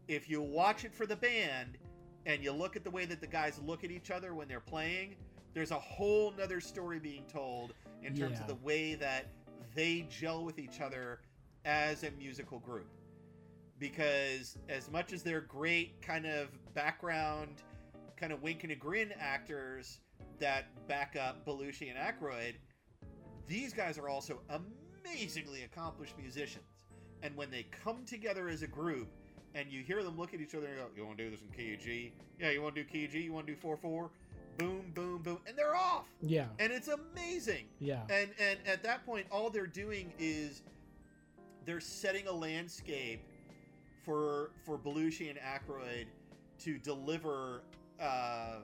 If 0.09 0.29
you 0.29 0.43
watch 0.43 0.85
it 0.85 0.93
for 0.93 1.07
the 1.07 1.17
band 1.17 1.79
and 2.27 2.43
you 2.43 2.53
look 2.53 2.77
at 2.77 2.85
the 2.85 2.91
way 2.91 3.05
that 3.05 3.21
the 3.21 3.27
guys 3.27 3.59
look 3.61 3.85
at 3.85 3.91
each 3.91 4.11
other 4.11 4.35
when 4.35 4.49
they're 4.49 4.61
playing, 4.61 5.17
there's 5.55 5.71
a 5.71 5.79
whole 5.79 6.33
nother 6.37 6.61
story 6.61 6.99
being 6.99 7.25
told 7.33 7.75
in 8.03 8.15
terms 8.17 8.41
of 8.41 8.47
the 8.47 8.55
way 8.57 8.95
that 8.95 9.27
they 9.75 10.07
gel 10.09 10.45
with 10.45 10.59
each 10.59 10.81
other 10.81 11.21
as 11.65 12.03
a 12.03 12.11
musical 12.13 12.59
group. 12.59 12.89
Because 13.79 14.59
as 14.69 14.91
much 14.91 15.13
as 15.13 15.23
they're 15.23 15.41
great 15.41 16.01
kind 16.03 16.27
of 16.27 16.49
background, 16.75 17.63
kind 18.17 18.33
of 18.33 18.43
wink 18.43 18.63
and 18.63 18.73
a 18.73 18.77
grin 18.77 19.13
actors 19.19 19.99
that 20.39 20.67
back 20.89 21.17
up 21.17 21.45
Belushi 21.45 21.91
and 21.91 21.99
Aykroyd, 21.99 22.55
these 23.47 23.73
guys 23.73 23.99
are 23.99 24.09
also 24.09 24.41
amazingly 25.05 25.65
accomplished 25.65 26.15
musicians. 26.19 26.65
And 27.23 27.37
when 27.37 27.51
they 27.51 27.67
come 27.85 28.05
together 28.05 28.49
as 28.49 28.63
a 28.63 28.67
group 28.67 29.09
and 29.55 29.71
you 29.71 29.83
hear 29.83 30.03
them 30.03 30.17
look 30.17 30.35
at 30.35 30.41
each 30.41 30.55
other 30.55 30.67
and 30.67 30.77
go, 30.77 30.87
You 30.97 31.05
want 31.05 31.19
to 31.19 31.25
do 31.25 31.31
this 31.31 31.41
in 31.43 31.49
key 31.49 31.77
G? 31.77 32.13
Yeah, 32.41 32.51
you 32.51 32.63
want 32.63 32.75
to 32.75 32.83
do 32.83 32.89
key 32.89 33.07
G? 33.07 33.21
You 33.21 33.33
want 33.33 33.47
to 33.47 33.53
do 33.53 33.59
4 33.59 33.77
4? 33.77 34.11
Boom, 34.59 34.93
boom, 34.95 35.23
boom. 35.23 35.39
And 35.47 35.57
they're 35.57 35.77
off. 35.77 36.09
Yeah. 36.21 36.47
And 36.59 36.73
it's 36.73 36.89
amazing. 36.89 37.67
Yeah. 37.79 38.03
And 38.11 38.31
and 38.39 38.59
at 38.67 38.83
that 38.83 39.05
point, 39.07 39.27
all 39.31 39.51
they're 39.51 39.67
doing 39.67 40.13
is 40.19 40.63
they're 41.65 41.81
setting 41.81 42.27
a 42.27 42.33
landscape 42.33 43.23
for 44.05 44.51
for 44.65 44.79
Belushi 44.79 45.31
and 45.31 45.39
Aykroyd 45.39 46.07
to 46.61 46.79
deliver 46.79 47.63
uh, 48.01 48.59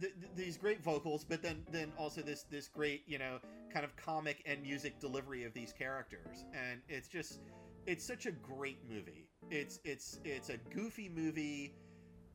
th- 0.00 0.12
th- 0.20 0.32
these 0.36 0.56
great 0.56 0.82
vocals, 0.82 1.24
but 1.24 1.42
then 1.42 1.62
then 1.70 1.92
also 1.98 2.22
this 2.22 2.44
this 2.44 2.68
great 2.68 3.02
you 3.06 3.18
know 3.18 3.38
kind 3.72 3.84
of 3.84 3.96
comic 3.96 4.42
and 4.46 4.62
music 4.62 4.98
delivery 5.00 5.44
of 5.44 5.52
these 5.54 5.72
characters, 5.72 6.44
and 6.52 6.80
it's 6.88 7.08
just 7.08 7.40
it's 7.86 8.04
such 8.04 8.26
a 8.26 8.32
great 8.32 8.78
movie. 8.88 9.26
It's 9.50 9.80
it's 9.84 10.20
it's 10.24 10.48
a 10.48 10.56
goofy 10.74 11.08
movie, 11.08 11.74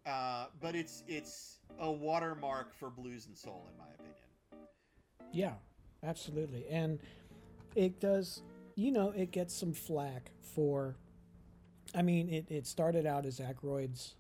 uh, 0.08 0.46
but 0.62 0.76
it's 0.76 1.04
it's 1.08 1.60
a 1.80 1.92
watermark 1.92 2.74
for 2.74 2.90
blues 2.90 3.28
and 3.28 3.38
soul, 3.38 3.68
in 3.72 3.78
my 3.78 3.86
opinion. 3.94 4.16
Yeah, 5.34 5.54
absolutely. 6.04 6.66
And 6.70 7.00
it 7.76 8.00
does, 8.00 8.42
you 8.76 8.92
know, 8.92 9.12
it 9.12 9.32
gets 9.32 9.54
some 9.54 9.74
flack 9.74 10.32
for, 10.42 10.96
I 11.94 12.02
mean, 12.02 12.30
it, 12.30 12.50
it 12.50 12.66
started 12.66 13.06
out 13.06 13.26
as 13.26 13.40
Aykroyd's 13.40 14.16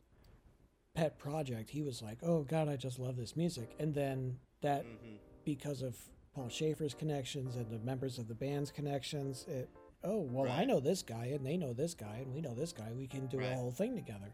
pet 0.93 1.17
project. 1.17 1.69
He 1.69 1.82
was 1.82 2.02
like, 2.02 2.17
oh, 2.23 2.43
God, 2.43 2.67
I 2.67 2.76
just 2.76 3.00
love 3.00 3.15
this 3.15 3.36
music. 3.36 3.73
And 3.80 3.93
then 3.93 4.38
that, 4.62 4.84
hmm 4.84 5.15
because 5.45 5.82
of 5.82 5.95
Paul 6.36 6.50
Shaffer's 6.50 6.93
connections 6.93 7.56
and 7.56 7.71
the 7.71 7.80
members 7.80 8.17
of 8.17 8.28
the 8.28 8.36
band's 8.36 8.69
connections, 8.69 9.45
it, 9.47 9.69
oh, 10.04 10.28
well, 10.30 10.52
I 10.52 10.65
know 10.65 10.82
this 10.82 11.02
guy 11.02 11.28
and 11.28 11.45
they 11.45 11.56
know 11.56 11.71
this 11.71 11.93
guy 11.93 12.17
and 12.17 12.34
we 12.34 12.41
know 12.41 12.54
this 12.54 12.73
guy. 12.73 12.91
We 12.91 13.08
can 13.08 13.28
do 13.28 13.38
Right. 13.38 13.54
a 13.54 13.56
whole 13.56 13.71
thing 13.71 13.95
together. 13.95 14.34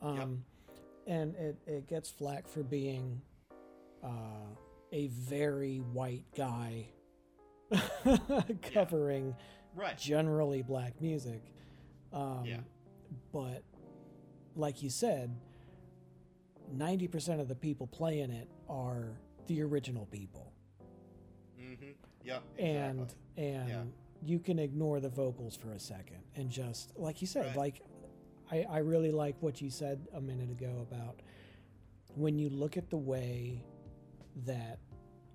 Um, 0.00 0.44
And 1.06 1.34
it, 1.34 1.56
it 1.66 1.86
gets 1.88 2.10
flack 2.10 2.46
for 2.46 2.62
being 2.62 3.20
uh, 4.02 4.08
a 4.92 5.08
very 5.08 5.78
white 5.78 6.24
guy 6.36 6.86
covering 8.74 9.34
Right. 9.74 9.96
generally 9.96 10.62
black 10.62 11.00
music. 11.00 11.42
Um, 12.12 12.42
Yeah. 12.44 12.58
But 13.32 13.62
like 14.54 14.82
you 14.82 14.90
said, 14.90 15.34
90% 16.74 17.40
of 17.40 17.48
the 17.48 17.54
people 17.54 17.86
playing 17.86 18.30
it 18.30 18.48
are 18.68 19.16
the 19.46 19.62
original 19.62 20.06
people. 20.06 20.52
Mm-hmm. 21.60 21.90
Yep. 22.24 22.42
And 22.58 23.14
and 23.36 23.68
Yeah. 23.68 23.82
you 24.22 24.38
can 24.38 24.58
ignore 24.58 25.00
the 25.00 25.08
vocals 25.08 25.56
for 25.56 25.72
a 25.72 25.78
second 25.78 26.18
and 26.36 26.50
just 26.50 26.96
like 26.98 27.20
you 27.20 27.26
said, 27.26 27.46
Right. 27.46 27.56
like 27.56 27.82
I, 28.52 28.66
I 28.70 28.78
really 28.78 29.10
like 29.10 29.36
what 29.40 29.62
you 29.62 29.70
said 29.70 30.06
a 30.14 30.20
minute 30.20 30.50
ago 30.50 30.86
about 30.90 31.20
when 32.14 32.38
you 32.38 32.50
look 32.50 32.76
at 32.76 32.90
the 32.90 32.98
way 32.98 33.64
that 34.44 34.78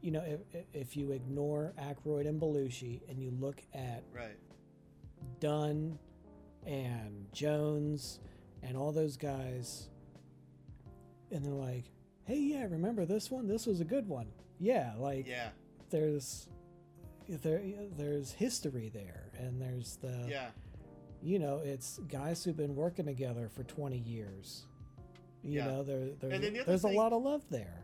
you 0.01 0.11
know 0.11 0.23
if, 0.53 0.65
if 0.73 0.95
you 0.95 1.11
ignore 1.11 1.73
Aykroyd 1.79 2.27
and 2.27 2.39
Belushi 2.39 3.01
and 3.09 3.21
you 3.21 3.31
look 3.31 3.61
at 3.73 4.03
right. 4.13 4.37
Dunn 5.39 5.97
and 6.65 7.25
Jones 7.33 8.19
and 8.61 8.77
all 8.77 8.91
those 8.91 9.17
guys, 9.17 9.89
and 11.31 11.43
they're 11.43 11.53
like, 11.53 11.85
"Hey, 12.25 12.39
yeah, 12.39 12.63
remember 12.69 13.05
this 13.05 13.31
one? 13.31 13.47
This 13.47 13.65
was 13.65 13.81
a 13.81 13.85
good 13.85 14.07
one." 14.07 14.27
Yeah, 14.59 14.93
like 14.97 15.27
Yeah. 15.27 15.49
there's 15.89 16.49
there 17.27 17.61
there's 17.97 18.31
history 18.31 18.89
there, 18.93 19.31
and 19.39 19.59
there's 19.59 19.95
the 19.97 20.27
Yeah. 20.29 20.49
You 21.23 21.39
know 21.39 21.61
it's 21.63 21.99
guys 22.07 22.43
who've 22.43 22.57
been 22.57 22.75
working 22.75 23.05
together 23.05 23.49
for 23.49 23.63
20 23.63 23.97
years. 23.97 24.65
You 25.43 25.59
Yeah. 25.59 25.65
know, 25.67 25.83
there 25.83 26.05
the 26.19 26.27
there's 26.65 26.81
thing- 26.81 26.93
a 26.95 26.97
lot 26.97 27.13
of 27.13 27.23
love 27.23 27.43
there. 27.49 27.83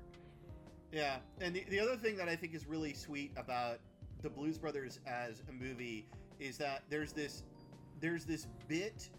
Yeah, 0.92 1.18
and 1.42 1.56
the, 1.56 1.64
the 1.70 1.80
other 1.80 1.96
thing 1.98 2.16
that 2.18 2.30
I 2.30 2.36
think 2.36 2.54
is 2.54 2.68
really 2.68 2.94
sweet 2.94 3.32
about 3.36 3.80
the 4.22 4.30
Blues 4.30 4.58
Brothers 4.58 5.00
as 5.08 5.42
a 5.50 5.52
movie 5.52 6.06
is 6.40 6.58
that 6.58 6.84
there's 6.90 7.14
this 7.14 7.44
there's 8.00 8.26
this 8.26 8.48
bit 8.68 9.10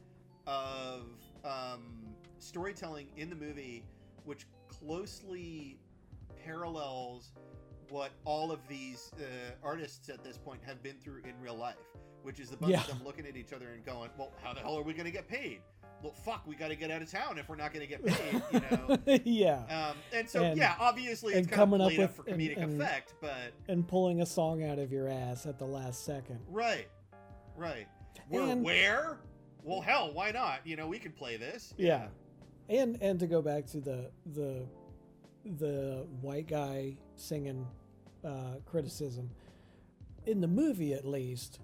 of 0.46 1.07
um, 1.44 2.14
storytelling 2.38 3.09
in 3.16 3.31
the 3.31 3.37
movie 3.37 3.83
which 4.24 4.46
closely 4.68 5.79
parallels 6.44 7.33
what 7.90 8.11
all 8.24 8.50
of 8.53 8.61
these 8.68 9.11
uh, 9.18 9.24
artists 9.62 10.09
at 10.09 10.22
this 10.24 10.37
point 10.38 10.61
have 10.66 10.83
been 10.83 10.96
through 10.96 11.22
in 11.24 11.38
real 11.40 11.55
life, 11.57 11.77
which 12.24 12.40
is 12.40 12.50
the 12.50 12.56
bunch 12.56 12.74
of 12.74 12.87
them 12.88 13.00
looking 13.04 13.26
at 13.26 13.37
each 13.37 13.52
other 13.52 13.68
and 13.68 13.84
going, 13.84 14.10
"Well, 14.18 14.32
how 14.42 14.52
the 14.54 14.60
hell 14.60 14.76
are 14.76 14.82
we 14.82 14.92
going 14.94 15.04
to 15.04 15.12
get 15.12 15.28
paid? 15.28 15.60
Well, 16.02 16.12
fuck, 16.12 16.46
we 16.46 16.54
got 16.56 16.68
to 16.68 16.76
get 16.76 16.90
out 16.90 17.00
of 17.02 17.10
town 17.10 17.38
if 17.38 17.48
we're 17.48 17.56
not 17.56 17.72
going 17.72 17.87
to 17.87 17.90
get 17.90 18.04
paid," 18.06 18.42
you 18.52 18.60
know. 18.60 18.98
yeah. 19.24 19.88
Um, 19.90 19.96
and 20.12 20.28
so, 20.28 20.42
And- 20.42 20.58
yeah, 20.58 20.74
obviously 20.80 21.34
it's 21.34 21.38
and 21.46 21.50
kind 21.50 21.62
of 21.62 21.68
coming 21.70 21.80
up 21.80 21.88
played 21.88 22.00
up, 22.00 22.16
with- 22.18 22.26
for 22.26 22.32
comedic 22.32 22.56
and- 22.56 22.80
effect, 22.80 23.14
but 23.20 23.52
and 23.68 23.87
pulling 23.87 24.20
a 24.22 24.26
song 24.26 24.64
out 24.64 24.78
of 24.78 24.90
your 24.90 25.08
ass 25.08 25.46
at 25.46 25.58
the 25.58 25.66
last 25.66 26.04
second. 26.04 26.40
right, 26.48 26.88
right. 27.56 27.87
We're 28.28 28.42
And- 28.42 28.64
where? 28.64 29.18
Well, 29.62 29.80
hell, 29.80 30.12
why 30.12 30.30
not? 30.30 30.66
You 30.66 30.76
know, 30.76 30.87
we 30.88 30.98
could 30.98 31.14
play 31.16 31.37
this. 31.37 31.72
Yeah. 31.78 32.08
And 32.68 32.98
and 33.02 33.20
to 33.20 33.26
go 33.26 33.40
back 33.42 33.66
to 33.68 33.80
the 33.80 34.10
the 34.34 34.66
the 35.44 36.06
white 36.22 36.46
guy 36.48 36.96
singing 37.16 37.66
uh, 38.24 38.56
criticism 38.64 39.30
in 40.26 40.40
the 40.40 40.48
movie 40.48 40.94
at 40.94 41.04
least 41.06 41.60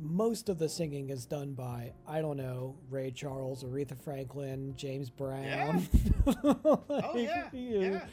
most 0.00 0.48
of 0.48 0.58
the 0.58 0.68
singing 0.68 1.10
is 1.10 1.26
done 1.26 1.52
by 1.52 1.92
I 2.08 2.20
don't 2.20 2.36
know 2.38 2.76
Ray 2.88 3.10
Charles, 3.10 3.62
Aretha 3.62 3.96
Franklin, 4.02 4.74
James 4.76 5.10
Brown. 5.10 5.86
Oh 6.26 6.82
Like, 6.88 7.14
yeah, 7.16 7.48
you 7.52 7.80
yeah, 7.80 8.04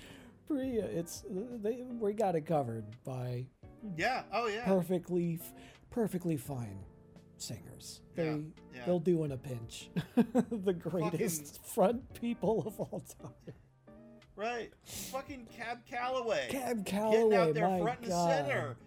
pretty- 0.48 0.78
it's 0.80 1.24
they 1.30 1.84
we 2.00 2.14
got 2.14 2.36
it 2.36 2.46
covered 2.46 2.86
by 3.06 3.46
yeah. 3.96 4.24
Oh 4.34 4.48
yeah, 4.48 4.66
perfectly 4.66 5.40
perfectly 5.92 6.38
fine 6.38 6.80
singers. 7.38 8.02
They 8.16 8.26
Yeah, 8.26 8.38
yeah. 8.76 8.86
they'll 8.86 9.00
do 9.00 9.24
in 9.24 9.32
a 9.34 9.38
pinch. 9.38 9.90
the 10.16 10.74
greatest 10.74 11.64
front 11.66 12.14
people 12.20 12.64
of 12.66 12.80
all 12.80 13.04
time. 13.22 13.54
right. 14.36 14.72
Fucking 15.12 15.48
Cab 15.56 15.80
Calloway. 15.90 16.48
Cab 16.50 16.86
Calloway, 16.86 17.30
getting 17.30 17.34
out 17.36 17.54
there 17.54 17.80
front 17.80 18.00
and 18.04 18.12
center. 18.12 18.78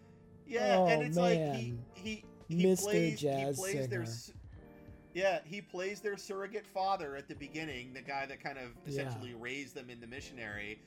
Yeah, 0.47 0.77
Oh, 0.79 0.87
and 0.87 1.03
it's 1.03 1.17
like 1.17 1.39
he 1.55 1.75
he 1.95 2.25
he 2.57 2.65
Mr. 2.65 2.83
plays 2.83 3.21
Jazz 3.21 3.57
he 3.57 3.63
plays 3.63 3.89
their 3.89 3.89
singer. 3.89 4.03
s- 4.03 4.33
yeah 5.15 5.39
he 5.45 5.61
plays 5.61 6.01
their 6.01 6.17
surrogate 6.17 6.67
father 6.67 7.17
at 7.17 7.29
the 7.29 7.35
beginning, 7.35 7.93
the 7.93 8.03
guy 8.03 8.27
that 8.27 8.43
kind 8.43 8.59
of 8.59 8.71
Yeah. 8.87 9.03
essentially 9.03 9.35
raised 9.35 9.75
them 9.75 9.91
in 9.91 10.01
the 10.01 10.07
missionary, 10.07 10.81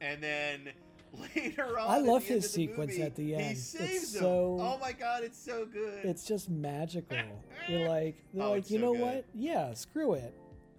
and 0.00 0.22
then 0.22 0.70
later 1.34 1.78
on, 1.78 1.90
I 1.90 1.98
love 1.98 2.24
his 2.24 2.50
sequence 2.50 2.92
movie, 2.92 3.02
at 3.02 3.16
the 3.16 3.24
He 3.24 3.34
end. 3.34 3.50
It's 3.52 3.62
saves 3.62 4.12
them. 4.12 4.22
so- 4.22 4.58
Oh 4.60 4.78
my 4.80 4.92
god, 4.92 5.24
it's 5.24 5.38
so 5.38 5.66
good. 5.66 6.04
It's 6.04 6.24
just 6.24 6.48
magical. 6.48 7.18
You're 7.68 7.88
like, 7.88 8.16
they're 8.32 8.44
Oh, 8.44 8.50
like, 8.52 8.70
you 8.70 8.78
so 8.78 8.84
know 8.86 8.92
good. 8.92 9.00
what? 9.02 9.24
Yeah, 9.34 9.74
screw 9.74 10.12
it. 10.14 10.32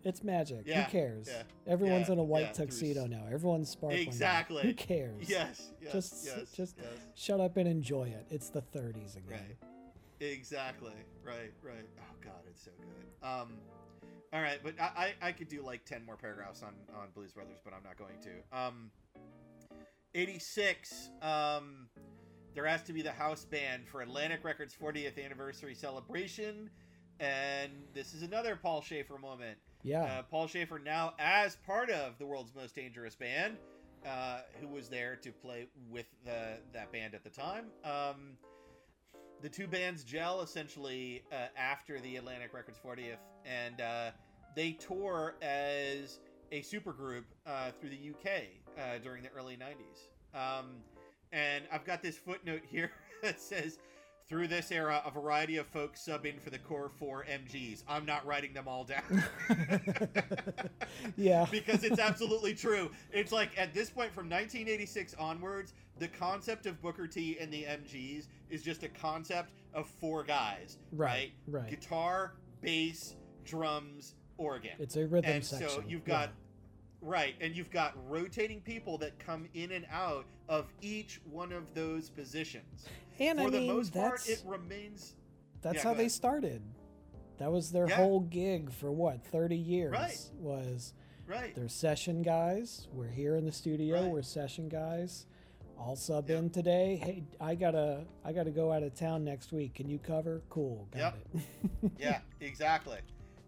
It's 0.03 0.23
magic. 0.23 0.61
Yeah, 0.65 0.85
Who 0.85 0.91
cares? 0.91 1.27
yeah, 1.29 1.43
Everyone's 1.67 2.07
yeah, 2.07 2.13
in 2.13 2.19
a 2.19 2.23
white 2.23 2.41
yeah, 2.41 2.51
through 2.53 2.65
tuxedo 2.67 3.05
now. 3.07 3.23
Everyone's 3.31 3.69
sparkling. 3.69 4.01
now. 4.03 4.07
Exactly. 4.07 4.61
Who 4.63 4.73
cares? 4.73 5.29
yes, 5.29 5.69
yes, 5.81 5.91
Just- 5.91 6.25
yes, 6.25 6.51
just- 6.55 6.77
yes. 6.79 6.87
Shut 7.15 7.39
up 7.41 7.57
and 7.57 7.67
enjoy 7.67 8.05
it. 8.05 8.25
It's 8.31 8.49
the 8.49 8.61
30s 8.61 9.17
again. 9.17 9.31
Right. 9.31 9.57
Exactly. 10.21 10.93
Right. 11.25 11.51
Right. 11.63 11.85
Oh 11.99 12.15
God, 12.23 12.41
it's 12.47 12.63
so 12.63 12.71
good. 12.77 13.27
Um, 13.27 13.53
all 14.33 14.41
right, 14.41 14.59
but 14.63 14.75
I, 14.79 15.13
I 15.21 15.27
I 15.27 15.31
could 15.31 15.49
do 15.49 15.61
like 15.61 15.83
ten 15.85 16.05
more 16.05 16.15
paragraphs 16.15 16.63
on 16.63 16.73
on 16.95 17.07
Blues 17.13 17.31
Brothers, 17.31 17.59
but 17.63 17.73
I'm 17.73 17.83
not 17.83 17.97
going 17.97 18.19
to. 18.21 18.57
Um, 18.57 18.91
eighty 20.15 20.39
six. 20.39 21.09
Um, 21.21 21.87
there 22.53 22.65
has 22.65 22.83
to 22.83 22.93
be 22.93 23.01
the 23.01 23.11
house 23.11 23.45
band 23.45 23.87
for 23.87 24.01
Atlantic 24.01 24.43
Records 24.43 24.75
40th 24.79 25.23
anniversary 25.23 25.73
celebration, 25.73 26.69
and 27.19 27.71
this 27.93 28.13
is 28.13 28.23
another 28.23 28.57
Paul 28.61 28.81
Shaffer 28.81 29.17
moment. 29.17 29.57
Yeah. 29.83 30.03
Uh, 30.03 30.21
Paul 30.23 30.47
Shaffer 30.47 30.79
now 30.79 31.13
as 31.17 31.55
part 31.65 31.89
of 31.89 32.17
the 32.19 32.25
world's 32.25 32.53
most 32.53 32.75
dangerous 32.75 33.15
band, 33.15 33.57
uh, 34.05 34.41
who 34.59 34.67
was 34.67 34.89
there 34.89 35.15
to 35.17 35.31
play 35.31 35.67
with 35.89 36.07
the 36.25 36.57
that 36.73 36.91
band 36.91 37.15
at 37.15 37.23
the 37.23 37.29
time. 37.29 37.65
Um, 37.83 38.37
the 39.41 39.49
two 39.49 39.67
bands 39.67 40.03
gel 40.03 40.41
essentially 40.41 41.23
uh, 41.31 41.47
after 41.57 41.99
the 41.99 42.17
Atlantic 42.17 42.53
Records 42.53 42.79
40th, 42.83 43.17
and 43.45 43.81
uh, 43.81 44.11
they 44.55 44.73
tour 44.73 45.35
as 45.41 46.19
a 46.51 46.61
supergroup 46.61 47.23
uh, 47.47 47.71
through 47.79 47.89
the 47.89 48.11
UK 48.11 48.43
uh, 48.77 48.97
during 49.03 49.23
the 49.23 49.29
early 49.29 49.57
90s. 49.57 50.37
Um, 50.37 50.67
and 51.31 51.63
I've 51.71 51.85
got 51.85 52.01
this 52.01 52.17
footnote 52.17 52.61
here 52.69 52.91
that 53.21 53.39
says. 53.39 53.79
Through 54.31 54.47
this 54.47 54.71
era, 54.71 55.01
a 55.05 55.11
variety 55.11 55.57
of 55.57 55.67
folks 55.67 55.99
sub 56.05 56.25
in 56.25 56.39
for 56.39 56.51
the 56.51 56.57
core 56.57 56.87
four 56.87 57.25
MGs. 57.29 57.83
I'm 57.85 58.05
not 58.05 58.25
writing 58.25 58.53
them 58.53 58.65
all 58.65 58.85
down. 58.85 59.25
yeah. 61.17 61.45
because 61.51 61.83
it's 61.83 61.99
absolutely 61.99 62.53
true. 62.53 62.91
It's 63.11 63.33
like 63.33 63.49
at 63.57 63.73
this 63.73 63.89
point 63.89 64.13
from 64.13 64.29
1986 64.29 65.15
onwards, 65.19 65.73
the 65.99 66.07
concept 66.07 66.65
of 66.65 66.81
Booker 66.81 67.07
T 67.07 67.39
and 67.41 67.51
the 67.51 67.63
MGs 67.63 68.27
is 68.49 68.63
just 68.63 68.83
a 68.83 68.87
concept 68.87 69.51
of 69.73 69.85
four 69.85 70.23
guys, 70.23 70.77
Right, 70.93 71.33
right? 71.49 71.63
right. 71.63 71.69
Guitar, 71.69 72.35
bass, 72.61 73.15
drums, 73.43 74.15
organ. 74.37 74.71
It's 74.79 74.95
a 74.95 75.07
rhythm 75.07 75.29
and 75.29 75.43
section. 75.43 75.69
so 75.69 75.83
you've 75.85 76.05
got 76.05 76.29
right, 77.01 77.35
and 77.41 77.55
you've 77.55 77.71
got 77.71 77.93
rotating 78.09 78.61
people 78.61 78.97
that 78.99 79.17
come 79.19 79.47
in 79.53 79.71
and 79.71 79.85
out 79.91 80.25
of 80.49 80.71
each 80.81 81.21
one 81.29 81.51
of 81.51 81.73
those 81.73 82.09
positions. 82.09 82.85
and 83.19 83.39
For 83.39 83.47
I 83.47 83.49
the 83.49 83.59
mean, 83.59 83.73
most 83.75 83.93
part, 83.93 84.27
it 84.27 84.41
remains 84.45 85.15
that's 85.61 85.77
yeah, 85.77 85.83
how 85.83 85.93
they 85.93 86.09
started. 86.09 86.61
That 87.37 87.51
was 87.51 87.71
their 87.71 87.87
Yeah. 87.87 87.95
whole 87.95 88.19
gig 88.21 88.71
for 88.71 88.91
what 88.91 89.23
30 89.25 89.55
years 89.57 89.91
Right. 89.91 90.29
was 90.39 90.93
right. 91.27 91.53
they're 91.55 91.67
session 91.69 92.21
guys. 92.23 92.87
We're 92.93 93.09
here 93.09 93.35
in 93.35 93.45
the 93.45 93.51
studio. 93.51 94.01
Right. 94.03 94.11
We're 94.11 94.21
session 94.23 94.69
guys. 94.69 95.25
I'll 95.79 95.95
sub 95.95 96.29
Yep. 96.29 96.37
in 96.39 96.49
today. 96.51 96.95
Hey, 96.97 97.23
I 97.39 97.55
gotta 97.55 98.05
I 98.23 98.33
gotta 98.33 98.51
go 98.51 98.71
out 98.71 98.83
of 98.83 98.93
town 98.93 99.23
next 99.23 99.51
week. 99.51 99.73
Can 99.75 99.89
you 99.89 99.97
cover? 99.99 100.41
Cool, 100.49 100.87
got 100.91 101.15
Yep. 101.33 101.43
it. 101.83 101.91
yeah, 101.99 102.19
exactly. 102.41 102.99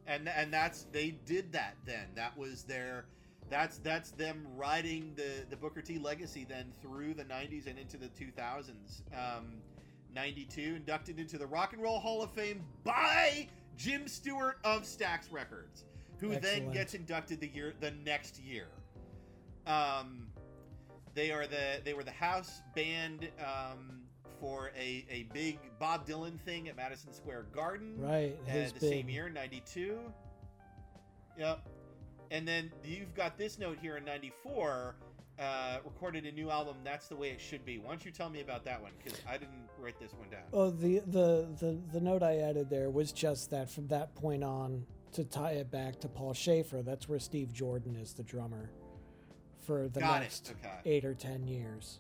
And 0.08 0.28
and 0.28 0.52
that's 0.54 0.84
they 0.92 1.12
did 1.26 1.52
that 1.54 1.76
then. 1.86 2.08
That 2.16 2.36
was 2.38 2.64
their 2.64 3.06
that's 3.54 3.78
that's 3.78 4.10
them 4.12 4.48
riding 4.56 5.14
the 5.16 5.46
the 5.48 5.56
Booker 5.56 5.82
T 5.82 6.00
legacy 6.00 6.44
then 6.44 6.74
through 6.82 7.14
the 7.14 7.24
90s 7.24 7.68
and 7.68 7.78
into 7.78 7.98
the 7.98 8.08
2000s. 8.08 9.02
Um 9.14 9.62
92 10.16 10.62
inducted 10.62 11.20
into 11.20 11.38
the 11.38 11.46
Rock 11.46 11.74
and 11.74 11.82
Roll 11.82 12.00
Hall 12.00 12.22
of 12.24 12.32
Fame 12.32 12.64
by 12.84 13.48
Jim 13.78 14.08
Stewart 14.08 14.58
of 14.64 14.84
Stax 14.84 15.32
Records, 15.32 15.86
who 16.20 16.36
then 16.36 16.72
gets 16.72 16.94
inducted 16.96 17.40
the 17.40 17.48
year 17.48 17.74
the 17.80 17.92
next 17.92 18.40
year. 18.40 18.68
Um 19.68 20.28
they 21.14 21.32
are 21.32 21.46
the 21.46 21.80
they 21.84 21.94
were 21.94 22.04
the 22.04 22.12
house 22.12 22.64
band 22.76 23.30
um, 23.40 24.02
for 24.40 24.72
a, 24.76 25.06
a 25.12 25.28
big 25.32 25.60
Bob 25.80 26.08
Dylan 26.08 26.40
thing 26.40 26.70
at 26.70 26.76
Madison 26.76 27.14
Square 27.14 27.46
Garden 27.54 27.96
right. 28.00 28.36
uh, 28.50 28.54
the 28.54 28.74
big 28.74 28.80
same 28.80 29.10
year, 29.10 29.30
92. 29.30 30.00
Yep. 31.38 31.70
And 32.32 32.48
then 32.48 32.72
you've 32.84 33.14
got 33.14 33.38
this 33.38 33.60
note 33.60 33.78
here 33.82 33.98
in 33.98 34.06
94, 34.06 34.96
uh, 35.40 35.78
recorded 35.84 36.26
a 36.26 36.32
new 36.32 36.50
album, 36.50 36.78
That's 36.84 37.08
the 37.08 37.16
Way 37.16 37.30
It 37.32 37.42
Should 37.42 37.66
Be. 37.66 37.78
Why 37.78 37.90
don't 37.90 38.06
you 38.06 38.12
tell 38.12 38.30
me 38.30 38.42
about 38.42 38.66
that 38.66 38.82
one? 38.82 38.92
Because 39.04 39.20
I 39.28 39.34
didn't 39.34 39.68
write 39.80 40.00
this 40.00 40.14
one 40.14 40.30
down. 40.30 40.42
Oh, 40.52 40.70
the, 40.70 41.00
the 41.08 41.48
the 41.60 41.80
the 41.92 42.00
note 42.00 42.24
I 42.24 42.38
added 42.38 42.70
there 42.70 42.90
was 42.90 43.12
just 43.12 43.50
that 43.52 43.70
from 43.70 43.88
that 43.88 44.16
point 44.16 44.44
on 44.44 44.86
to 45.14 45.24
tie 45.24 45.52
it 45.52 45.70
back 45.72 46.00
to 46.02 46.08
Paul 46.08 46.34
Shaffer. 46.34 46.82
That's 46.82 47.08
where 47.08 47.20
Steve 47.20 47.54
Jordan 47.54 47.96
is 47.96 48.14
the 48.14 48.24
drummer 48.24 48.70
for 49.66 49.88
the 49.88 50.00
Got 50.00 50.22
next 50.22 50.52
Okay. 50.60 50.76
eight 50.86 51.06
or 51.06 51.14
ten 51.14 51.48
years. 51.48 52.00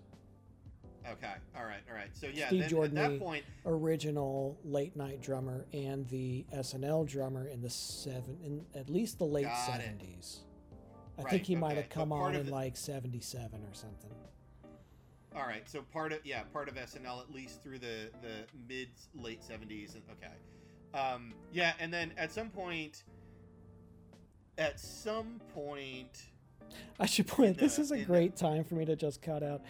Okay. 1.12 1.34
All 1.58 1.66
right. 1.66 1.82
All 1.90 1.96
right. 1.96 2.10
So, 2.14 2.28
yeah, 2.34 2.48
Steve 2.48 2.62
then 2.62 2.70
Jordan, 2.70 2.98
at 2.98 3.08
the- 3.10 3.18
that 3.18 3.20
point, 3.24 3.44
Original 3.66 4.58
late 4.64 4.96
night 4.96 5.22
drummer 5.22 5.66
and 5.74 6.08
the 6.10 6.46
SNL 6.54 7.04
drummer 7.06 7.48
in 7.48 7.62
the 7.62 7.70
seven 7.70 8.38
in 8.44 8.66
at 8.80 8.90
least 8.90 9.18
the 9.18 9.26
late 9.26 9.48
seventies. 9.66 10.42
I 11.18 11.24
Right, 11.24 11.32
think 11.32 11.44
he 11.46 11.56
might 11.56 11.78
have 11.78 11.90
come 11.90 12.10
But 12.10 12.16
on 12.16 12.36
in 12.36 12.46
the- 12.48 12.52
like 12.52 12.76
seventy 12.78 13.20
seven 13.20 13.64
or 13.66 13.74
something. 13.74 14.10
all 15.36 15.44
right. 15.48 15.68
So, 15.70 15.82
part 15.82 16.14
of, 16.14 16.26
yeah, 16.26 16.44
part 16.44 16.70
of 16.70 16.78
SNL 16.78 17.20
at 17.22 17.32
least 17.32 17.62
through 17.62 17.80
the, 17.80 18.10
the 18.22 18.46
mid, 18.68 18.90
late 19.16 19.42
70s. 19.42 19.96
Okay. 20.12 20.98
Um, 20.98 21.34
yeah. 21.52 21.74
And 21.80 21.92
then 21.94 22.14
at 22.18 22.32
some 22.32 22.50
point, 22.50 23.04
at 24.58 24.80
some 24.80 25.42
point, 25.54 26.28
I 27.00 27.06
should 27.08 27.28
point. 27.28 27.58
In 27.58 27.64
This 27.64 27.78
is 27.80 27.92
a 27.92 27.96
in 27.96 28.00
the- 28.02 28.06
great 28.06 28.36
time 28.36 28.64
for 28.64 28.76
me 28.76 28.86
to 28.86 28.96
just 28.96 29.22
cut 29.22 29.44
out. 29.44 29.62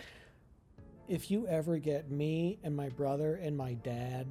If 1.08 1.30
you 1.30 1.48
ever 1.48 1.78
get 1.78 2.10
me 2.10 2.60
and 2.63 2.76
my 2.76 2.89
brother 2.89 3.36
and 3.36 3.58
my 3.58 3.74
dad, 3.74 4.28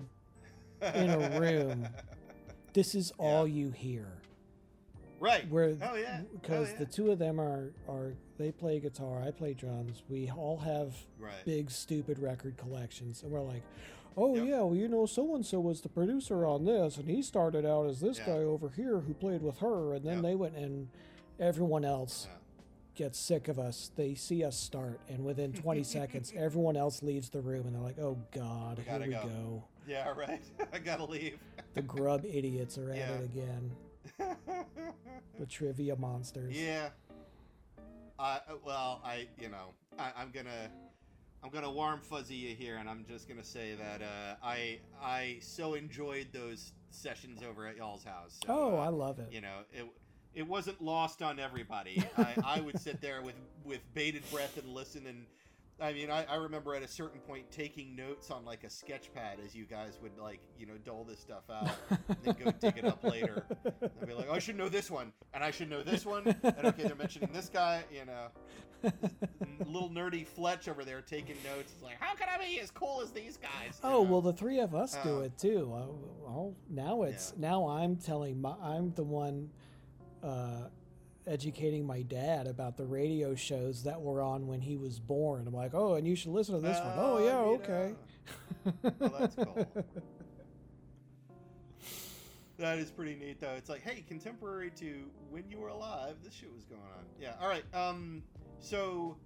In 0.95 1.11
a 1.11 1.39
room. 1.41 1.87
this 2.73 2.95
is 2.95 3.13
all 3.19 3.47
you 3.47 3.71
hear. 3.71 4.07
right? 5.21 5.49
Where 5.49 5.77
Oh 5.83 5.95
yeah. 5.95 6.23
because 6.33 6.71
yeah. 6.73 6.79
the 6.79 6.87
two 6.87 7.11
of 7.13 7.19
them 7.19 7.41
are 7.41 7.73
are 7.89 8.15
they 8.39 8.51
play 8.51 8.81
guitar, 8.81 9.23
I 9.23 9.31
play 9.31 9.55
drums. 9.55 10.03
We 10.09 10.31
all 10.31 10.59
have 10.59 10.95
right. 11.21 11.45
big 11.45 11.71
stupid 11.71 12.19
record 12.19 12.57
collections, 12.57 13.23
and 13.23 13.31
we're 13.31 13.43
like, 13.43 13.63
oh 14.17 14.35
Yep. 14.35 14.47
yeah, 14.47 14.61
well 14.63 14.75
you 14.75 14.89
know 14.89 15.07
so 15.07 15.35
and 15.37 15.45
so 15.47 15.61
was 15.61 15.83
the 15.83 15.89
producer 15.89 16.45
on 16.47 16.65
this, 16.65 16.97
and 16.97 17.09
he 17.09 17.23
started 17.23 17.65
out 17.65 17.87
as 17.87 18.01
this 18.01 18.19
Yeah. 18.19 18.27
guy 18.27 18.39
over 18.39 18.71
here 18.71 18.99
who 19.01 19.15
played 19.15 19.43
with 19.43 19.59
her, 19.59 19.95
and 19.95 20.05
then 20.05 20.15
Yep. 20.15 20.23
they 20.23 20.35
went 20.35 20.57
and 20.57 20.89
everyone 21.39 21.85
else 21.85 22.27
Yeah. 22.29 22.39
Gets 22.95 23.19
sick 23.19 23.49
of 23.49 23.59
us. 23.59 23.91
They 23.97 24.15
see 24.15 24.45
us 24.45 24.57
start, 24.57 25.01
and 25.09 25.25
within 25.25 25.53
20 25.63 25.83
seconds, 25.85 26.33
everyone 26.37 26.77
else 26.77 27.03
leaves 27.03 27.29
the 27.31 27.41
room, 27.41 27.67
and 27.67 27.75
they're 27.75 27.83
like, 27.83 27.99
"Oh 27.99 28.19
God, 28.33 28.79
We 28.79 28.85
here 28.85 28.93
gotta 28.93 29.07
we 29.07 29.13
go." 29.15 29.23
go. 29.23 29.65
Yeah, 29.89 30.09
right. 30.11 30.43
I 30.73 30.79
gotta 30.79 31.05
leave. 31.05 31.39
The 31.75 31.83
grub 31.83 32.25
idiots 32.25 32.79
are 32.79 32.91
at 32.91 32.97
Yeah. 32.97 33.13
it 33.15 33.25
again. 33.25 33.73
The 35.39 35.47
trivia 35.47 35.97
monsters." 35.97 36.55
yeah. 36.55 36.91
Uh, 38.19 38.39
well, 38.65 39.01
I, 39.05 39.27
you 39.41 39.49
know, 39.49 39.71
I, 39.99 40.13
I'm 40.17 40.31
gonna, 40.31 40.71
I'm 41.43 41.51
gonna 41.51 41.71
warm 41.71 42.01
fuzzy 42.01 42.37
you 42.37 42.55
here, 42.55 42.77
and 42.77 42.89
I'm 42.89 43.05
just 43.09 43.29
gonna 43.29 43.43
say 43.43 43.75
that 43.75 44.03
uh, 44.03 44.37
I, 44.45 44.79
I 45.03 45.39
so 45.41 45.75
enjoyed 45.75 46.29
those 46.33 46.73
sessions 46.91 47.41
over 47.43 47.67
at 47.67 47.77
y'all's 47.77 48.05
house. 48.05 48.39
So, 48.47 48.53
Oh, 48.53 48.77
uh, 48.77 48.83
I 48.83 48.89
love 48.89 49.19
it. 49.19 49.29
you 49.33 49.41
know, 49.41 49.61
it, 49.73 49.87
it 50.35 50.47
wasn't 50.47 50.81
lost 50.83 51.23
on 51.23 51.39
everybody. 51.39 52.03
I, 52.17 52.35
I 52.45 52.61
would 52.61 52.79
sit 52.81 53.01
there 53.01 53.23
with, 53.23 53.35
with 53.65 53.81
bated 53.95 54.23
breath 54.31 54.57
and 54.57 54.69
listen, 54.69 55.07
and 55.07 55.27
I 55.81 55.93
mean, 55.93 56.11
I, 56.11 56.25
I 56.25 56.37
remember 56.37 56.75
at 56.75 56.83
a 56.83 56.89
certain 56.89 57.21
point 57.21 57.51
taking 57.51 57.97
notes 57.97 58.31
on 58.31 58.45
like 58.45 58.63
a 58.65 58.71
sketch 58.71 59.13
pad 59.13 59.39
as 59.45 59.55
you 59.55 59.65
guys 59.65 59.99
would 60.03 60.17
like, 60.19 60.41
you 60.59 60.67
know, 60.67 60.75
dole 60.85 61.05
this 61.05 61.19
stuff 61.21 61.45
out, 61.51 61.71
and 62.09 62.17
then 62.23 62.37
go 62.45 62.51
dig 62.53 62.79
it 62.79 62.85
up 62.85 63.03
later. 63.03 63.45
I'd 63.83 64.07
be 64.07 64.15
like, 64.15 64.29
oh, 64.31 64.35
I 64.35 64.39
should 64.39 64.57
know 64.57 64.69
this 64.69 64.91
one, 64.91 65.13
and 65.35 65.43
I 65.43 65.51
should 65.51 65.69
know 65.71 65.83
this 65.83 66.07
one, 66.07 66.27
and 66.43 66.67
okay, 66.67 66.85
they're 66.85 66.95
mentioning 66.95 67.31
this 67.33 67.49
guy, 67.49 67.83
you 67.93 68.05
know. 68.05 68.29
Little 69.67 69.91
nerdy 69.91 70.27
Fletch 70.27 70.67
over 70.69 70.85
there 70.85 71.01
taking 71.03 71.37
notes. 71.45 71.73
It's 71.73 71.83
like, 71.83 71.97
how 72.01 72.15
can 72.17 72.27
I 72.29 72.45
be 72.45 72.59
as 72.61 72.71
cool 72.73 73.01
as 73.01 73.11
these 73.13 73.37
guys? 73.37 73.81
Oh 73.85 73.91
know? 73.91 74.03
well, 74.03 74.21
the 74.21 74.33
three 74.33 74.59
of 74.59 74.75
us 74.75 74.97
do 75.05 75.19
Uh, 75.19 75.21
it 75.21 75.39
too. 75.39 75.73
Uh, 75.73 75.87
well, 76.21 76.55
now 76.69 77.03
it's 77.03 77.33
now 77.37 77.69
I'm 77.69 77.95
telling 77.97 78.41
my 78.41 78.55
I'm 78.61 78.93
the 78.95 79.05
one 79.05 79.51
uh, 80.23 80.69
educating 81.27 81.87
my 81.87 82.03
dad 82.03 82.47
about 82.47 82.77
the 82.77 82.85
radio 82.85 83.35
shows 83.35 83.85
that 83.85 84.01
were 84.01 84.23
on 84.23 84.47
when 84.47 84.61
he 84.61 84.77
was 84.77 84.99
born. 84.99 85.47
I'm 85.47 85.55
like, 85.55 85.75
oh, 85.75 85.95
and 85.95 86.07
you 86.07 86.17
should 86.17 86.33
listen 86.33 86.55
to 86.55 86.61
this 86.61 86.79
one. 86.79 86.95
Oh 86.97 87.17
Uh, 87.17 87.21
yeah, 87.21 87.39
okay. 87.39 87.95
know. 88.65 88.93
Well, 88.99 89.15
that's 89.19 89.35
cool. 89.35 89.67
That 92.59 92.79
is 92.79 92.91
pretty 92.93 93.17
neat, 93.17 93.41
though. 93.41 93.55
It's 93.57 93.69
like, 93.69 93.83
hey, 93.83 94.05
contemporary 94.07 94.71
to 94.77 95.05
when 95.31 95.43
you 95.49 95.59
were 95.59 95.69
alive, 95.69 96.15
this 96.23 96.33
shit 96.33 96.53
was 96.55 96.65
going 96.65 96.81
on. 96.81 97.05
Yeah. 97.21 97.33
All 97.41 97.49
right. 97.49 97.65
Um. 97.75 98.23
So, 98.61 99.17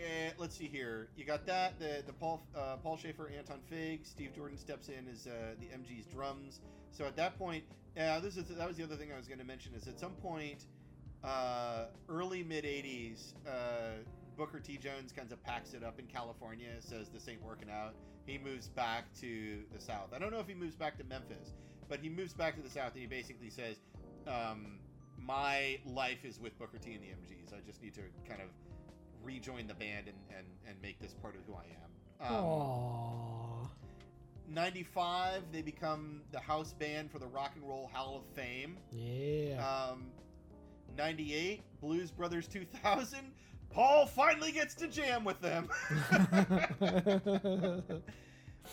uh, 0.00 0.30
let's 0.38 0.56
see 0.56 0.66
here. 0.66 1.08
You 1.16 1.24
got 1.24 1.46
that. 1.46 1.78
The 1.78 2.02
the 2.06 2.12
Paul 2.12 2.42
uh, 2.56 2.76
Paul 2.76 2.96
Shaffer, 2.96 3.30
Anton 3.36 3.60
Fig, 3.68 4.04
Steve 4.04 4.34
Jordan 4.34 4.58
steps 4.58 4.88
in 4.88 5.06
as 5.12 5.26
uh, 5.26 5.54
the 5.60 5.66
MG's 5.66 6.06
drums. 6.06 6.60
So 6.90 7.04
at 7.04 7.16
that 7.16 7.38
point, 7.38 7.64
uh, 7.98 8.20
this 8.20 8.36
is 8.36 8.44
that 8.48 8.66
was 8.66 8.76
the 8.76 8.84
other 8.84 8.96
thing 8.96 9.12
I 9.12 9.16
was 9.16 9.26
going 9.26 9.38
to 9.38 9.44
mention 9.44 9.74
is 9.74 9.86
at 9.86 9.98
some 9.98 10.12
point, 10.12 10.64
uh, 11.24 11.86
early 12.08 12.42
mid 12.42 12.64
'80s, 12.64 13.34
uh, 13.46 14.02
Booker 14.36 14.60
T. 14.60 14.76
Jones 14.76 15.12
kind 15.12 15.30
of 15.30 15.42
packs 15.44 15.74
it 15.74 15.84
up 15.84 15.98
in 15.98 16.06
California. 16.06 16.70
Says 16.80 17.08
this 17.08 17.28
ain't 17.28 17.42
working 17.42 17.68
out. 17.70 17.94
He 18.26 18.38
moves 18.38 18.68
back 18.68 19.04
to 19.20 19.58
the 19.72 19.80
South. 19.80 20.10
I 20.14 20.18
don't 20.18 20.30
know 20.30 20.40
if 20.40 20.48
he 20.48 20.54
moves 20.54 20.76
back 20.76 20.98
to 20.98 21.04
Memphis, 21.04 21.52
but 21.88 22.00
he 22.00 22.08
moves 22.08 22.32
back 22.32 22.56
to 22.56 22.62
the 22.62 22.70
South 22.70 22.92
and 22.92 23.00
he 23.00 23.06
basically 23.06 23.50
says, 23.50 23.76
um, 24.26 24.78
"My 25.18 25.78
life 25.84 26.24
is 26.24 26.38
with 26.40 26.58
Booker 26.58 26.78
T 26.78 26.94
and 26.94 27.02
the 27.02 27.08
MGs. 27.08 27.52
I 27.52 27.60
just 27.66 27.82
need 27.82 27.94
to 27.94 28.02
kind 28.28 28.40
of 28.40 28.48
rejoin 29.24 29.66
the 29.66 29.74
band 29.74 30.08
and 30.08 30.16
and, 30.36 30.46
and 30.68 30.76
make 30.82 31.00
this 31.00 31.14
part 31.14 31.34
of 31.34 31.42
who 31.46 31.54
I 31.54 31.64
am." 31.64 32.34
Um, 32.34 32.44
Aww. 32.44 33.68
95, 34.50 35.44
they 35.52 35.62
become 35.62 36.22
the 36.32 36.40
house 36.40 36.72
band 36.72 37.10
for 37.10 37.18
the 37.18 37.26
Rock 37.26 37.52
and 37.54 37.66
Roll 37.66 37.88
Hall 37.92 38.16
of 38.16 38.24
Fame. 38.34 38.76
Yeah. 38.90 39.64
Um, 39.64 40.06
98, 40.96 41.62
Blues 41.80 42.10
Brothers 42.10 42.48
2000. 42.48 43.20
Paul 43.70 44.06
finally 44.06 44.50
gets 44.50 44.74
to 44.74 44.88
jam 44.88 45.24
with 45.24 45.40
them. 45.40 45.68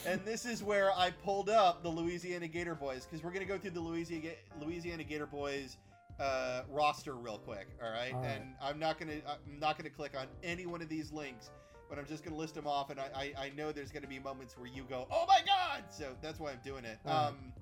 and 0.05 0.25
this 0.25 0.45
is 0.45 0.63
where 0.63 0.91
I 0.91 1.11
pulled 1.11 1.49
up 1.49 1.83
the 1.83 1.89
Louisiana 1.89 2.47
Gator 2.47 2.73
Boys 2.73 3.05
because 3.05 3.23
we're 3.23 3.31
going 3.31 3.45
to 3.45 3.51
go 3.51 3.59
through 3.59 3.71
the 3.71 3.79
Louisiana, 3.79 4.29
Louisiana 4.59 5.03
Gator 5.03 5.27
Boys 5.27 5.77
uh, 6.19 6.61
roster 6.69 7.15
real 7.15 7.37
quick. 7.37 7.67
All 7.83 7.91
right? 7.91 8.13
All 8.13 8.21
right. 8.21 8.29
And 8.29 8.55
I'm 8.61 8.79
not 8.79 8.99
going 8.99 9.21
to 9.21 9.27
I'm 9.29 9.59
not 9.59 9.77
to 9.79 9.89
click 9.89 10.13
on 10.17 10.27
any 10.43 10.65
one 10.65 10.81
of 10.81 10.89
these 10.89 11.11
links. 11.11 11.49
But 11.89 11.97
I'm 11.97 12.05
just 12.05 12.21
gonna 12.25 12.35
list 12.35 12.53
them 12.53 12.67
off, 12.67 12.89
and 12.89 12.99
I, 12.99 13.05
I, 13.15 13.45
I 13.45 13.49
know 13.55 13.71
there's 13.71 13.91
gonna 13.93 14.07
be 14.07 14.19
moments 14.19 14.57
where 14.57 14.67
you 14.67 14.83
go, 14.89 15.07
"Oh 15.09 15.25
my 15.25 15.39
god!" 15.45 15.85
So 15.89 16.17
that's 16.21 16.37
why 16.37 16.51
I'm 16.51 16.59
doing 16.61 16.83
it. 16.83 16.99
Right. 17.05 17.27
Um, 17.27 17.53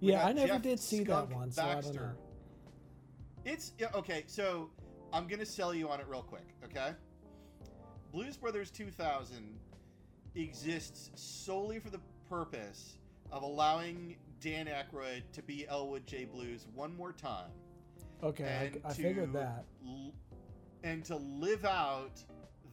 yeah, 0.00 0.24
I 0.24 0.32
never 0.32 0.54
Jeff 0.54 0.62
did 0.62 0.80
see 0.80 1.04
Skunk 1.04 1.28
that 1.28 1.36
one, 1.36 1.50
so 1.50 1.62
I 1.62 1.66
don't 1.66 1.74
Baxter. 1.82 2.00
know. 2.00 2.12
It's 3.44 3.72
yeah, 3.78 3.88
okay. 3.94 4.24
So 4.26 4.70
I'm 5.12 5.26
gonna 5.26 5.44
sell 5.44 5.74
you 5.74 5.90
on 5.90 6.00
it 6.00 6.06
real 6.08 6.22
quick. 6.22 6.54
Okay. 6.64 6.92
Blues 8.12 8.36
Brothers 8.36 8.70
2000 8.70 9.58
exists 10.36 11.10
solely 11.14 11.78
for 11.78 11.90
the 11.90 12.00
purpose 12.28 12.98
of 13.30 13.42
allowing 13.42 14.16
Dan 14.40 14.66
Aykroyd 14.66 15.22
to 15.32 15.42
be 15.42 15.66
Elwood 15.68 16.06
J. 16.06 16.24
Blues 16.24 16.66
one 16.74 16.96
more 16.96 17.12
time, 17.12 17.50
Okay, 18.24 18.70
and 18.74 18.80
I, 18.84 18.88
I 18.88 18.92
figured 18.94 19.32
that. 19.34 19.64
l- 19.86 20.12
and 20.82 21.04
to 21.04 21.16
live 21.16 21.64
out 21.64 22.22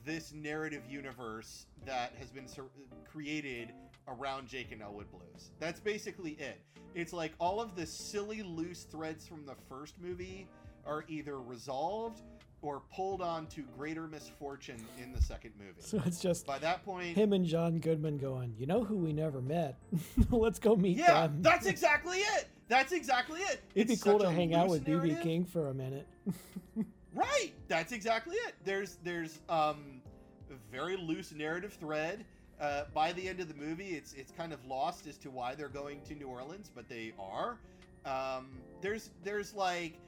this 0.06 0.34
narrative 0.34 0.84
universe 0.90 1.66
that 1.86 2.14
has 2.18 2.30
been 2.32 2.48
sur- 2.48 2.70
created 3.10 3.74
around 4.08 4.48
Jake 4.48 4.72
and 4.72 4.82
Elwood 4.82 5.12
Blues. 5.12 5.52
That's 5.60 5.80
basically 5.80 6.32
it. 6.32 6.60
It's 6.96 7.14
like 7.14 7.34
all 7.40 7.62
of 7.62 7.76
the 7.76 7.86
silly 7.86 8.42
loose 8.44 8.84
threads 8.84 9.28
from 9.28 9.46
the 9.46 9.56
first 9.70 9.96
movie 10.02 10.48
are 10.86 11.06
either 11.08 11.40
resolved 11.40 12.22
or 12.64 12.82
pulled 12.94 13.22
on 13.22 13.48
to 13.48 13.62
greater 13.78 14.08
misfortune 14.08 14.84
in 15.02 15.12
the 15.12 15.22
second 15.22 15.52
movie. 15.58 15.74
So 15.80 16.02
it's 16.06 16.20
just 16.20 16.46
By 16.46 16.60
that 16.60 16.84
point, 16.86 17.16
him 17.18 17.34
and 17.34 17.46
John 17.46 17.80
Goodman 17.80 18.18
going, 18.18 18.54
you 18.58 18.66
know 18.68 18.84
who 18.84 18.98
we 18.98 19.14
never 19.14 19.42
met? 19.42 19.78
Let's 20.30 20.60
go 20.60 20.76
meet 20.76 20.98
yeah, 20.98 21.28
them. 21.28 21.42
that's 21.42 21.66
exactly 21.68 22.18
it. 22.20 22.48
That's 22.72 22.94
exactly 22.94 23.42
it. 23.42 23.62
It'd 23.76 23.90
be 23.90 23.96
It's 23.96 24.04
cool 24.04 24.18
to 24.20 24.32
hang 24.32 24.56
out 24.56 24.70
with 24.70 24.86
BB. 24.86 25.22
King 25.22 25.44
for 25.44 25.68
a 25.68 25.74
minute. 25.74 26.08
Right. 27.14 27.52
That's 27.68 27.92
exactly 27.92 28.38
it. 28.38 28.56
There's 28.64 28.96
there's 29.04 29.40
um 29.50 30.02
a 30.50 30.54
very 30.72 30.96
loose 30.96 31.34
narrative 31.34 31.74
thread. 31.74 32.24
Uh, 32.58 32.86
by 32.94 33.12
the 33.12 33.28
end 33.28 33.42
of 33.42 33.50
the 33.50 33.54
movie, 33.54 33.90
it's 33.90 34.14
it's 34.14 34.32
kind 34.32 34.54
of 34.54 34.66
lost 34.66 35.08
as 35.08 35.18
to 35.18 35.30
why 35.30 35.54
they're 35.54 35.68
going 35.68 36.00
to 36.04 36.16
New 36.16 36.28
Orleans, 36.30 36.72
but 36.74 36.88
they 36.88 37.12
are. 37.20 37.58
Um, 38.06 38.52
there's 38.80 39.10
there's 39.26 39.54
like 39.54 40.00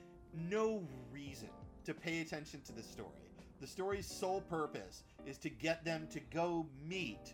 no 0.50 0.82
reason 1.12 1.50
to 1.84 1.94
pay 1.94 2.22
attention 2.22 2.62
to 2.62 2.72
the 2.72 2.82
story. 2.82 3.10
The 3.60 3.68
story's 3.68 4.08
sole 4.08 4.40
purpose 4.40 5.04
is 5.26 5.38
to 5.40 5.50
get 5.50 5.84
them 5.84 6.08
to 6.10 6.22
go 6.34 6.66
meet 6.88 7.34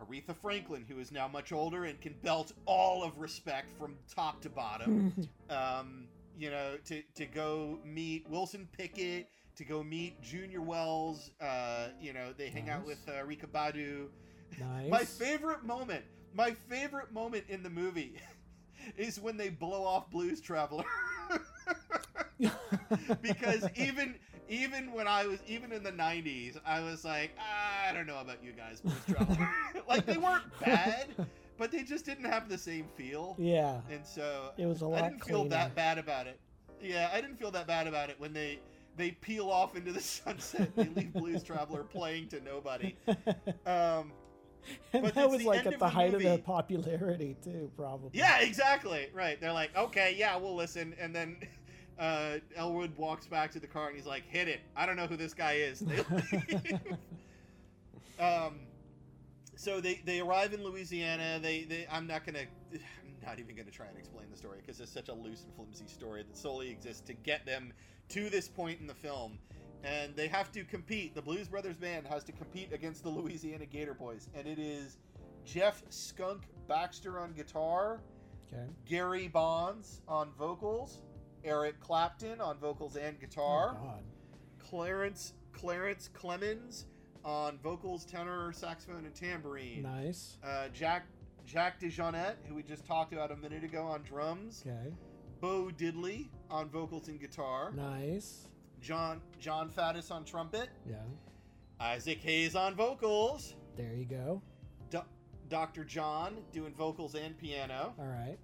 Aretha 0.00 0.34
Franklin, 0.36 0.84
who 0.88 0.98
is 0.98 1.12
now 1.12 1.28
much 1.28 1.52
older 1.52 1.84
and 1.84 2.00
can 2.00 2.14
belt 2.22 2.52
all 2.66 3.02
of 3.02 3.18
respect 3.18 3.68
from 3.78 3.96
top 4.14 4.40
to 4.42 4.48
bottom 4.48 5.12
um, 5.50 6.08
you 6.40 6.50
know, 6.50 6.78
to, 6.86 7.02
to 7.14 7.26
go 7.26 7.78
meet 7.84 8.26
Wilson 8.28 8.66
Pickett, 8.76 9.28
to 9.56 9.64
go 9.64 9.82
meet 9.82 10.20
Junior 10.22 10.62
Wells. 10.62 11.30
Uh, 11.38 11.88
you 12.00 12.14
know, 12.14 12.32
they 12.36 12.48
hang 12.48 12.70
out 12.70 12.86
with 12.86 12.98
uh, 13.06 13.12
Erykah 13.12 13.48
Badu. 13.52 14.08
nice. 14.58 14.90
My 14.90 15.04
favorite 15.04 15.64
moment, 15.64 16.04
my 16.34 16.52
favorite 16.52 17.12
moment 17.12 17.44
in 17.48 17.62
the 17.62 17.68
movie 17.68 18.14
is 18.96 19.20
when 19.20 19.36
they 19.36 19.50
blow 19.50 19.84
off 19.84 20.10
Blues 20.10 20.40
Traveler. 20.40 20.84
because 23.20 23.68
even 23.76 24.14
even 24.50 24.92
when 24.92 25.06
I 25.06 25.24
was 25.26 25.38
even 25.46 25.72
in 25.72 25.82
the 25.82 25.92
90s, 25.92 26.58
I 26.66 26.80
was 26.80 27.04
like, 27.04 27.30
"Ah, 27.38 27.88
I 27.88 27.92
don't 27.94 28.06
know 28.06 28.18
about 28.18 28.42
you 28.44 28.52
guys, 28.52 28.80
Blues 28.80 28.96
Traveler. 29.08 29.48
like 29.88 30.04
they 30.04 30.18
weren't 30.18 30.44
bad, 30.60 31.06
but 31.56 31.70
they 31.70 31.84
just 31.84 32.04
didn't 32.04 32.24
have 32.24 32.48
the 32.48 32.58
same 32.58 32.86
feel. 32.96 33.36
yeah, 33.38 33.80
And 33.90 34.04
so 34.04 34.50
it 34.58 34.66
was 34.66 34.82
a 34.82 34.86
lot 34.86 35.02
I 35.02 35.08
didn't 35.08 35.24
feel 35.24 35.44
that 35.44 35.74
bad 35.74 35.98
about 35.98 36.26
it. 36.26 36.40
Yeah, 36.82 37.10
I 37.12 37.20
didn't 37.20 37.36
feel 37.36 37.50
that 37.52 37.66
bad 37.66 37.86
about 37.86 38.10
it 38.10 38.18
when 38.18 38.32
they 38.32 38.58
they 38.96 39.12
peel 39.12 39.48
off 39.48 39.76
into 39.76 39.92
the 39.92 40.00
sunset. 40.18 40.74
They 40.74 40.88
leave 40.88 41.12
Blues 41.12 41.42
Traveler 41.44 41.84
playing 41.84 42.28
to 42.28 42.40
nobody. 42.40 42.96
Um, 43.66 44.12
and 44.92 45.02
but 45.02 45.14
that 45.14 45.30
was 45.30 45.42
like 45.42 45.64
at 45.64 45.78
the 45.78 45.88
height 45.88 46.12
of 46.12 46.22
their 46.22 46.36
popularity 46.38 47.34
too, 47.42 47.70
probably. 47.76 48.10
yeah, 48.12 48.40
exactly. 48.40 49.08
Right. 49.14 49.40
They're 49.40 49.54
like, 49.54 49.74
okay, 49.76 50.14
yeah, 50.18 50.36
we'll 50.36 50.54
listen. 50.54 50.94
And 51.00 51.14
then 51.14 51.36
uh, 52.00 52.38
Elwood 52.56 52.96
walks 52.96 53.26
back 53.26 53.52
to 53.52 53.60
the 53.60 53.66
car 53.66 53.88
and 53.88 53.96
he's 53.96 54.06
like, 54.06 54.24
"Hit 54.26 54.48
it! 54.48 54.60
I 54.74 54.86
don't 54.86 54.96
know 54.96 55.06
who 55.06 55.16
this 55.16 55.34
guy 55.34 55.52
is." 55.54 55.84
They 58.18 58.24
um, 58.24 58.60
so 59.56 59.80
they 59.80 60.00
they 60.04 60.20
arrive 60.20 60.52
in 60.52 60.62
Louisiana. 60.64 61.38
They 61.40 61.64
they 61.64 61.86
I'm 61.90 62.06
not 62.06 62.24
gonna. 62.24 62.40
I'm 62.72 63.26
not 63.26 63.38
even 63.38 63.54
gonna 63.56 63.70
try 63.70 63.86
and 63.86 63.98
explain 63.98 64.26
the 64.30 64.36
story 64.36 64.58
because 64.60 64.80
it's 64.80 64.92
such 64.92 65.08
a 65.08 65.14
loose 65.14 65.44
and 65.44 65.54
flimsy 65.54 65.86
story 65.86 66.22
that 66.22 66.36
solely 66.36 66.70
exists 66.70 67.02
to 67.02 67.14
get 67.14 67.44
them 67.46 67.72
to 68.08 68.30
this 68.30 68.48
point 68.48 68.80
in 68.80 68.86
the 68.86 68.94
film. 68.94 69.38
And 69.82 70.14
they 70.14 70.28
have 70.28 70.52
to 70.52 70.64
compete. 70.64 71.14
The 71.14 71.22
Blues 71.22 71.48
Brothers 71.48 71.76
band 71.76 72.06
has 72.06 72.24
to 72.24 72.32
compete 72.32 72.72
against 72.72 73.02
the 73.02 73.08
Louisiana 73.08 73.64
Gator 73.64 73.94
Boys, 73.94 74.28
and 74.34 74.46
it 74.46 74.58
is 74.58 74.98
Jeff 75.44 75.82
Skunk 75.88 76.42
Baxter 76.68 77.18
on 77.18 77.32
guitar, 77.32 78.00
Okay. 78.52 78.66
Gary 78.84 79.28
Bonds 79.28 80.02
on 80.08 80.32
vocals, 80.38 81.02
Eric 81.44 81.80
Clapton 81.80 82.40
on 82.40 82.58
vocals 82.58 82.96
and 82.96 83.16
Oh, 83.16 83.20
guitar, 83.20 83.74
God. 83.82 84.02
Clarence 84.58 85.32
Clarence 85.52 86.08
Clemons 86.14 86.84
on 87.24 87.58
vocals, 87.58 88.04
tenor, 88.04 88.52
saxophone, 88.52 89.04
and 89.04 89.14
tambourine. 89.14 89.82
Nice. 89.82 90.38
Uh, 90.42 90.68
Jack 90.68 91.06
Jack 91.44 91.80
DeJohnette, 91.80 92.36
who 92.46 92.54
we 92.54 92.62
just 92.62 92.86
talked 92.86 93.12
about 93.12 93.30
a 93.32 93.36
minute 93.36 93.64
ago 93.64 93.82
on 93.82 94.02
drums. 94.02 94.62
Okay. 94.66 94.94
Bo 95.40 95.70
Diddley 95.76 96.28
on 96.50 96.68
vocals 96.68 97.08
and 97.08 97.18
guitar. 97.20 97.72
Nice. 97.72 98.46
John 98.80 99.20
John 99.38 99.70
Faddis 99.70 100.10
on 100.10 100.24
trumpet. 100.24 100.68
Yeah. 100.88 100.96
Isaac 101.80 102.20
Hayes 102.22 102.54
on 102.54 102.74
vocals. 102.74 103.54
There 103.76 103.94
you 103.94 104.04
go. 104.04 104.42
Do- 104.90 105.00
Dr. 105.48 105.84
John 105.84 106.36
doing 106.52 106.74
vocals 106.74 107.14
and 107.14 107.36
piano. 107.36 107.94
All 107.98 108.06
right. 108.06 108.38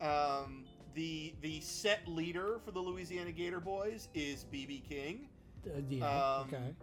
Um, 0.00 0.64
the 0.96 1.34
the 1.42 1.60
set 1.60 2.08
leader 2.08 2.58
for 2.64 2.72
the 2.72 2.80
Louisiana 2.80 3.30
Gator 3.30 3.60
Boys 3.60 4.08
is 4.14 4.44
BB 4.52 4.82
King. 4.88 5.28
Uh, 5.66 5.80
yeah. 5.88 6.06
Um, 6.38 6.48
okay. 6.48 6.74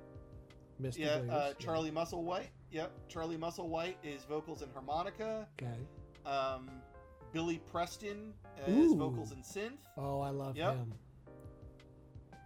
Mr. 0.81 0.97
Yeah, 0.99 1.07
uh, 1.09 1.21
yeah. 1.27 1.53
Charlie 1.59 1.91
Musselwhite. 1.91 2.47
Yep, 2.71 2.91
Charlie 3.09 3.37
Musselwhite 3.37 3.95
is 4.03 4.23
vocals 4.23 4.61
and 4.61 4.71
harmonica. 4.71 5.47
Okay. 5.61 5.75
Um, 6.25 6.69
Billy 7.33 7.59
Preston 7.71 8.33
is 8.67 8.91
Ooh. 8.91 8.95
vocals 8.95 9.31
and 9.31 9.43
synth. 9.43 9.77
Oh, 9.97 10.21
I 10.21 10.29
love 10.29 10.55
Yep. 10.55 10.75
him. 10.75 10.93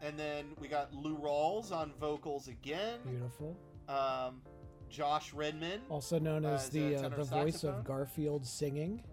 And 0.01 0.17
then 0.17 0.45
we 0.59 0.67
got 0.67 0.93
Lou 0.93 1.17
Rawls 1.17 1.71
on 1.71 1.91
vocals 1.99 2.47
again. 2.47 2.99
Beautiful. 3.05 3.57
Um, 3.89 4.41
Josh 4.89 5.33
Redman. 5.33 5.81
Also 5.89 6.19
known 6.19 6.45
Uh, 6.45 6.51
as 6.51 6.65
is 6.65 6.69
the 6.69 6.95
uh, 6.95 7.09
the 7.09 7.23
voice 7.23 7.63
of 7.63 7.83
Garfield 7.83 8.45
singing 8.45 9.03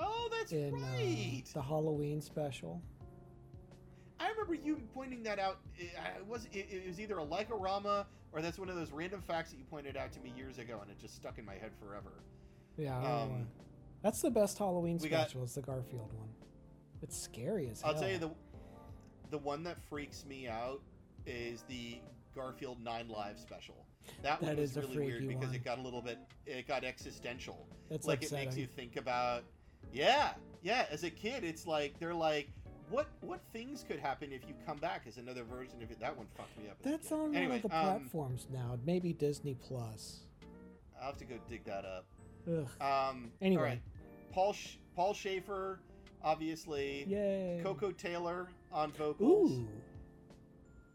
Oh, 0.00 0.28
that's 0.32 0.52
in 0.52 0.72
right. 0.72 1.42
uh, 1.46 1.50
the 1.54 1.62
Halloween 1.62 2.20
special. 2.20 2.80
I 4.18 4.28
remember 4.30 4.54
you 4.54 4.80
pointing 4.94 5.22
that 5.24 5.38
out. 5.38 5.58
It, 5.78 5.90
was 6.26 6.46
it, 6.52 6.86
was 6.86 6.98
either 7.00 7.18
a 7.18 7.24
Like-O-Rama 7.24 8.06
or 8.32 8.42
that's 8.42 8.58
one 8.58 8.68
of 8.68 8.76
those 8.76 8.92
random 8.92 9.22
facts 9.26 9.50
that 9.50 9.58
you 9.58 9.64
pointed 9.64 9.96
out 9.96 10.12
to 10.12 10.20
me 10.20 10.32
years 10.36 10.58
ago, 10.58 10.78
and 10.82 10.90
it 10.90 10.98
just 10.98 11.16
stuck 11.16 11.38
in 11.38 11.44
my 11.44 11.54
head 11.54 11.70
forever. 11.80 12.22
Yeah. 12.76 12.98
I 12.98 13.02
don't 13.02 13.10
know 13.10 13.18
Um. 13.36 13.46
That's 14.02 14.22
the 14.22 14.30
best 14.30 14.56
Halloween 14.56 14.98
we 15.02 15.10
got- 15.10 15.28
special. 15.28 15.42
Is 15.44 15.54
the 15.54 15.60
Garfield 15.62 16.10
one. 16.14 16.28
It's 17.02 17.18
scary 17.20 17.68
as 17.68 17.82
hell. 17.82 17.92
I'll 17.94 18.00
tell 18.00 18.08
you 18.10 18.18
the 18.18 18.30
the 19.30 19.38
one 19.38 19.62
that 19.64 19.78
freaks 19.88 20.24
me 20.26 20.48
out 20.48 20.80
is 21.26 21.62
the 21.68 21.98
Garfield 22.34 22.82
Nine 22.82 23.08
Live 23.08 23.38
special. 23.38 23.86
That, 24.22 24.40
one 24.42 24.50
That 24.56 24.60
was 24.60 24.70
is 24.70 24.76
a 24.78 24.80
really 24.80 24.96
weird 24.96 25.28
because 25.28 25.46
one. 25.48 25.54
it 25.54 25.64
got 25.64 25.78
a 25.78 25.82
little 25.82 26.00
bit 26.02 26.18
it 26.46 26.66
got 26.66 26.82
existential. 26.84 27.66
That's 27.90 28.06
like 28.06 28.22
upsetting. 28.22 28.42
it 28.44 28.46
makes 28.46 28.56
you 28.58 28.66
think 28.66 28.96
about 28.96 29.44
yeah 29.92 30.30
yeah 30.62 30.86
as 30.90 31.04
a 31.04 31.10
kid 31.10 31.44
it's 31.44 31.66
like 31.66 31.98
they're 31.98 32.14
like 32.14 32.48
what 32.90 33.06
what 33.20 33.40
things 33.52 33.84
could 33.86 33.98
happen 33.98 34.32
if 34.32 34.42
you 34.48 34.54
come 34.66 34.78
back 34.78 35.02
as 35.06 35.16
another 35.16 35.44
version 35.44 35.82
of 35.82 35.90
it 35.90 35.98
that 36.00 36.16
one 36.16 36.26
fucked 36.36 36.56
me 36.58 36.68
up 36.68 36.76
That's 36.82 37.10
on 37.12 37.34
anyway, 37.34 37.56
one 37.56 37.56
of 37.56 37.70
the 37.70 37.76
um, 37.76 37.84
platforms 38.00 38.46
now. 38.52 38.78
Maybe 38.84 39.12
Disney 39.12 39.54
Plus. 39.54 40.20
i'll 41.00 41.06
have 41.08 41.16
to 41.18 41.24
go 41.24 41.36
dig 41.48 41.64
that 41.64 41.84
up 41.84 42.04
Ugh. 42.48 42.66
um 42.80 43.30
Anyway. 43.40 43.62
right 43.62 43.80
paul 44.32 44.52
Sh- 44.52 44.76
paul 44.96 45.14
shaffer 45.14 45.78
obviously 46.22 47.04
Yay. 47.08 47.60
koko 47.62 47.90
taylor 47.92 48.48
on 48.72 48.92
vocals 48.92 49.52
Ooh. 49.52 49.68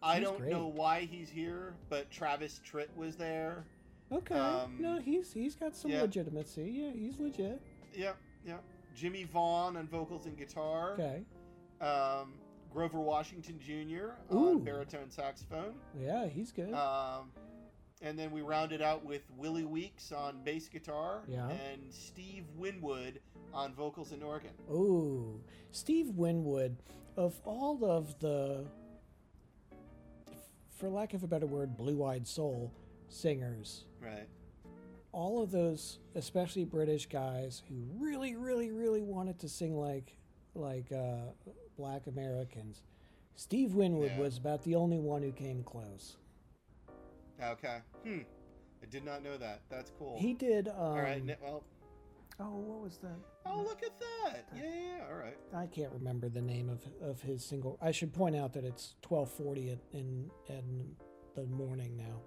i 0.03 0.19
don't 0.19 0.37
great. 0.39 0.51
know 0.51 0.67
why 0.67 1.01
he's 1.01 1.29
here 1.29 1.73
but 1.89 2.09
travis 2.11 2.59
tritt 2.69 2.87
was 2.95 3.15
there 3.15 3.63
Okay. 4.11 4.35
um, 4.35 4.77
no, 4.79 4.99
he's 4.99 5.33
he's 5.33 5.55
got 5.55 5.75
some 5.75 5.89
yeah. 5.89 6.01
legitimacy. 6.01 6.71
Yeah, 6.71 6.91
he's 6.91 7.17
legit. 7.19 7.59
yep 7.91 8.15
yep 8.45 8.63
jimmie 8.95 9.25
vaughan 9.25 9.75
on 9.77 9.87
vocals 9.87 10.25
and 10.25 10.37
guitar 10.37 10.93
Okay. 10.93 11.23
um 11.81 12.33
grover 12.71 12.99
washington 12.99 13.59
jr 13.59 14.11
Ooh. 14.33 14.49
on 14.49 14.59
baritone 14.63 15.09
saxophone 15.09 15.73
Yeah, 15.99 16.27
he's 16.27 16.51
good. 16.51 16.73
Um, 16.73 17.31
and 18.01 18.19
then 18.19 18.29
we 18.31 18.41
rounded 18.41 18.81
out 18.81 19.05
with 19.05 19.21
Willie 19.37 19.63
Weeks 19.65 20.11
on 20.11 20.41
bass 20.43 20.67
guitar 20.67 21.21
Yeah. 21.27 21.47
and 21.49 21.81
Steve 21.91 22.43
Winwood 22.57 23.19
on 23.53 23.73
vocals 23.73 24.11
and 24.11 24.21
organ. 24.21 24.51
Ooh, 24.69 25.39
Steve 25.71 26.09
Winwood, 26.09 26.75
of 27.15 27.39
all 27.45 27.85
of 27.85 28.19
the, 28.19 28.65
for 30.77 30.89
lack 30.89 31.13
of 31.13 31.23
a 31.23 31.27
better 31.27 31.45
word, 31.45 31.77
blue-eyed 31.77 32.27
soul 32.27 32.73
singers, 33.07 33.85
Right. 34.01 34.27
All 35.15 35.41
of 35.41 35.49
those, 35.49 35.99
especially 36.15 36.65
British 36.65 37.05
guys 37.07 37.63
who 37.69 37.75
really, 37.97 38.35
really, 38.35 38.69
really 38.71 39.01
wanted 39.01 39.39
to 39.39 39.47
sing 39.47 39.73
like, 39.77 40.17
like 40.53 40.91
uh, 40.91 41.31
Black 41.77 42.07
Americans. 42.07 42.81
Steve 43.37 43.75
Winwood 43.75 44.11
Yeah. 44.11 44.19
was 44.19 44.37
about 44.37 44.61
the 44.63 44.75
only 44.75 44.99
one 44.99 45.21
who 45.21 45.31
came 45.31 45.63
close. 45.63 46.17
Okay. 47.41 47.77
Hmm. 48.05 48.19
I 48.83 48.85
did 48.89 49.05
not 49.05 49.23
know 49.23 49.37
that. 49.37 49.61
That's 49.69 49.89
cool. 49.97 50.17
He 50.19 50.33
did. 50.33 50.67
Um, 50.67 50.75
All 50.77 50.99
right. 51.01 51.23
Well. 51.41 51.63
oh, 52.41 52.57
what 52.59 52.81
was 52.83 52.97
that? 52.97 53.17
Oh, 53.45 53.61
look 53.61 53.83
at 53.83 53.97
that. 53.99 54.45
Yeah, 54.53 54.63
yeah. 54.63 54.69
yeah, 54.97 55.03
All 55.09 55.17
right. 55.17 55.37
I 55.55 55.65
can't 55.67 55.93
remember 55.93 56.27
the 56.27 56.41
name 56.41 56.69
of, 56.69 56.81
of 57.01 57.21
his 57.21 57.43
single. 57.43 57.77
I 57.81 57.91
should 57.91 58.13
point 58.13 58.35
out 58.35 58.51
that 58.53 58.65
it's 58.65 58.95
twelve 59.01 59.31
forty 59.31 59.69
in, 59.69 59.79
in 59.93 60.29
in 60.49 60.95
the 61.35 61.43
morning 61.45 61.95
now. 61.97 62.19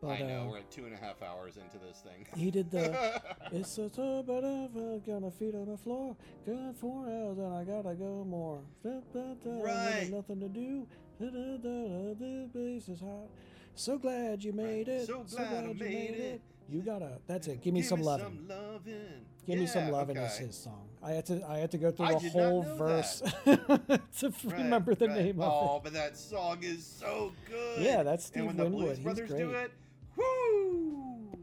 But 0.00 0.08
I 0.10 0.18
know. 0.22 0.42
uh, 0.42 0.50
we're 0.50 0.58
at 0.58 0.70
two 0.70 0.84
and 0.84 0.94
a 0.94 0.96
half 0.96 1.20
hours 1.22 1.56
into 1.56 1.76
this 1.84 1.98
thing. 2.02 2.24
he 2.36 2.50
did 2.50 2.70
the. 2.70 3.20
it's 3.52 3.76
a 3.78 3.88
tub 3.88 4.26
but 4.26 4.44
I've 4.44 5.04
got 5.04 5.22
my 5.22 5.30
feet 5.30 5.54
on 5.54 5.66
the 5.70 5.76
floor. 5.76 6.16
Got 6.46 6.76
four 6.76 7.04
hours 7.06 7.38
and 7.38 7.54
I 7.54 7.64
gotta 7.64 7.94
go 7.96 8.24
more. 8.28 8.60
Da, 8.84 9.00
da, 9.12 9.34
da, 9.44 9.60
Right. 9.62 10.08
Nothing 10.10 10.40
to 10.40 10.48
do. 10.48 10.86
Da, 11.20 11.26
da, 11.26 11.56
da, 11.56 11.58
da, 11.58 12.14
the 12.14 12.48
bass 12.54 12.88
is 12.88 13.00
hot. 13.00 13.28
So 13.74 13.98
glad 13.98 14.42
you 14.44 14.52
made 14.52 14.88
it. 14.88 15.06
So 15.06 15.24
glad 15.24 15.64
I 15.64 15.68
you 15.68 15.74
made 15.74 16.14
it. 16.14 16.40
You 16.70 16.82
gotta. 16.82 17.18
That's 17.26 17.48
it. 17.48 17.62
Give 17.62 17.72
me 17.74 17.82
some 17.82 18.02
loving. 18.02 18.26
Some 18.26 18.48
lovin'. 18.48 19.24
Give 19.46 19.58
me 19.58 19.66
some 19.66 19.86
Yeah, 19.86 19.92
loving 19.92 20.16
is 20.18 20.34
okay. 20.34 20.46
his 20.46 20.56
song. 20.58 20.86
I 21.02 21.12
had 21.12 21.26
to 21.26 21.42
I 21.48 21.58
had 21.58 21.70
to 21.72 21.78
go 21.78 21.90
through 21.90 22.06
I 22.06 22.14
the 22.18 22.28
whole 22.28 22.62
verse 22.62 23.22
to 23.46 24.32
Right, 24.44 24.58
remember 24.58 24.94
the 24.94 25.08
right. 25.08 25.16
name 25.16 25.40
of 25.40 25.46
it. 25.46 25.50
Oh, 25.50 25.80
but 25.82 25.92
that 25.94 26.16
song 26.18 26.58
is 26.62 26.84
so 26.86 27.32
good. 27.48 27.80
Yeah, 27.82 28.02
that's 28.02 28.26
Steve 28.26 28.40
and 28.44 28.46
when 28.48 28.56
the 28.58 28.64
Winwood. 28.64 28.84
Blues 28.84 28.96
He's 28.98 29.04
Brothers 29.04 29.30
do 29.30 29.48
great. 29.50 29.64
it, 29.64 29.72
whoo! 30.18 31.38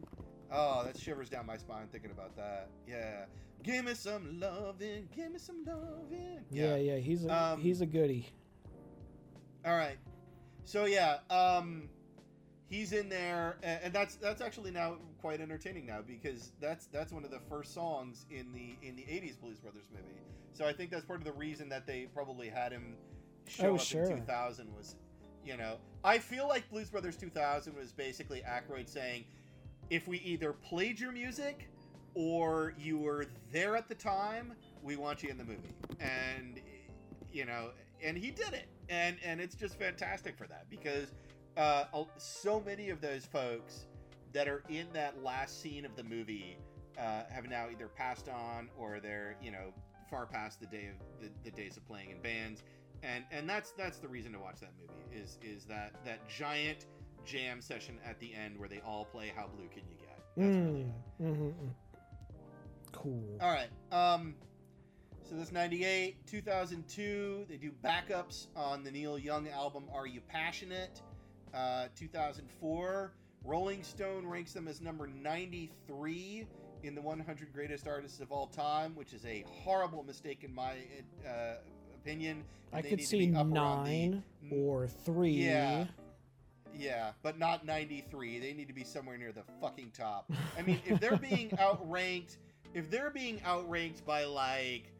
Oh, 0.51 0.83
that 0.85 0.97
shivers 0.97 1.29
down 1.29 1.45
my 1.45 1.57
spine 1.57 1.87
thinking 1.91 2.11
about 2.11 2.35
that. 2.37 2.69
Yeah. 2.87 3.25
Give 3.63 3.83
me 3.85 3.93
some 3.95 4.39
loving. 4.39 5.09
Give 5.15 5.31
me 5.31 5.39
some 5.39 5.65
loving. 5.65 6.19
it. 6.37 6.43
Yeah, 6.51 6.75
yeah, 6.75 6.97
he's 6.97 7.25
a 7.25 7.33
Um, 7.33 7.61
he's 7.61 7.81
a 7.81 7.85
goodie. 7.85 8.27
All 9.65 9.75
right. 9.75 9.97
So 10.65 10.85
yeah, 10.85 11.17
um, 11.29 11.89
he's 12.69 12.91
in 12.93 13.09
there, 13.09 13.57
and, 13.63 13.79
and 13.85 13.93
that's 13.93 14.15
that's 14.15 14.41
actually 14.41 14.71
now 14.71 14.97
quite 15.19 15.41
entertaining 15.41 15.85
now 15.87 16.01
because 16.05 16.51
that's 16.61 16.85
that's 16.87 17.11
one 17.11 17.23
of 17.25 17.31
the 17.31 17.39
first 17.49 17.73
songs 17.73 18.25
in 18.29 18.51
the 18.51 18.75
in 18.87 18.95
the 18.95 19.03
'80s 19.03 19.39
Blues 19.39 19.57
Brothers 19.59 19.87
movie. 19.91 20.19
So 20.53 20.65
I 20.65 20.73
think 20.73 20.91
that's 20.91 21.05
part 21.05 21.19
of 21.19 21.25
the 21.25 21.33
reason 21.33 21.67
that 21.69 21.85
they 21.87 22.07
probably 22.13 22.47
had 22.49 22.71
him 22.71 22.95
show 23.47 23.71
Oh, 23.71 23.75
up 23.75 23.81
sure. 23.81 24.03
in 24.05 24.19
2000 24.21 24.73
was, 24.75 24.95
you 25.45 25.57
know, 25.57 25.77
I 26.03 26.17
feel 26.17 26.47
like 26.47 26.69
Blues 26.69 26.89
Brothers 26.89 27.15
2000 27.17 27.75
was 27.75 27.91
basically 27.91 28.41
Aykroyd 28.47 28.89
saying, 28.89 29.25
if 29.89 30.07
we 30.07 30.17
either 30.19 30.53
played 30.53 30.99
your 30.99 31.11
music 31.11 31.69
or 32.15 32.73
you 32.77 32.97
were 32.97 33.27
there 33.51 33.75
at 33.75 33.87
the 33.87 33.95
time, 33.95 34.53
we 34.81 34.95
want 34.95 35.21
you 35.21 35.29
in 35.29 35.37
the 35.37 35.43
movie. 35.43 35.75
And 35.99 36.59
you 37.31 37.45
know, 37.45 37.71
and 38.03 38.17
he 38.17 38.31
did 38.31 38.53
it. 38.53 38.67
And 38.89 39.17
and 39.23 39.39
it's 39.39 39.55
just 39.55 39.77
fantastic 39.77 40.37
for 40.37 40.47
that 40.47 40.65
because 40.69 41.13
uh, 41.57 41.85
so 42.17 42.61
many 42.65 42.89
of 42.89 43.01
those 43.01 43.25
folks 43.25 43.85
that 44.33 44.47
are 44.47 44.63
in 44.69 44.87
that 44.93 45.23
last 45.23 45.61
scene 45.61 45.85
of 45.85 45.95
the 45.95 46.03
movie 46.03 46.57
uh, 46.97 47.23
have 47.29 47.47
now 47.49 47.67
either 47.71 47.87
passed 47.87 48.29
on 48.29 48.69
or 48.77 48.99
they're 48.99 49.35
you 49.41 49.51
know 49.51 49.73
far 50.09 50.25
past 50.25 50.59
the 50.59 50.67
day 50.67 50.89
of 50.89 51.21
the, 51.21 51.29
the 51.43 51.51
days 51.55 51.77
of 51.77 51.85
playing 51.87 52.11
in 52.11 52.21
bands 52.21 52.63
and 53.03 53.23
and 53.31 53.47
that's 53.49 53.71
that's 53.71 53.97
the 53.99 54.07
reason 54.07 54.31
to 54.33 54.39
watch 54.39 54.59
that 54.59 54.71
movie 54.79 55.21
is 55.23 55.37
is 55.43 55.65
that 55.65 55.93
that 56.05 56.27
giant 56.29 56.85
jam 57.25 57.61
session 57.61 57.97
at 58.05 58.19
the 58.19 58.33
end 58.33 58.57
where 58.57 58.69
they 58.69 58.81
all 58.85 59.05
play 59.05 59.31
how 59.35 59.47
blue 59.47 59.67
can 59.67 59.81
you 59.89 59.95
get 59.99 60.17
that's 60.37 60.55
really 60.55 60.83
Mm, 60.83 60.89
it. 61.19 61.23
mhm, 61.23 61.53
mm. 61.53 61.69
Cool. 62.91 63.37
all 63.41 63.49
right 63.51 63.69
um 63.91 64.35
So 65.27 65.35
that's 65.35 65.51
98. 65.51 66.27
2002, 66.27 67.45
they 67.49 67.57
do 67.57 67.71
backups 67.83 68.47
on 68.55 68.83
the 68.83 68.91
Neil 68.91 69.17
Young 69.17 69.47
album 69.49 69.85
Are 69.91 70.05
You 70.05 70.21
Passionate? 70.21 71.01
Uh, 71.53 71.87
2004, 71.95 73.13
Rolling 73.43 73.81
Stone 73.81 74.27
ranks 74.27 74.53
them 74.53 74.67
as 74.67 74.81
number 74.81 75.07
93 75.07 76.45
in 76.83 76.93
the 76.93 77.01
100 77.01 77.51
greatest 77.53 77.87
artists 77.87 78.19
of 78.19 78.31
all 78.31 78.45
time, 78.45 78.93
which 78.95 79.13
is 79.13 79.25
a 79.25 79.43
horrible 79.63 80.03
mistake 80.03 80.43
in 80.43 80.53
my 80.53 80.73
uh, 81.27 81.55
opinion. 82.05 82.43
I 82.71 82.81
could 82.81 83.01
see 83.01 83.27
nine 83.27 84.23
the- 84.43 84.55
or 84.55 84.87
three. 84.87 85.31
Yeah. 85.31 85.85
Yeah, 86.77 87.11
but 87.23 87.39
not 87.39 87.65
93. 87.65 88.37
They 88.39 88.51
need 88.51 88.67
to 88.67 88.73
be 88.73 88.83
somewhere 88.83 89.17
near 89.17 89.31
the 89.31 89.43
fucking 89.61 89.91
top. 89.97 90.29
I 90.57 90.61
mean, 90.61 90.81
if 90.85 90.99
they're 90.99 91.15
being 91.15 91.49
outranked, 91.59 92.37
if 92.73 92.91
they're 92.91 93.11
being 93.11 93.39
outranked 93.45 94.05
by 94.05 94.25
like, 94.25 94.91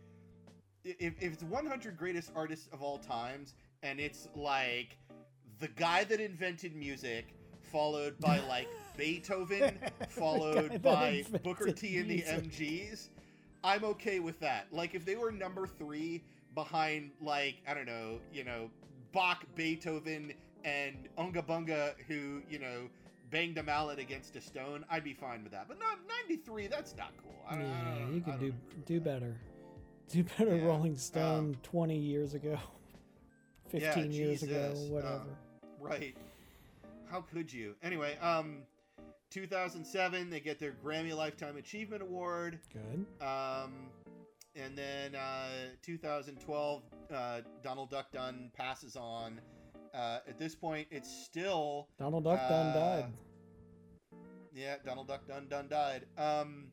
if, 0.85 1.21
if 1.21 1.33
it's 1.33 1.43
100 1.43 1.97
greatest 1.97 2.31
artists 2.33 2.69
of 2.71 2.81
all 2.81 2.97
times, 2.97 3.55
and 3.83 3.99
it's 3.99 4.29
like 4.35 4.97
the 5.59 5.67
guy 5.67 6.05
that 6.05 6.21
invented 6.21 6.77
music, 6.77 7.35
followed 7.73 8.17
by 8.21 8.39
like 8.47 8.69
Beethoven, 8.95 9.77
followed 10.07 10.81
by 10.81 11.25
Booker 11.43 11.71
T 11.71 11.97
and 11.97 12.09
the 12.09 12.23
music. 12.23 12.51
MGs, 12.51 13.09
I'm 13.65 13.83
okay 13.83 14.19
with 14.21 14.39
that. 14.39 14.67
Like 14.71 14.95
if 14.95 15.03
they 15.03 15.17
were 15.17 15.33
number 15.33 15.67
three 15.67 16.23
behind 16.55 17.11
like 17.21 17.57
I 17.67 17.73
don't 17.73 17.85
know, 17.85 18.19
you 18.33 18.43
know, 18.43 18.69
Bach, 19.11 19.43
Beethoven, 19.55 20.33
and 20.63 21.07
Unga 21.17 21.41
Bunga, 21.43 21.93
who 22.07 22.41
you 22.49 22.57
know 22.59 22.89
banged 23.31 23.57
a 23.57 23.63
mallet 23.63 23.99
against 23.99 24.35
a 24.35 24.41
stone, 24.41 24.85
I'd 24.89 25.03
be 25.03 25.13
fine 25.13 25.43
with 25.43 25.51
that. 25.51 25.67
But 25.67 25.79
not 25.79 25.97
93. 26.27 26.67
That's 26.67 26.95
not 26.95 27.11
cool. 27.21 27.35
I 27.47 27.55
don't, 27.55 27.61
I 27.63 27.67
Yeah, 27.67 27.99
don't- 27.99 28.13
you 28.15 28.23
I 28.25 28.29
could 28.31 28.39
do 28.39 28.53
do 28.85 28.99
better. 29.01 29.35
Do 30.07 30.23
better 30.23 30.55
Yeah, 30.57 30.65
Rolling 30.65 30.95
Stone 30.97 31.39
um, 31.39 31.55
20 31.63 31.97
years 31.97 32.35
ago. 32.35 32.59
15 33.69 34.11
years 34.11 34.43
ago, 34.43 34.71
whatever. 34.89 35.15
um, 35.15 35.27
Right. 35.81 36.15
How 37.09 37.21
could 37.21 37.51
you? 37.51 37.73
Anyway, 37.81 38.15
um 38.21 38.59
2007 39.31 40.29
they 40.29 40.39
get 40.39 40.59
their 40.59 40.73
Grammy 40.83 41.15
Lifetime 41.15 41.57
Achievement 41.57 42.01
Award. 42.03 42.59
Good. 42.71 43.05
Um 43.25 43.71
and 44.55 44.77
then 44.77 45.15
uh 45.15 45.47
2012 45.83 46.83
uh 47.13 47.41
Donald 47.63 47.89
Duck 47.89 48.11
Dunn 48.11 48.51
passes 48.55 48.95
on. 48.95 49.39
Uh 49.93 50.19
at 50.27 50.37
this 50.39 50.55
point 50.55 50.87
it's 50.91 51.09
still 51.25 51.87
Donald 51.99 52.23
Duck 52.23 52.39
Dunn 52.49 52.67
Uh, 52.67 52.73
died. 52.73 53.13
yeah, 54.53 54.75
Donald 54.85 55.07
Duck 55.07 55.27
Dunn 55.27 55.47
Dunn 55.49 55.67
died. 55.67 56.05
Um 56.17 56.67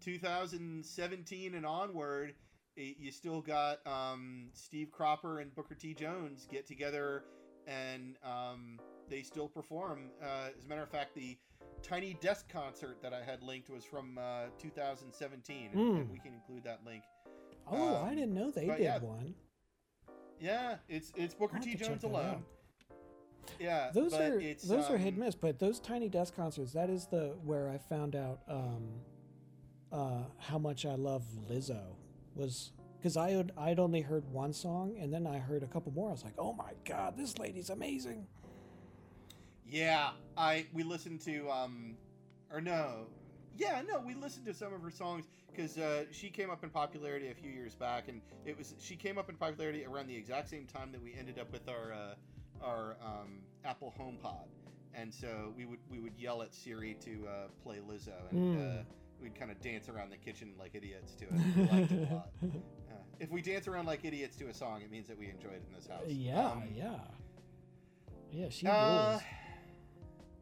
2017 0.00 1.54
and 1.54 1.66
onward 1.66 2.34
y- 2.76 2.94
you 2.98 3.10
still 3.10 3.40
got 3.40 3.84
um, 3.86 4.48
Steve 4.54 4.90
Cropper 4.92 5.40
and 5.40 5.54
Booker 5.54 5.74
T. 5.74 5.94
Jones 5.94 6.46
get 6.50 6.66
together 6.66 7.24
and 7.66 8.16
um, 8.24 8.78
they 9.10 9.22
still 9.22 9.48
perform. 9.48 10.10
Uh, 10.22 10.48
as 10.56 10.64
a 10.64 10.68
matter 10.68 10.82
of 10.82 10.90
fact, 10.90 11.14
the 11.14 11.36
Tiny 11.82 12.14
Desk 12.14 12.48
concert 12.48 12.98
that 13.02 13.12
I 13.12 13.22
had 13.22 13.42
linked 13.42 13.70
was 13.70 13.84
from 13.84 14.18
uh, 14.18 14.46
2017, 14.58 15.70
and- 15.72 15.80
and 15.80 16.06
Hmm. 16.06 16.12
we 16.12 16.18
can 16.18 16.34
include 16.34 16.64
that 16.64 16.84
link. 16.84 17.04
Oh, 17.70 17.96
um, 17.96 18.04
I 18.06 18.14
didn't 18.14 18.34
know 18.34 18.50
they 18.50 18.66
did 18.66 18.80
yeah, 18.80 18.98
one. 18.98 19.34
Yeah, 20.40 20.78
it's 20.88 21.12
it's 21.16 21.34
Booker 21.34 21.58
T. 21.58 21.74
Jones 21.74 22.04
alone. 22.04 22.44
Yeah, 23.58 23.90
Those 23.92 24.12
but 24.12 24.20
are 24.20 24.40
it's, 24.40 24.64
those 24.64 24.88
are 24.90 24.98
hit 24.98 25.14
and 25.14 25.22
um, 25.22 25.24
miss, 25.26 25.34
but 25.34 25.58
those 25.58 25.80
Tiny 25.80 26.08
Desk 26.08 26.34
concerts, 26.34 26.72
that 26.74 26.90
is 26.90 27.06
the 27.06 27.34
where 27.44 27.68
I 27.68 27.78
found 27.78 28.14
out 28.14 28.40
um, 28.46 29.00
uh, 29.90 30.24
how 30.38 30.58
much 30.58 30.84
I 30.86 30.94
love 30.94 31.24
Lizzo 31.48 31.96
was 32.34 32.72
because 32.98 33.16
I 33.16 33.30
had 33.30 33.52
I'd 33.56 33.78
only 33.78 34.02
heard 34.02 34.30
one 34.30 34.52
song 34.52 34.96
and 34.98 35.12
then 35.12 35.26
I 35.26 35.38
heard 35.38 35.62
a 35.62 35.66
couple 35.66 35.92
more. 35.92 36.08
I 36.08 36.12
was 36.12 36.24
like, 36.24 36.34
oh 36.38 36.52
my 36.52 36.72
god, 36.84 37.16
this 37.16 37.38
lady's 37.38 37.70
amazing. 37.70 38.26
Yeah, 39.70 40.10
I 40.36 40.66
we 40.72 40.82
listened 40.82 41.20
to 41.22 41.50
um 41.50 41.96
or 42.52 42.60
no. 42.60 43.06
Yeah, 43.56 43.82
no, 43.88 43.98
we 44.00 44.14
listened 44.14 44.46
to 44.46 44.54
some 44.54 44.72
of 44.72 44.80
her 44.82 44.90
songs 44.90 45.26
cuz 45.54 45.76
uh, 45.78 46.04
she 46.12 46.30
came 46.30 46.48
up 46.50 46.62
in 46.62 46.70
popularity 46.70 47.28
a 47.30 47.34
few 47.34 47.50
years 47.50 47.74
back 47.74 48.08
and 48.08 48.22
it 48.44 48.56
was 48.56 48.74
she 48.78 48.94
came 48.96 49.18
up 49.18 49.28
in 49.28 49.36
popularity 49.36 49.84
around 49.84 50.06
the 50.06 50.16
exact 50.16 50.48
same 50.48 50.66
time 50.66 50.92
that 50.92 51.02
we 51.02 51.14
ended 51.14 51.38
up 51.38 51.50
with 51.52 51.68
our 51.68 51.92
uh, 51.92 52.14
our 52.62 52.96
um, 53.02 53.40
Apple 53.64 53.92
HomePod. 53.98 54.46
And 54.94 55.12
so 55.12 55.52
we 55.56 55.64
would 55.66 55.80
we 55.90 56.00
would 56.00 56.16
yell 56.16 56.42
at 56.42 56.54
Siri 56.54 56.94
to 57.00 57.26
uh, 57.28 57.48
play 57.62 57.78
Lizzo 57.78 58.14
and 58.30 58.38
Mm. 58.56 58.80
uh, 58.80 58.84
we'd 59.20 59.34
kind 59.34 59.50
of 59.50 59.60
dance 59.60 59.88
around 59.88 60.10
the 60.10 60.16
kitchen 60.16 60.54
like 60.58 60.74
idiots 60.76 61.14
to 61.16 61.24
it. 61.24 61.32
We 61.56 61.66
liked 61.68 61.92
it 61.92 62.08
a 62.10 62.14
lot. 62.14 62.30
Uh, 62.90 62.94
if 63.20 63.30
we 63.30 63.42
dance 63.42 63.68
around 63.68 63.84
like 63.84 64.02
idiots 64.02 64.34
to 64.36 64.48
a 64.48 64.54
song, 64.54 64.80
it 64.80 64.90
means 64.90 65.06
that 65.08 65.18
we 65.18 65.28
enjoyed 65.28 65.52
it 65.56 65.62
in 65.68 65.74
this 65.74 65.86
house. 65.86 66.06
yeah, 66.08 66.52
Um, 66.52 66.62
yeah, 66.74 67.00
yeah. 68.32 68.48
She 68.48 68.66
uh, 68.66 69.10
rules. 69.10 69.22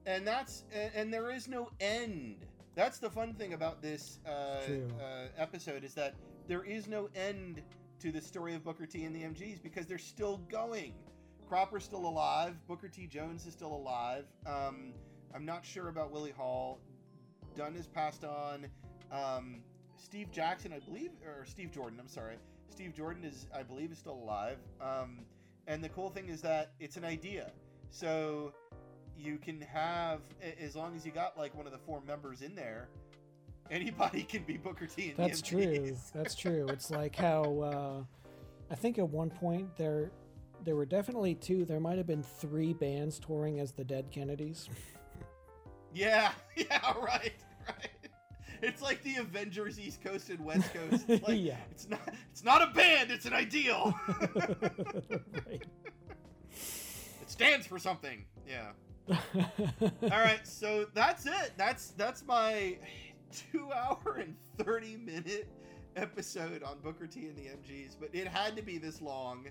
And 0.07 0.27
that's 0.27 0.65
and, 0.73 0.91
and 0.95 1.15
there 1.15 1.31
is 1.31 1.49
no 1.49 1.71
end. 1.81 2.47
That's 2.75 2.99
the 2.99 3.11
fun 3.11 3.35
thing 3.35 3.55
about 3.55 3.83
this 3.83 4.21
uh, 4.27 4.31
uh, 4.31 5.29
episode 5.37 5.83
is 5.83 5.95
that 5.95 6.15
there 6.47 6.63
is 6.63 6.87
no 6.87 7.09
end 7.15 7.63
to 8.01 8.13
the 8.13 8.21
story 8.21 8.55
of 8.55 8.63
Booker 8.63 8.87
T 8.87 9.05
and 9.05 9.15
the 9.15 9.23
MGs 9.23 9.63
because 9.63 9.87
they're 9.87 9.99
still 9.99 10.39
going. 10.51 10.95
Cropper's 11.49 11.85
still 11.85 12.07
alive. 12.07 12.55
Booker 12.67 12.89
T 12.89 13.07
Jones 13.07 13.47
is 13.47 13.53
still 13.53 13.75
alive. 13.75 14.25
Um, 14.47 14.93
I'm 15.35 15.45
not 15.45 15.65
sure 15.65 15.89
about 15.89 16.11
Willie 16.11 16.33
Hall. 16.33 16.81
Dunn 17.57 17.75
has 17.75 17.87
passed 17.87 18.25
on. 18.25 18.67
Um, 19.11 19.61
Steve 19.97 20.31
Jackson, 20.31 20.73
I 20.73 20.81
believe, 20.81 21.11
or 21.25 21.45
Steve 21.47 21.73
Jordan. 21.73 21.99
I'm 21.99 22.09
sorry. 22.09 22.37
Steve 22.69 22.95
Jordan 22.95 23.25
is, 23.25 23.47
I 23.55 23.63
believe, 23.63 23.93
is 23.93 23.99
still 23.99 24.15
alive. 24.15 24.59
Um, 24.81 25.21
and 25.67 25.83
the 25.83 25.89
cool 25.89 26.11
thing 26.11 26.29
is 26.29 26.43
that 26.43 26.73
it's 26.79 26.97
an 26.97 27.05
idea. 27.05 27.51
So 27.91 28.53
you 29.19 29.39
can 29.39 29.61
have, 29.63 30.21
as 30.61 30.77
long 30.77 30.95
as 30.97 31.05
you 31.05 31.13
got 31.13 31.37
like 31.37 31.55
one 31.55 31.67
of 31.67 31.73
the 31.73 31.79
four 31.79 32.01
members 32.07 32.43
in 32.43 32.55
there, 32.55 32.89
anybody 33.71 34.23
can 34.23 34.43
be 34.43 34.57
Booker 34.57 34.87
T. 34.87 35.15
That's 35.17 35.43
true. 35.43 35.97
That's 36.15 36.35
true. 36.35 36.67
It's 36.69 36.91
like 36.91 37.17
how 37.17 37.61
uh, 37.61 38.05
I 38.71 38.75
think 38.75 38.99
at 38.99 39.09
one 39.09 39.31
point 39.31 39.77
there 39.77 40.11
there 40.65 40.77
were 40.77 40.87
definitely 40.87 41.35
two. 41.35 41.65
There 41.65 41.81
might 41.81 41.99
have 41.99 42.07
been 42.07 42.23
three 42.23 42.73
bands 42.73 43.19
touring 43.19 43.61
as 43.61 43.73
the 43.73 43.85
Dead 43.85 44.11
Kennedys. 44.11 44.69
Yeah, 45.95 46.33
yeah, 46.57 46.93
right, 47.01 47.33
right. 47.67 47.89
It's 48.61 48.83
like 48.83 49.03
the 49.03 49.17
Avengers 49.17 49.81
East 49.81 50.05
Coast 50.05 50.29
and 50.29 50.45
West 50.45 50.71
Coast. 50.75 51.07
It's 51.09 51.27
like, 51.27 51.41
Yeah. 51.41 51.57
It's 51.71 51.89
not. 51.89 52.01
It's 52.31 52.45
not 52.45 52.61
a 52.61 52.67
band. 52.75 53.11
It's 53.11 53.25
an 53.25 53.33
ideal. 53.33 53.95
right. 54.35 55.65
it 56.53 57.31
stands 57.31 57.67
for 57.67 57.79
something. 57.79 58.27
Yeah. 58.47 58.73
All 60.03 60.09
right. 60.11 60.47
So 60.47 60.87
that's 60.95 61.27
it. 61.27 61.53
That's 61.57 61.89
that's 61.97 62.25
my 62.25 62.79
two 63.33 63.71
hour 63.73 64.19
and 64.21 64.35
thirty 64.59 64.97
minute 64.97 65.49
episode 65.97 66.63
on 66.63 66.79
Booker 66.83 67.07
T 67.07 67.27
and 67.27 67.37
the 67.37 67.43
MGs. 67.43 67.97
But 67.99 68.11
it 68.13 68.27
had 68.27 68.57
to 68.57 68.63
be 68.63 68.79
this 68.79 69.01
long 69.01 69.47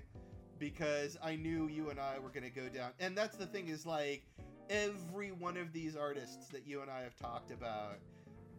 because 0.60 1.18
I 1.24 1.36
knew 1.36 1.68
you 1.68 1.90
and 1.90 2.00
I 2.00 2.20
were 2.20 2.30
going 2.30 2.44
to 2.44 2.50
go 2.50 2.70
down. 2.70 2.92
And 3.00 3.18
that's 3.18 3.38
the 3.38 3.46
thing 3.46 3.68
is 3.68 3.86
like 3.86 4.24
every 4.70 5.32
one 5.32 5.58
of 5.58 5.74
these 5.74 5.96
artists 5.96 6.48
that 6.50 6.66
you 6.66 6.82
and 6.82 6.90
I 6.90 7.02
have 7.02 7.16
talked 7.16 7.52
about. 7.52 7.98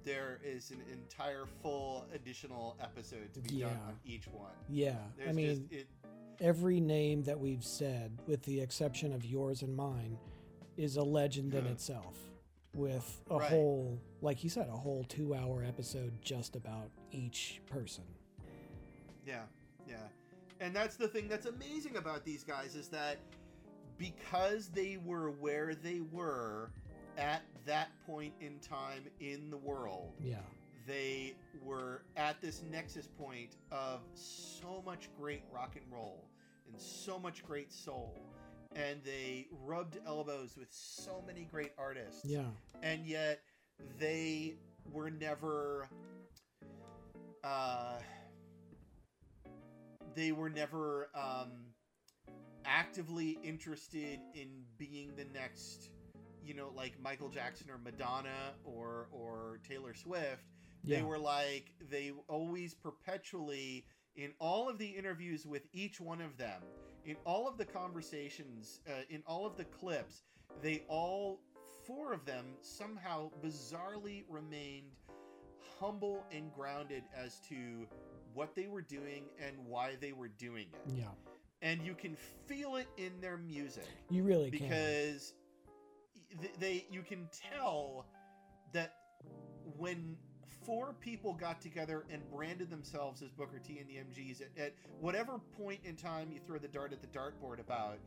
There 0.05 0.39
is 0.45 0.71
an 0.71 0.83
entire 0.93 1.47
full 1.63 2.07
additional 2.15 2.77
episode 2.81 3.35
to 3.35 3.41
be 3.41 3.61
done 3.61 3.79
on 3.89 3.97
each 4.05 4.29
one. 4.29 4.53
Yeah. 4.69 4.95
There's 5.17 5.31
I 5.31 5.33
mean, 5.33 5.69
just 5.69 5.73
it. 5.73 5.89
every 6.41 6.79
name 6.79 7.25
that 7.25 7.41
we've 7.41 7.65
said, 7.65 8.17
with 8.29 8.43
the 8.45 8.61
exception 8.61 9.13
of 9.13 9.25
yours 9.25 9.63
and 9.63 9.75
mine, 9.75 10.17
is 10.77 10.97
a 10.97 11.03
legend 11.03 11.55
in 11.55 11.67
itself. 11.67 12.17
With 12.75 13.23
a 13.31 13.37
Right. 13.39 13.49
whole, 13.51 13.99
like 14.21 14.45
you 14.45 14.51
said, 14.51 14.69
a 14.69 14.77
whole 14.77 15.03
two-hour 15.05 15.65
episode 15.65 16.21
just 16.21 16.57
about 16.57 16.91
each 17.11 17.63
person. 17.67 18.05
Yeah, 19.25 19.45
yeah. 19.89 20.09
And 20.61 20.77
that's 20.77 20.97
the 20.97 21.09
thing 21.09 21.27
that's 21.27 21.47
amazing 21.47 21.97
about 21.97 22.25
these 22.25 22.45
guys 22.45 22.75
is 22.77 22.89
that 22.89 23.19
because 23.99 24.69
they 24.69 24.99
were 24.99 25.31
where 25.31 25.75
they 25.75 26.01
were 26.13 26.71
at 27.17 27.43
that 27.65 27.89
point 28.07 28.35
in 28.41 28.59
time 28.61 29.05
in 29.21 29.51
the 29.51 29.57
world, 29.57 30.13
Yeah. 30.21 30.43
they 30.87 31.35
were 31.63 32.03
at 32.17 32.41
this 32.43 32.63
nexus 32.63 33.07
point 33.07 33.57
of 33.73 34.03
so 34.13 34.83
much 34.83 35.09
great 35.17 35.43
rock 35.51 35.77
and 35.77 35.91
roll 35.91 36.29
and 36.69 36.79
so 36.79 37.19
much 37.19 37.43
great 37.43 37.73
soul. 37.73 38.19
And 38.77 39.03
they 39.05 39.47
rubbed 39.65 39.99
elbows 40.07 40.57
with 40.57 40.69
so 40.71 41.23
many 41.27 41.45
great 41.45 41.73
artists 41.79 42.25
Yeah. 42.25 42.45
and 42.83 43.07
yet 43.07 43.41
they 43.99 44.55
were 44.93 45.11
never 45.11 45.89
uh 47.43 47.99
they 50.15 50.33
were 50.33 50.51
never 50.51 51.09
um 51.15 51.73
actively 52.65 53.39
interested 53.43 54.19
in 54.35 54.49
being 54.79 55.13
the 55.17 55.25
next 55.33 55.91
you 56.45 56.53
know 56.55 56.71
like 56.75 57.01
Michael 57.01 57.29
Jackson 57.29 57.71
or 57.71 57.79
Madonna 57.79 58.55
or 58.65 59.09
or 59.11 59.61
Taylor 59.69 59.95
Swift 59.95 60.45
they 60.85 60.97
Yeah. 60.97 61.03
were 61.05 61.19
like 61.19 61.73
they 61.91 62.13
always 62.29 62.75
perpetually 62.75 63.87
in 64.17 64.33
all 64.39 64.69
of 64.69 64.79
the 64.79 64.87
interviews 64.87 65.45
with 65.47 65.63
each 65.73 66.01
one 66.01 66.21
of 66.23 66.39
them, 66.39 66.63
in 67.07 67.17
all 67.25 67.49
of 67.49 67.57
the 67.57 67.65
conversations, 67.65 68.81
uh, 68.89 69.03
in 69.09 69.23
all 69.27 69.47
of 69.47 69.57
the 69.57 69.65
clips, 69.65 70.23
they 70.63 70.83
all, 70.89 71.41
four 71.87 72.13
of 72.13 72.25
them, 72.25 72.45
somehow 72.61 73.31
bizarrely 73.45 74.25
remained 74.29 74.87
humble 75.79 76.25
and 76.33 76.53
grounded 76.53 77.05
as 77.17 77.39
to 77.49 77.87
what 78.35 78.55
they 78.55 78.67
were 78.67 78.83
doing 78.83 79.25
and 79.45 79.57
why 79.67 79.93
they 80.01 80.13
were 80.13 80.29
doing 80.29 80.67
it. 80.73 80.93
Yeah. 80.99 81.05
And 81.63 81.83
you 81.83 81.95
can 81.95 82.17
feel 82.47 82.77
it 82.77 82.87
in 82.99 83.13
their 83.21 83.39
music 83.39 83.87
You 84.11 84.23
really 84.25 84.51
can. 84.51 84.69
because 84.69 85.33
th- 86.41 86.53
they 86.59 86.87
you 86.91 87.03
can 87.03 87.29
tell 87.53 88.05
that 88.73 88.95
when 89.79 90.17
four 90.67 90.95
people 91.01 91.33
got 91.33 91.61
together 91.61 92.05
and 92.11 92.21
branded 92.31 92.69
themselves 92.71 93.23
as 93.23 93.31
Booker 93.31 93.59
T 93.59 93.79
and 93.79 93.89
the 93.89 93.95
MGs 93.95 94.43
at, 94.43 94.63
at 94.63 94.75
whatever 95.01 95.39
point 95.57 95.81
in 95.85 95.97
time 95.97 96.31
you 96.33 96.41
throw 96.45 96.59
the 96.59 96.69
dart 96.69 96.93
at 96.93 97.01
the 97.01 97.07
dartboard 97.07 97.61
about 97.61 97.99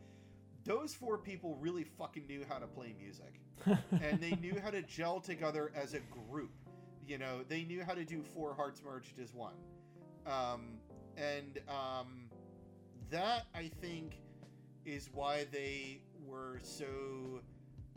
those 0.65 0.93
four 0.93 1.17
people 1.17 1.57
really 1.61 1.85
fucking 1.85 2.27
knew 2.27 2.45
how 2.47 2.59
to 2.59 2.67
play 2.67 2.93
music. 2.99 3.39
And 4.01 4.21
they 4.21 4.31
knew 4.41 4.59
how 4.63 4.69
to 4.69 4.81
gel 4.83 5.19
together 5.19 5.71
as 5.75 5.93
a 5.93 5.99
group. 6.29 6.51
You 7.07 7.17
know 7.17 7.41
they 7.47 7.63
knew 7.63 7.83
how 7.83 7.93
to 7.93 8.05
do 8.05 8.21
four 8.21 8.53
hearts 8.53 8.81
merged 8.85 9.19
as 9.19 9.33
one. 9.33 9.55
Um, 10.27 10.77
and 11.17 11.59
um, 11.67 12.29
that 13.09 13.47
i 13.53 13.69
think 13.81 14.21
is 14.85 15.09
why 15.13 15.45
they 15.51 16.01
were 16.25 16.59
so 16.63 16.85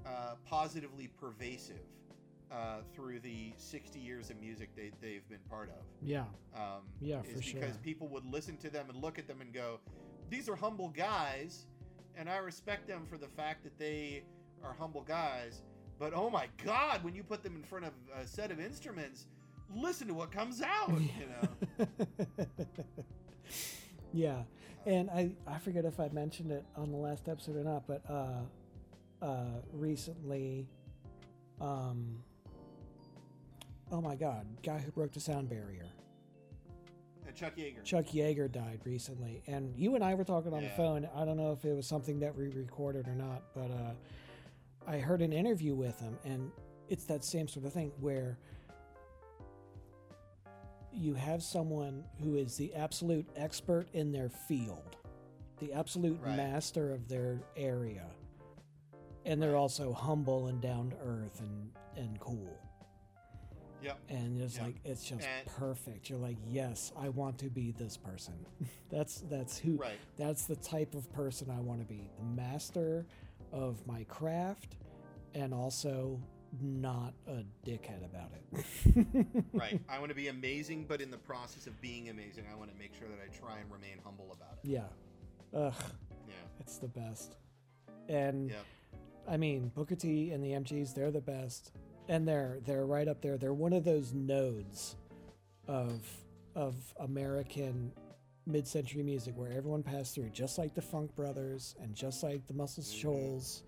uh, 0.05 0.35
positively 0.45 1.09
pervasive 1.21 1.87
uh, 2.53 2.81
through 2.95 3.19
the 3.21 3.53
60 3.57 3.99
years 3.99 4.31
of 4.31 4.39
music 4.41 4.71
they, 4.77 4.91
they've 5.01 5.27
been 5.29 5.41
part 5.49 5.71
of 5.71 5.85
yeah. 6.03 6.25
um, 6.55 6.83
Yeah, 7.01 7.21
is 7.23 7.31
for 7.31 7.55
because 7.55 7.73
sure. 7.73 7.81
people 7.83 8.09
would 8.09 8.27
listen 8.27 8.57
to 8.59 8.71
them 8.71 8.87
and 8.91 9.01
look 9.03 9.19
at 9.19 9.27
them 9.27 9.41
and 9.41 9.53
go, 9.53 9.81
"These 10.29 10.49
are 10.49 10.57
humble 10.57 10.89
guys," 10.91 11.67
and 12.17 12.29
I 12.29 12.37
respect 12.39 12.87
them 12.87 13.07
for 13.09 13.17
the 13.17 13.29
fact 13.29 13.65
that 13.65 13.79
they 13.79 14.25
are 14.63 14.75
humble 14.79 15.03
guys. 15.03 15.63
But 15.99 16.13
oh 16.15 16.29
my 16.31 16.47
God, 16.65 17.03
when 17.05 17.15
you 17.15 17.23
put 17.23 17.43
them 17.43 17.57
in 17.57 17.63
front 17.63 17.87
of 17.87 17.93
a 18.21 18.27
set 18.27 18.51
of 18.51 18.61
instruments, 18.61 19.27
listen 19.75 20.09
to 20.09 20.15
what 20.15 20.31
comes 20.31 20.61
out. 20.63 20.91
You 20.91 21.87
know, 21.87 21.87
yeah. 24.13 24.43
And 24.85 25.09
I, 25.11 25.31
I 25.47 25.59
forget 25.59 25.85
if 25.85 26.01
I 26.01 26.09
mentioned 26.09 26.51
it 26.51 26.65
on 26.77 26.91
the 26.91 26.97
last 26.97 27.29
episode 27.29 27.57
or 27.57 27.63
not, 27.63 27.87
but 27.87 28.03
uh, 28.11 29.25
uh, 29.25 29.45
recently, 29.73 30.67
um, 31.61 32.17
oh 33.93 34.01
my 34.01 34.17
God, 34.17 34.47
guy 34.63 34.79
who 34.79 34.91
broke 34.91 35.13
the 35.13 35.21
sound 35.21 35.49
barrier. 35.49 35.87
and 37.27 37.37
Chuck 37.37 37.55
Yeager. 37.57 37.85
Chuck 37.85 38.07
Yeager 38.07 38.51
died 38.51 38.81
recently, 38.85 39.43
and 39.47 39.77
you 39.77 39.95
and 39.95 40.03
I 40.03 40.15
were 40.15 40.25
talking 40.25 40.53
on 40.53 40.63
the 40.63 40.71
phone. 40.71 41.09
I 41.15 41.25
don't 41.25 41.37
know 41.37 41.53
if 41.53 41.65
it 41.65 41.75
was 41.77 41.87
something 41.87 42.19
that 42.21 42.35
we 42.37 42.49
recorded 42.49 43.07
or 43.07 43.15
not, 43.15 43.43
but 43.55 43.71
uh, 43.71 43.93
I 44.91 44.99
heard 44.99 45.23
an 45.23 45.33
interview 45.33 45.75
with 45.75 46.01
him, 46.01 46.19
and 46.25 46.51
it's 46.89 47.05
that 47.05 47.23
same 47.25 47.47
sort 47.49 47.67
of 47.67 47.73
thing 47.73 47.93
where 48.01 48.39
you 50.93 51.15
have 51.15 51.43
someone 51.43 52.05
who 52.23 52.37
is 52.37 52.57
the 52.57 52.75
absolute 52.75 53.27
expert 53.37 53.89
in 53.93 54.13
their 54.13 54.29
field, 54.29 54.97
the 55.59 55.73
absolute 55.73 56.19
Right. 56.23 56.37
master 56.37 56.93
of 56.93 57.09
their 57.09 57.41
area, 57.57 58.07
and 59.25 59.41
they're 59.41 59.57
also 59.57 59.93
humble 59.93 60.49
and 60.49 60.61
down 60.61 60.91
to 60.91 60.97
earth 61.05 61.41
and 61.41 61.71
and 61.97 62.19
cool 62.21 62.59
Yep. 63.83 63.99
and 64.09 64.41
it's 64.41 64.57
Yeah. 64.57 64.65
like 64.65 64.77
it's 64.85 65.05
just 65.05 65.27
And- 65.27 65.47
perfect 65.47 66.09
you're 66.11 66.19
like 66.19 66.37
yes 66.49 66.93
i 66.97 67.09
want 67.09 67.39
to 67.39 67.51
be 67.51 67.73
this 67.73 67.97
person 67.97 68.35
that's 68.91 69.21
that's 69.31 69.59
who 69.59 69.77
Right. 69.77 69.99
that's 70.17 70.45
the 70.47 70.57
type 70.57 70.95
of 70.95 71.11
person 71.13 71.51
i 71.51 71.61
want 71.61 71.81
to 71.81 71.87
be 71.87 72.11
the 72.19 72.25
master 72.25 73.07
of 73.53 73.87
my 73.87 74.05
craft 74.05 74.77
and 75.35 75.53
also 75.55 76.21
not 76.61 77.15
a 77.27 77.45
dickhead 77.67 78.05
about 78.05 78.31
it 78.35 79.47
Right. 79.55 79.81
I 79.89 79.99
want 79.99 80.11
to 80.11 80.15
be 80.15 80.29
amazing, 80.29 80.85
but 80.87 81.01
in 81.01 81.11
the 81.11 81.17
process 81.17 81.67
of 81.67 81.81
being 81.81 82.11
amazing, 82.11 82.45
I 82.53 82.55
want 82.55 82.71
to 82.71 82.77
make 82.79 82.93
sure 82.95 83.09
that 83.09 83.19
I 83.25 83.29
try 83.35 83.59
and 83.59 83.71
remain 83.73 83.97
humble 84.05 84.31
about 84.33 84.59
it. 84.63 84.69
yeah 84.69 84.85
ugh 85.55 85.75
Yeah. 86.29 86.35
it's 86.61 86.77
the 86.79 86.89
best 86.89 87.37
and 88.09 88.51
Yep. 88.51 88.65
I 89.29 89.37
mean, 89.37 89.69
Booker 89.75 89.95
T 89.95 90.33
and 90.33 90.43
the 90.43 90.51
MGs, 90.51 90.95
they're 90.95 91.13
the 91.13 91.21
best. 91.21 91.71
And 92.09 92.27
they're 92.27 92.59
they're 92.65 92.85
right 92.87 93.09
up 93.09 93.21
there. 93.23 93.37
They're 93.39 93.55
one 93.55 93.73
of 93.73 93.85
those 93.85 94.13
nodes 94.13 94.97
of 95.67 96.01
of 96.55 96.75
American 97.01 97.93
mid-century 98.45 99.03
music 99.05 99.35
where 99.37 99.53
everyone 99.53 99.83
passed 99.83 100.15
through, 100.17 100.29
just 100.31 100.59
like 100.59 100.75
the 100.75 100.83
Funk 100.83 101.15
Brothers 101.15 101.77
and 101.81 101.95
just 101.95 102.23
like 102.23 102.45
the 102.49 102.53
Muscle 102.55 102.83
Mhm. 102.83 103.01
Shoals 103.01 103.63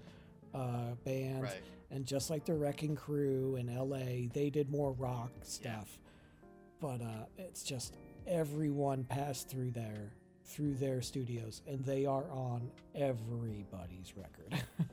uh, 0.53 0.95
band 1.05 1.43
Right. 1.45 1.62
and 1.91 2.05
just 2.05 2.28
like 2.30 2.45
the 2.45 2.55
Wrecking 2.55 2.97
Crew 2.97 3.57
in 3.57 3.68
LA. 3.68 4.26
They 4.32 4.51
did 4.51 4.68
more 4.70 4.93
rock 4.93 5.30
stuff. 5.43 5.99
But 6.80 7.01
uh, 7.03 7.26
it's 7.39 7.62
just 7.62 7.95
everyone 8.26 9.05
passed 9.05 9.49
through 9.49 9.70
there 9.70 10.12
through 10.45 10.74
their 10.74 11.01
studios 11.01 11.62
and 11.66 11.85
they 11.85 12.05
are 12.05 12.28
on 12.30 12.70
everybody's 12.95 14.14
record. 14.16 14.62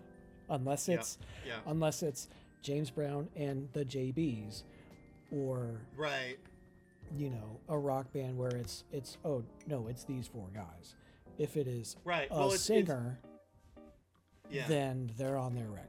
unless 0.49 0.87
Yeah. 0.87 0.95
it's 0.95 1.17
Yeah. 1.45 1.59
unless 1.65 2.03
it's 2.03 2.27
James 2.61 2.89
Brown 2.89 3.29
and 3.35 3.67
the 3.73 3.83
JBs 3.85 4.63
or 5.31 5.81
Right. 5.95 6.37
you 7.17 7.29
know 7.29 7.59
a 7.69 7.77
rock 7.77 8.11
band 8.13 8.37
where 8.37 8.51
it's 8.55 8.83
it's 8.91 9.17
oh 9.25 9.43
no 9.67 9.87
it's 9.87 10.03
these 10.03 10.27
four 10.27 10.47
guys 10.53 10.95
if 11.37 11.57
it 11.57 11.67
is 11.67 11.95
Right. 12.03 12.27
a 12.31 12.33
well, 12.35 12.51
it's, 12.51 12.69
it's- 12.69 12.87
singer 12.87 13.19
yeah. 14.49 14.67
then 14.67 15.11
they're 15.17 15.37
on 15.37 15.53
their 15.55 15.67
record 15.67 15.87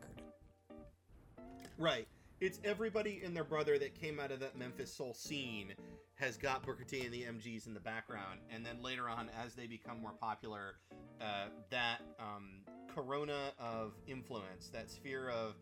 Right. 1.79 2.07
It's 2.41 2.61
everybody 2.65 3.23
and 3.25 3.35
their 3.35 3.45
brother 3.45 3.77
that 3.79 3.95
came 3.95 4.21
out 4.21 4.31
of 4.31 4.39
that 4.41 4.57
Memphis 4.57 4.93
soul 4.93 5.15
scene 5.15 5.73
has 6.23 6.37
got 6.37 6.65
Booker 6.65 6.85
T 6.85 7.05
and 7.05 7.13
the 7.13 7.23
MGs 7.23 7.67
in 7.67 7.75
the 7.75 7.81
background, 7.81 8.39
and 8.49 8.65
then 8.65 8.81
later 8.81 9.09
on, 9.09 9.29
as 9.45 9.55
they 9.55 9.67
become 9.67 10.01
more 10.01 10.13
popular, 10.21 10.77
uh, 11.21 11.47
that 11.71 12.01
um, 12.21 12.61
corona 12.95 13.53
of 13.59 13.95
influence, 14.07 14.69
that 14.73 14.89
sphere 14.89 15.31
of 15.31 15.57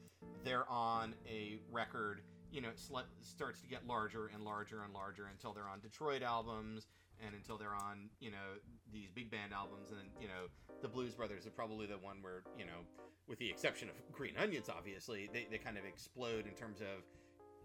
they're 0.44 0.68
on 0.68 1.14
a 1.26 1.56
record, 1.72 2.20
you 2.52 2.61
know, 2.61 2.68
sl- 2.74 2.98
starts 3.20 3.62
to 3.62 3.68
get 3.68 3.86
larger 3.86 4.30
and 4.34 4.44
larger 4.44 4.82
and 4.82 4.92
larger 4.92 5.28
until 5.32 5.54
they're 5.54 5.68
on 5.68 5.80
Detroit 5.80 6.22
albums 6.22 6.88
and 7.24 7.34
until 7.34 7.56
they're 7.56 7.74
on, 7.74 8.11
you 8.20 8.30
know, 8.30 8.61
these 8.92 9.08
big 9.14 9.30
band 9.30 9.54
albums, 9.54 9.90
and 9.92 10.11
you 10.20 10.28
know, 10.28 10.48
the 10.82 10.88
Blues 10.88 11.14
Brothers 11.14 11.46
are 11.46 11.50
probably 11.50 11.86
the 11.86 11.98
one 11.98 12.18
where 12.20 12.42
you 12.58 12.66
know 12.66 12.84
with 13.26 13.38
the 13.38 13.48
exception 13.48 13.88
of 13.88 13.94
Green 14.12 14.34
Onions, 14.38 14.68
obviously, 14.68 15.30
they, 15.32 15.46
they 15.50 15.58
kind 15.58 15.78
of 15.78 15.84
explode 15.86 16.46
in 16.46 16.52
terms 16.52 16.80
of 16.80 17.04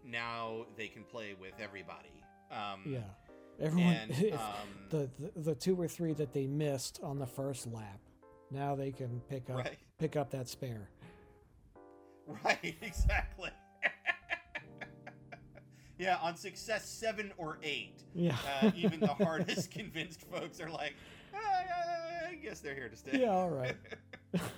now 0.02 0.64
they 0.76 0.86
can 0.88 1.02
play 1.02 1.34
with 1.38 1.54
everybody. 1.60 2.22
Um, 2.50 2.82
yeah 2.86 3.00
everyone 3.60 3.94
And 3.94 4.12
um, 4.32 4.38
the, 4.90 5.10
the 5.18 5.40
the 5.40 5.54
two 5.54 5.80
or 5.80 5.88
three 5.88 6.12
that 6.14 6.32
they 6.32 6.46
missed 6.46 7.00
on 7.02 7.18
the 7.18 7.26
first 7.26 7.66
lap 7.72 8.00
now 8.50 8.74
they 8.74 8.92
can 8.92 9.20
pick 9.28 9.50
up 9.50 9.56
right, 9.56 9.78
pick 9.98 10.16
up 10.16 10.30
that 10.30 10.48
spare 10.48 10.88
right, 12.44 12.74
exactly. 12.82 13.50
yeah, 15.98 16.16
on 16.20 16.34
success 16.36 16.88
seven 16.88 17.32
or 17.36 17.58
eight, 17.62 18.02
yeah 18.14 18.36
uh, 18.60 18.70
even 18.74 18.98
the 18.98 19.06
hardest 19.06 19.70
convinced 19.70 20.22
folks 20.22 20.60
are 20.60 20.68
like, 20.68 20.94
"Ah, 21.32 21.38
I 22.28 22.34
guess 22.34 22.58
they're 22.58 22.74
here 22.74 22.88
to 22.88 22.96
stay. 22.96 23.20
yeah 23.20 23.28
all 23.28 23.48
right 23.48 23.76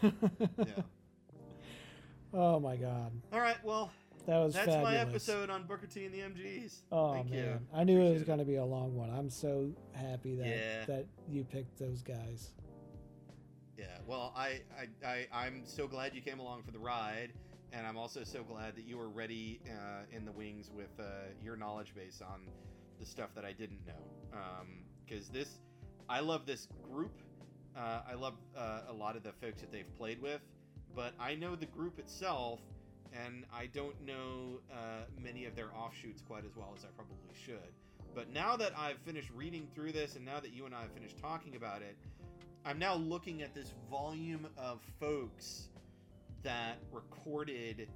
yeah. 0.03 0.82
oh 2.32 2.59
my 2.59 2.76
god 2.76 3.12
All 3.32 3.41
right. 3.41 3.62
Well, 3.62 3.91
that 4.27 4.39
was 4.39 4.55
that's 4.55 4.66
fabulous 4.66 4.85
my 4.85 4.97
episode 4.97 5.51
on 5.51 5.64
Booker 5.66 5.87
T 5.87 6.05
and 6.05 6.14
the 6.14 6.21
MGs. 6.21 6.81
Oh 6.93 7.12
Thank 7.14 7.31
man, 7.31 7.39
you. 7.39 7.61
I 7.75 7.85
knew 7.85 8.01
it 8.01 8.12
was 8.12 8.23
going 8.25 8.39
to 8.39 8.45
be 8.45 8.57
a 8.57 8.64
long 8.64 8.95
one. 8.95 9.11
I'm 9.11 9.31
so 9.31 9.71
happy 9.93 10.35
that 10.37 10.47
Yeah. 10.47 10.85
that 10.87 11.07
you 11.29 11.45
picked 11.45 11.79
those 11.79 12.03
guys. 12.03 12.51
Yeah, 13.77 13.87
well, 14.09 14.33
I, 14.37 14.61
I, 15.05 15.07
I, 15.07 15.27
I'm 15.33 15.62
so 15.64 15.87
glad 15.87 16.12
you 16.12 16.21
came 16.21 16.41
along 16.41 16.64
for 16.64 16.73
the 16.73 16.81
ride, 16.81 17.33
and 17.73 17.87
I'm 17.87 17.97
also 17.97 18.25
so 18.25 18.43
glad 18.43 18.75
that 18.75 18.85
you 18.85 18.97
were 18.99 19.09
ready 19.09 19.61
uh, 19.69 20.03
in 20.11 20.25
the 20.25 20.33
wings 20.33 20.71
with 20.75 20.91
uh, 20.99 21.05
your 21.41 21.57
knowledge 21.57 21.95
base 21.95 22.21
on 22.21 22.41
the 22.99 23.07
stuff 23.07 23.31
that 23.37 23.45
I 23.45 23.53
didn't 23.53 23.87
know. 23.87 24.35
Because 25.07 25.29
this, 25.29 25.61
I 26.09 26.19
love 26.21 26.45
this 26.45 26.66
group. 26.83 27.12
Uh, 27.77 28.01
I 28.11 28.14
love 28.14 28.35
uh, 28.57 28.81
a 28.89 28.93
lot 28.93 29.14
of 29.14 29.23
the 29.23 29.33
folks 29.33 29.61
that 29.61 29.71
they've 29.71 29.97
played 29.97 30.21
with, 30.21 30.41
but 30.97 31.12
I 31.21 31.37
know 31.37 31.55
the 31.55 31.66
group 31.66 32.01
itself, 32.01 32.59
and 33.12 33.44
I 33.52 33.66
don't 33.66 34.00
know 34.04 34.61
uh, 34.72 35.04
many 35.22 35.44
of 35.46 35.54
their 35.56 35.74
offshoots 35.74 36.22
quite 36.22 36.44
as 36.44 36.56
well 36.56 36.72
as 36.76 36.84
I 36.84 36.88
probably 36.96 37.16
should. 37.44 37.72
But 38.14 38.32
now 38.32 38.56
that 38.56 38.72
I've 38.76 38.98
finished 38.98 39.30
reading 39.34 39.68
through 39.74 39.92
this, 39.92 40.16
and 40.16 40.24
now 40.24 40.40
that 40.40 40.52
you 40.52 40.66
and 40.66 40.74
I 40.74 40.82
have 40.82 40.92
finished 40.92 41.18
talking 41.18 41.56
about 41.56 41.82
it, 41.82 41.96
I'm 42.64 42.78
now 42.78 42.94
looking 42.94 43.42
at 43.42 43.54
this 43.54 43.72
volume 43.90 44.46
of 44.56 44.80
folks 44.98 45.68
that 46.42 46.78
recorded 46.92 47.88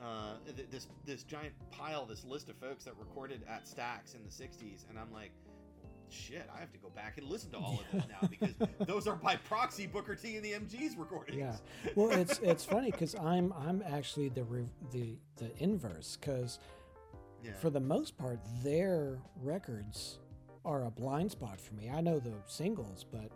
uh, 0.00 0.34
th- 0.54 0.68
this 0.70 0.86
this 1.04 1.24
giant 1.24 1.54
pile, 1.70 2.06
this 2.06 2.24
list 2.24 2.48
of 2.48 2.56
folks 2.56 2.84
that 2.84 2.94
recorded 2.98 3.42
at 3.48 3.64
Stax 3.64 4.14
in 4.14 4.22
the 4.22 4.30
'60s, 4.30 4.88
and 4.88 4.98
I'm 4.98 5.12
like, 5.12 5.32
shit, 6.10 6.48
I 6.54 6.58
have 6.60 6.72
to 6.72 6.78
go 6.78 6.88
back 6.90 7.18
and 7.18 7.26
listen 7.28 7.50
to 7.52 7.58
all 7.58 7.80
of 7.80 8.00
them 8.00 8.08
now 8.20 8.28
because 8.28 8.54
those 8.86 9.06
are 9.06 9.16
by 9.16 9.36
proxy 9.36 9.86
Booker 9.86 10.14
T 10.14 10.36
and 10.36 10.44
the 10.44 10.52
MGs 10.52 10.98
recordings. 10.98 11.38
Yeah. 11.38 11.56
Well, 11.94 12.10
it's 12.10 12.38
it's 12.40 12.64
funny 12.64 12.90
because 12.90 13.14
I'm 13.14 13.52
I'm 13.54 13.82
actually 13.86 14.28
the 14.28 14.44
re- 14.44 14.68
the 14.92 15.16
the 15.36 15.50
inverse 15.62 16.16
because 16.20 16.58
Yeah. 17.44 17.52
for 17.54 17.70
the 17.70 17.80
most 17.80 18.16
part 18.18 18.40
their 18.62 19.18
records 19.42 20.18
are 20.64 20.84
a 20.84 20.90
blind 20.90 21.30
spot 21.30 21.60
for 21.60 21.74
me. 21.74 21.88
I 21.90 22.00
know 22.00 22.18
the 22.18 22.34
singles, 22.46 23.04
but 23.10 23.30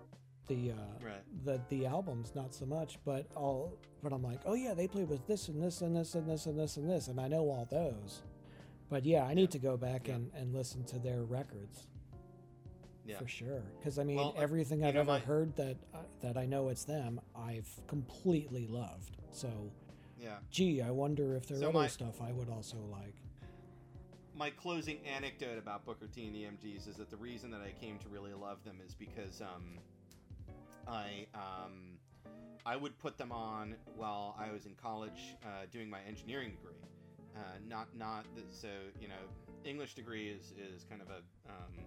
the 0.49 0.73
uh, 0.73 0.75
Right. 1.05 1.23
the 1.45 1.61
the 1.69 1.87
albums 1.87 2.33
not 2.35 2.53
so 2.55 2.67
much. 2.67 2.99
But 3.05 3.27
all 3.37 3.79
but 4.03 4.13
I'm 4.13 4.23
like, 4.23 4.41
oh 4.45 4.55
yeah, 4.55 4.75
they 4.75 4.89
played 4.89 5.09
with 5.09 5.27
this 5.27 5.49
and 5.49 5.63
this 5.63 5.81
and 5.83 5.95
this 5.97 6.15
and 6.15 6.29
this 6.29 6.47
and 6.47 6.59
this 6.59 6.77
and 6.77 6.91
this, 6.91 7.09
and 7.09 7.21
I 7.21 7.29
know 7.29 7.43
all 7.49 7.67
those. 7.71 8.23
But 8.91 9.07
yeah, 9.07 9.25
I 9.25 9.33
need 9.33 9.51
to 9.53 9.59
go 9.59 9.77
back 9.79 10.09
Yeah. 10.09 10.17
and, 10.17 10.31
and 10.35 10.53
listen 10.53 10.85
to 10.87 10.99
their 10.99 11.23
records 11.23 11.87
yeah. 13.07 13.19
for 13.19 13.27
sure. 13.29 13.63
Because 13.79 13.99
I 13.99 14.05
mean, 14.05 14.17
Well, 14.17 14.35
everything 14.37 14.85
I've 14.85 14.97
ever 14.97 15.13
my- 15.13 15.19
heard 15.19 15.55
that 15.57 15.77
uh, 15.95 15.99
that 16.21 16.37
I 16.37 16.47
know 16.47 16.69
it's 16.69 16.85
them, 16.85 17.21
I've 17.35 17.69
completely 17.87 18.67
loved. 18.67 19.17
So, 19.33 19.71
Yeah. 20.21 20.39
gee, 20.51 20.81
I 20.83 20.91
wonder 20.91 21.35
if 21.35 21.47
there's 21.47 21.61
are 21.61 21.65
So 21.65 21.69
other 21.71 21.79
my- 21.81 21.87
stuff 21.89 22.21
I 22.21 22.33
would 22.33 22.49
also 22.49 22.79
like. 22.79 23.15
my 24.35 24.51
closing 24.51 24.99
anecdote 25.07 25.59
about 25.59 25.85
Booker 25.85 26.07
T 26.09 26.27
and 26.27 26.35
the 26.35 26.45
MGs 26.45 26.89
is 26.89 26.97
that 26.97 27.11
the 27.11 27.17
reason 27.17 27.51
that 27.51 27.61
I 27.61 27.73
came 27.73 27.99
to 27.99 28.09
really 28.09 28.33
love 28.33 28.65
them 28.65 28.81
is 28.85 28.95
because 28.95 29.41
um, 29.43 29.79
I 30.87 31.27
um, 31.35 31.99
I 32.65 32.77
would 32.77 32.99
put 32.99 33.19
them 33.19 33.31
on 33.33 33.75
while 33.97 34.35
I 34.39 34.51
was 34.51 34.67
in 34.67 34.75
college 34.75 35.37
uh, 35.45 35.67
doing 35.71 35.89
my 35.91 36.01
engineering 36.09 36.51
degree. 36.53 36.75
Uh, 37.37 37.41
not 37.69 37.89
not 37.97 38.25
the, 38.35 38.43
so 38.51 38.69
you 39.01 39.09
know 39.09 39.15
English 39.65 39.95
degree 39.95 40.29
is 40.31 40.53
is 40.53 40.85
kind 40.85 41.01
of 41.03 41.09
a 41.11 41.19
um, 41.51 41.85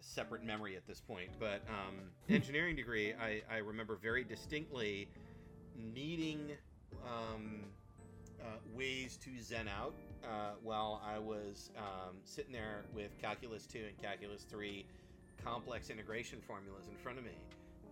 separate 0.00 0.44
memory 0.44 0.76
at 0.76 0.86
this 0.86 1.00
point, 1.00 1.30
but 1.38 1.62
um, 1.68 1.96
engineering 2.28 2.76
degree 2.76 3.14
I, 3.14 3.42
I 3.50 3.58
remember 3.58 3.96
very 3.96 4.24
distinctly 4.24 5.08
needing 5.76 6.52
um, 7.04 7.60
uh, 8.40 8.44
ways 8.74 9.18
to 9.18 9.30
zen 9.42 9.68
out 9.68 9.94
uh, 10.24 10.52
while 10.62 11.02
I 11.04 11.18
was 11.18 11.70
um, 11.76 12.16
sitting 12.24 12.52
there 12.52 12.84
with 12.94 13.10
Calculus 13.20 13.66
2 13.66 13.78
and 13.88 14.02
Calculus 14.02 14.44
3 14.44 14.84
complex 15.44 15.90
integration 15.90 16.40
formulas 16.46 16.86
in 16.88 16.96
front 16.96 17.18
of 17.18 17.24
me. 17.24 17.38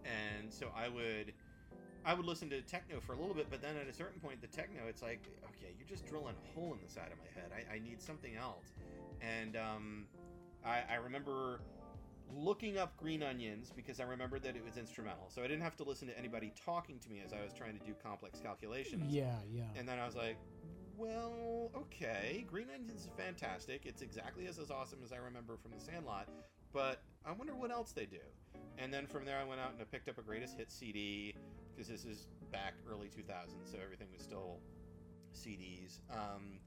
And 0.05 0.53
so 0.53 0.69
I 0.77 0.89
would 0.89 1.33
I 2.05 2.15
would 2.15 2.27
listen 2.27 2.49
to 2.51 2.63
techno 2.63 3.01
for 3.01 3.13
a 3.13 3.17
little 3.17 3.35
bit, 3.35 3.49
but 3.51 3.61
then 3.61 3.77
at 3.77 3.87
a 3.87 3.93
certain 3.93 4.21
point, 4.21 4.41
the 4.41 4.47
techno, 4.47 4.83
it's 4.89 5.03
like, 5.03 5.29
okay, 5.45 5.75
you're 5.77 5.89
just 5.89 6.07
drilling 6.07 6.35
a 6.35 6.59
hole 6.59 6.73
in 6.73 6.79
the 6.83 6.91
side 6.91 7.11
of 7.13 7.19
my 7.19 7.41
head. 7.41 7.51
I, 7.53 7.75
I 7.75 7.79
need 7.81 8.01
something 8.01 8.37
else. 8.37 8.73
And 9.21 9.57
um, 9.57 10.07
I, 10.65 10.83
I 10.91 10.95
remember 10.97 11.61
looking 12.35 12.79
up 12.79 12.97
Green 12.97 13.22
Onions 13.22 13.72
because 13.74 14.01
I 14.01 14.05
remembered 14.05 14.43
that 14.43 14.57
it 14.57 14.64
was 14.64 14.76
instrumental. 14.76 15.29
So 15.29 15.43
I 15.43 15.49
didn't 15.49 15.62
have 15.62 15.76
to 15.76 15.85
listen 15.85 16.09
to 16.09 16.18
anybody 16.18 16.53
talking 16.64 16.99
to 17.01 17.11
me 17.11 17.22
as 17.24 17.33
I 17.33 17.43
was 17.43 17.53
trying 17.53 17.79
to 17.79 17.85
do 17.85 17.95
complex 18.03 18.41
calculations. 18.41 19.12
Yeah, 19.12 19.37
yeah. 19.51 19.64
And 19.76 19.89
then 19.89 19.99
I 19.99 20.07
was 20.07 20.16
like, 20.16 20.37
well, 20.97 21.70
okay, 21.76 22.45
Green 22.51 22.66
Onions 22.74 23.05
is 23.05 23.09
fantastic. 23.16 23.83
It's 23.87 24.03
exactly 24.03 24.47
as, 24.47 24.59
as 24.59 24.70
awesome 24.70 24.99
as 25.05 25.12
I 25.12 25.16
remember 25.16 25.57
from 25.57 25.70
The 25.70 25.81
Sandlot, 25.81 26.29
but 26.72 27.03
I 27.24 27.33
wonder 27.33 27.55
what 27.55 27.70
else 27.70 27.93
they 27.93 28.07
do. 28.07 28.18
And 28.79 28.93
then 28.93 29.07
from 29.07 29.24
there, 29.24 29.39
I 29.39 29.45
went 29.45 29.61
out 29.61 29.72
and 29.72 29.81
I 29.81 29.85
picked 29.85 30.09
up 30.09 30.18
a 30.18 30.22
greatest 30.22 30.57
hit 30.57 30.72
CD 30.72 31.35
because 31.72 31.89
this 31.89 32.05
is 32.05 32.26
back 32.51 32.74
early 32.91 33.07
2000s, 33.07 33.70
so 33.70 33.79
everything 33.83 34.09
was 34.12 34.22
still 34.22 34.59
CDs. 35.35 36.01
Um, 36.11 36.59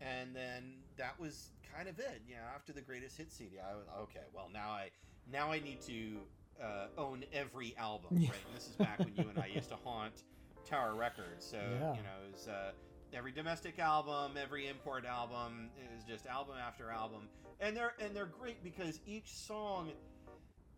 and 0.00 0.34
then 0.36 0.81
that 0.96 1.18
was 1.18 1.50
kind 1.74 1.88
of 1.88 1.98
it. 1.98 2.22
You 2.26 2.34
know, 2.36 2.42
after 2.54 2.72
the 2.72 2.80
greatest 2.82 3.16
hit 3.16 3.32
CD, 3.32 3.58
I 3.58 3.74
was 3.74 3.86
okay. 4.02 4.24
Well, 4.34 4.48
now 4.52 4.70
I 4.70 4.90
now 5.30 5.50
I 5.52 5.60
need 5.60 5.80
to 5.82 6.18
uh, 6.62 6.86
own 6.98 7.24
every 7.32 7.74
album. 7.78 8.10
Right, 8.12 8.22
and 8.46 8.56
this 8.56 8.68
is 8.68 8.74
back 8.76 8.98
when 8.98 9.14
you 9.16 9.28
and 9.28 9.38
I 9.38 9.46
used 9.46 9.68
to 9.70 9.76
haunt 9.84 10.22
Tower 10.68 10.94
Records. 10.94 11.44
So 11.44 11.56
Yeah. 11.58 11.94
you 11.94 12.02
know, 12.02 12.26
it 12.28 12.32
was 12.32 12.48
uh, 12.48 12.72
every 13.12 13.32
domestic 13.32 13.78
album, 13.78 14.32
every 14.40 14.68
import 14.68 15.04
album. 15.04 15.70
is 15.96 16.04
just 16.04 16.26
album 16.26 16.56
after 16.64 16.90
album, 16.90 17.28
and 17.60 17.76
they're 17.76 17.94
and 18.00 18.14
they're 18.14 18.26
great 18.26 18.62
because 18.62 19.00
each 19.06 19.32
song, 19.32 19.92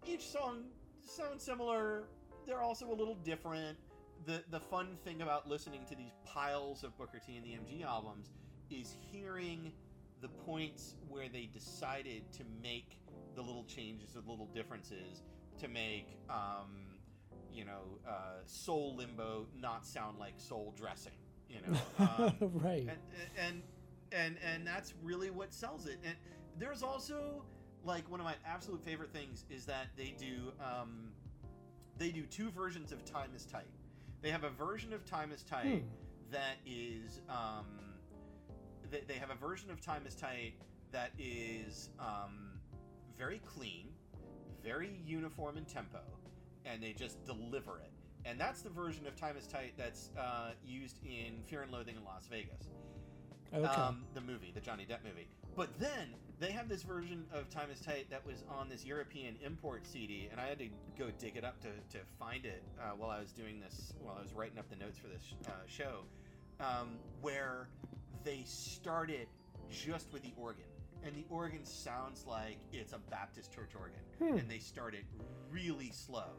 each 0.06 0.26
song 0.28 0.64
sounds 1.06 1.42
similar. 1.42 2.04
They're 2.46 2.62
also 2.62 2.90
a 2.90 2.94
little 2.94 3.16
different. 3.16 3.78
The 4.26 4.42
the 4.50 4.60
fun 4.60 4.96
thing 5.04 5.22
about 5.22 5.48
listening 5.48 5.84
to 5.88 5.94
these 5.96 6.12
piles 6.24 6.84
of 6.84 6.96
Booker 6.96 7.18
T 7.24 7.36
and 7.36 7.44
the 7.44 7.50
MG 7.50 7.84
albums 7.84 8.30
is 8.70 8.96
hearing 9.12 9.72
the 10.24 10.28
points 10.50 10.94
where 11.06 11.28
they 11.28 11.44
decided 11.52 12.22
to 12.32 12.44
make 12.62 12.96
the 13.34 13.42
little 13.42 13.64
changes, 13.64 14.14
the 14.14 14.20
little 14.20 14.48
differences 14.54 15.22
to 15.58 15.68
make, 15.68 16.16
um, 16.30 16.96
you 17.52 17.66
know, 17.66 17.98
uh, 18.08 18.40
soul 18.46 18.96
limbo 18.96 19.46
not 19.54 19.84
sound 19.84 20.18
like 20.18 20.32
soul 20.38 20.72
dressing. 20.78 21.12
You 21.46 21.58
know, 21.60 21.78
um, 21.98 22.32
right. 22.54 22.88
and, 22.88 22.98
and 23.38 23.62
and 24.12 24.36
and 24.42 24.66
that's 24.66 24.94
really 25.02 25.30
what 25.30 25.52
sells 25.52 25.86
it. 25.86 25.98
And 26.02 26.14
there's 26.58 26.82
also 26.82 27.44
like 27.84 28.10
one 28.10 28.18
of 28.18 28.24
my 28.24 28.36
absolute 28.46 28.82
favorite 28.82 29.12
things 29.12 29.44
is 29.50 29.66
that 29.66 29.88
they 29.94 30.14
do 30.18 30.52
um, 30.58 31.10
they 31.98 32.08
do 32.08 32.22
two 32.22 32.50
versions 32.50 32.92
of 32.92 33.04
Time 33.04 33.32
is 33.36 33.44
Tight. 33.44 33.68
They 34.22 34.30
have 34.30 34.44
a 34.44 34.50
version 34.50 34.94
of 34.94 35.04
Time 35.04 35.32
is 35.32 35.42
Tight 35.42 35.66
Hmm. 35.82 36.32
that 36.32 36.56
is 36.64 37.20
um, 37.28 37.66
they, 38.90 39.02
they 39.06 39.14
have 39.14 39.30
a 39.30 39.34
version 39.34 39.70
of 39.70 39.80
Time 39.80 40.02
is 40.06 40.14
Tight 40.14 40.54
that 40.92 41.10
is 41.18 41.90
um, 41.98 42.60
very 43.18 43.40
clean, 43.44 43.88
very 44.62 45.00
uniform 45.06 45.56
in 45.56 45.64
tempo, 45.64 46.00
and 46.64 46.82
they 46.82 46.92
just 46.92 47.24
deliver 47.26 47.78
it. 47.78 47.90
And 48.24 48.40
that's 48.40 48.62
the 48.62 48.70
version 48.70 49.06
of 49.06 49.16
Time 49.16 49.36
is 49.36 49.46
Tight 49.46 49.74
that's 49.76 50.10
uh, 50.18 50.50
used 50.64 50.98
in 51.04 51.42
Fear 51.46 51.62
and 51.62 51.72
Loathing 51.72 51.96
in 51.96 52.04
Las 52.04 52.26
Vegas 52.30 52.68
Okay. 53.54 53.80
um, 53.80 54.04
the 54.14 54.20
movie, 54.20 54.50
the 54.54 54.60
Johnny 54.60 54.84
Depp 54.84 55.04
movie. 55.04 55.28
But 55.56 55.68
then 55.78 56.14
they 56.40 56.50
have 56.50 56.68
this 56.68 56.82
version 56.82 57.24
of 57.32 57.48
Time 57.50 57.68
is 57.70 57.80
Tight 57.80 58.10
that 58.10 58.26
was 58.26 58.42
on 58.50 58.68
this 58.68 58.84
European 58.84 59.36
import 59.44 59.86
CD, 59.86 60.28
and 60.30 60.40
I 60.40 60.46
had 60.46 60.58
to 60.58 60.68
go 60.98 61.10
dig 61.18 61.36
it 61.36 61.44
up 61.44 61.60
to, 61.60 61.68
to 61.96 62.04
find 62.18 62.44
it 62.44 62.64
uh, 62.80 62.90
while 62.96 63.10
I 63.10 63.20
was 63.20 63.30
doing 63.32 63.60
this, 63.60 63.92
while 64.00 64.16
I 64.18 64.22
was 64.22 64.32
writing 64.34 64.58
up 64.58 64.68
the 64.68 64.76
notes 64.76 64.98
for 64.98 65.06
this 65.06 65.34
uh, 65.46 65.50
show, 65.68 66.00
um, 66.60 66.98
where 67.20 67.68
they 68.24 68.42
started 68.46 69.28
just 69.70 70.12
with 70.12 70.22
the 70.22 70.32
organ. 70.36 70.64
And 71.04 71.14
the 71.14 71.24
organ 71.28 71.64
sounds 71.64 72.24
like 72.26 72.56
it's 72.72 72.94
a 72.94 72.98
Baptist 73.10 73.52
church 73.52 73.72
organ. 73.78 74.00
Hmm. 74.18 74.38
And 74.38 74.50
they 74.50 74.58
started 74.58 75.04
really 75.50 75.90
slow. 75.92 76.30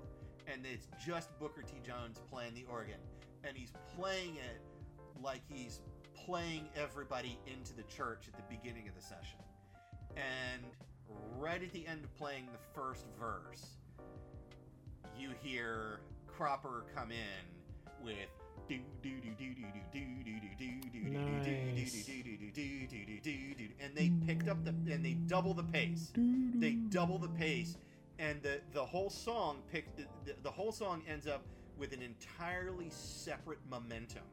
And 0.52 0.66
it's 0.66 0.88
just 1.06 1.38
Booker 1.40 1.62
T. 1.62 1.76
Jones 1.86 2.20
playing 2.32 2.56
the 2.56 2.66
organ. 2.70 3.00
And 3.44 3.56
he's 3.56 3.74
playing 3.96 4.36
it 4.36 4.62
like 5.22 5.42
he's 5.48 5.82
playing 6.26 6.68
everybody 6.76 7.38
into 7.46 7.76
the 7.76 7.84
church 7.84 8.28
at 8.28 8.36
the 8.36 8.56
beginning 8.56 8.88
of 8.88 8.96
the 8.96 9.02
session. 9.02 9.40
And 10.16 10.64
right 11.38 11.62
at 11.62 11.72
the 11.72 11.86
end 11.86 12.04
of 12.04 12.16
playing 12.16 12.48
the 12.52 12.82
first 12.82 13.06
verse, 13.20 13.78
you 15.18 15.30
hear 15.42 16.00
Cropper 16.28 16.86
come 16.96 17.12
in 17.12 18.04
with 18.04 18.16
Nice. 21.12 22.10
and 23.80 23.96
they 23.96 24.12
picked 24.26 24.48
up 24.48 24.64
the 24.64 24.72
and 24.92 25.06
they 25.06 25.14
double 25.28 25.54
the 25.54 25.64
pace. 25.64 26.12
They 26.16 26.72
double 26.90 27.18
the 27.18 27.30
pace, 27.30 27.78
and 28.20 28.42
the 28.42 28.62
the 28.74 28.84
whole 28.84 29.10
song 29.10 29.62
picked 29.72 29.98
the, 29.98 30.34
the 30.44 30.52
whole 30.52 30.72
song 30.72 31.04
ends 31.08 31.28
up 31.28 31.44
with 31.78 31.94
an 31.94 32.02
entirely 32.02 32.90
separate 32.90 33.60
momentum 33.70 34.24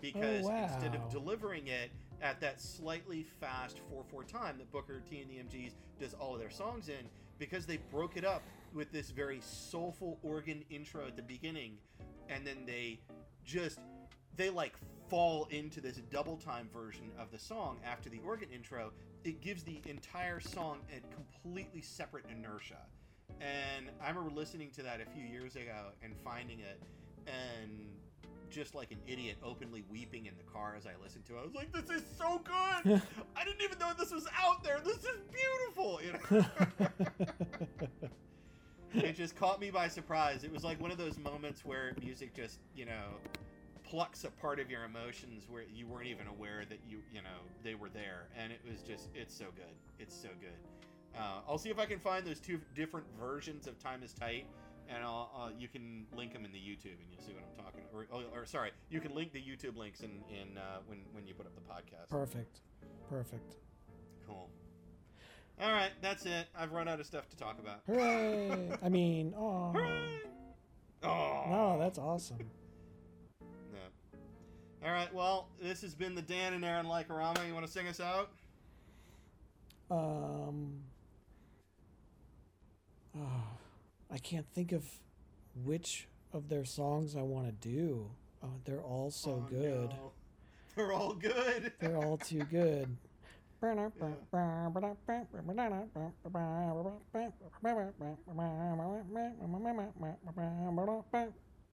because 0.00 0.44
wow. 0.44 0.64
instead 0.64 0.94
of 0.94 1.10
delivering 1.10 1.66
it 1.66 1.90
at 2.22 2.40
that 2.40 2.60
slightly 2.60 3.24
fast 3.40 3.80
4-4 3.92 4.26
time 4.26 4.58
that 4.58 4.70
Booker 4.70 5.02
T 5.10 5.20
and 5.20 5.30
the 5.30 5.34
MGs 5.34 5.72
does 5.98 6.14
all 6.14 6.34
of 6.34 6.40
their 6.40 6.50
songs 6.50 6.88
in 6.88 7.08
because 7.38 7.66
they 7.66 7.78
broke 7.90 8.16
it 8.16 8.24
up 8.24 8.42
with 8.72 8.92
this 8.92 9.10
very 9.10 9.40
soulful 9.40 10.18
organ 10.22 10.64
intro 10.70 11.06
at 11.06 11.16
the 11.16 11.22
beginning 11.22 11.78
and 12.28 12.46
then 12.46 12.64
they 12.66 13.00
just 13.44 13.78
they 14.36 14.50
like 14.50 14.74
fall 15.08 15.46
into 15.50 15.80
this 15.80 15.96
double 16.10 16.36
time 16.36 16.68
version 16.72 17.10
of 17.18 17.30
the 17.30 17.38
song 17.38 17.78
after 17.84 18.08
the 18.08 18.20
organ 18.24 18.48
intro. 18.52 18.90
It 19.24 19.40
gives 19.40 19.62
the 19.62 19.80
entire 19.86 20.40
song 20.40 20.80
a 20.94 21.00
completely 21.14 21.80
separate 21.80 22.24
inertia. 22.30 22.80
And 23.40 23.90
i 24.02 24.08
remember 24.08 24.30
listening 24.34 24.70
to 24.72 24.82
that 24.82 25.00
a 25.00 25.10
few 25.10 25.24
years 25.24 25.56
ago 25.56 25.92
and 26.02 26.14
finding 26.24 26.60
it 26.60 26.80
and 27.26 27.88
just 28.50 28.74
like 28.74 28.92
an 28.92 28.98
idiot 29.06 29.36
openly 29.42 29.82
weeping 29.90 30.26
in 30.26 30.34
the 30.36 30.44
car 30.44 30.74
as 30.76 30.86
i 30.86 30.92
listened 31.02 31.24
to 31.26 31.34
it. 31.36 31.40
I 31.40 31.44
was 31.44 31.54
like 31.54 31.72
this 31.72 31.90
is 31.90 32.02
so 32.16 32.40
good! 32.44 33.02
I 33.36 33.44
didn't 33.44 33.62
even 33.62 33.78
know 33.78 33.92
this 33.98 34.12
was 34.12 34.26
out 34.38 34.62
there! 34.62 34.80
This 34.84 34.98
is 34.98 35.20
beautiful! 35.32 36.00
You 36.02 36.12
know 36.12 36.46
it 38.94 39.16
just 39.16 39.36
caught 39.36 39.60
me 39.60 39.70
by 39.70 39.88
surprise. 39.88 40.44
It 40.44 40.52
was 40.52 40.64
like 40.64 40.80
one 40.80 40.90
of 40.90 40.98
those 40.98 41.18
moments 41.18 41.64
where 41.64 41.92
music 42.00 42.34
just, 42.34 42.58
you 42.74 42.86
know, 42.86 43.18
plucks 43.82 44.24
a 44.24 44.30
part 44.30 44.60
of 44.60 44.70
your 44.70 44.84
emotions 44.84 45.46
where 45.48 45.64
you 45.72 45.86
weren't 45.86 46.06
even 46.06 46.26
aware 46.26 46.64
that 46.68 46.78
you, 46.88 46.98
you 47.12 47.22
know, 47.22 47.40
they 47.62 47.74
were 47.74 47.88
there. 47.88 48.28
And 48.38 48.52
it 48.52 48.60
was 48.68 48.82
just, 48.82 49.08
it's 49.14 49.34
so 49.34 49.46
good. 49.56 49.74
It's 49.98 50.14
so 50.14 50.28
good. 50.40 51.18
Uh, 51.18 51.40
I'll 51.48 51.58
see 51.58 51.70
if 51.70 51.78
I 51.78 51.86
can 51.86 51.98
find 51.98 52.26
those 52.26 52.40
two 52.40 52.60
different 52.74 53.06
versions 53.18 53.66
of 53.66 53.78
Time 53.78 54.02
is 54.02 54.12
Tight, 54.12 54.46
and 54.88 55.02
I'll, 55.02 55.30
uh, 55.36 55.50
you 55.56 55.68
can 55.68 56.06
link 56.16 56.32
them 56.32 56.44
in 56.44 56.50
the 56.52 56.58
YouTube, 56.58 56.98
and 56.98 57.06
you'll 57.10 57.22
see 57.22 57.32
what 57.32 57.44
I'm 57.44 57.64
talking. 57.64 57.82
Or, 57.94 58.06
or, 58.10 58.40
or 58.40 58.46
sorry, 58.46 58.72
you 58.90 59.00
can 59.00 59.14
link 59.14 59.32
the 59.32 59.40
YouTube 59.40 59.76
links 59.76 60.00
in, 60.00 60.10
in 60.28 60.58
uh, 60.58 60.78
when 60.86 60.98
when 61.12 61.26
you 61.26 61.34
put 61.34 61.46
up 61.46 61.54
the 61.54 61.60
podcast. 61.60 62.08
Perfect. 62.10 62.60
Perfect. 63.08 63.56
Cool. 64.26 64.50
All 65.60 65.70
right, 65.72 65.90
that's 66.02 66.26
it. 66.26 66.46
I've 66.58 66.72
run 66.72 66.88
out 66.88 66.98
of 67.00 67.06
stuff 67.06 67.28
to 67.30 67.36
talk 67.36 67.58
about. 67.60 67.80
Hooray! 67.86 68.70
I 68.82 68.88
mean, 68.88 69.34
oh. 69.36 69.70
Hooray! 69.74 70.20
Oh. 71.02 71.44
No, 71.48 71.76
that's 71.78 71.98
awesome. 71.98 72.38
Yeah. 73.72 74.86
All 74.88 74.92
right. 74.92 75.12
Well, 75.14 75.48
this 75.62 75.80
has 75.82 75.94
been 75.94 76.14
the 76.14 76.22
Dan 76.22 76.54
and 76.54 76.64
Aaron 76.64 76.86
Like-O-Rama. 76.88 77.40
You 77.46 77.54
want 77.54 77.66
to 77.66 77.70
sing 77.72 77.86
us 77.86 78.00
out? 78.00 78.30
Um. 79.90 80.80
Oh, 83.16 83.44
I 84.10 84.18
can't 84.18 84.46
think 84.54 84.72
of 84.72 84.84
which 85.62 86.08
of 86.32 86.48
their 86.48 86.64
songs 86.64 87.14
I 87.14 87.22
want 87.22 87.46
to 87.46 87.68
do. 87.68 88.10
Oh, 88.42 88.48
they're 88.64 88.82
all 88.82 89.10
so 89.10 89.44
Oh, 89.44 89.48
good. 89.48 89.90
no. 89.90 90.12
They're 90.74 90.92
all 90.92 91.14
good. 91.14 91.72
They're 91.78 91.96
all 91.96 92.16
too 92.16 92.42
good. 92.50 92.96
Yeah. 101.12 101.43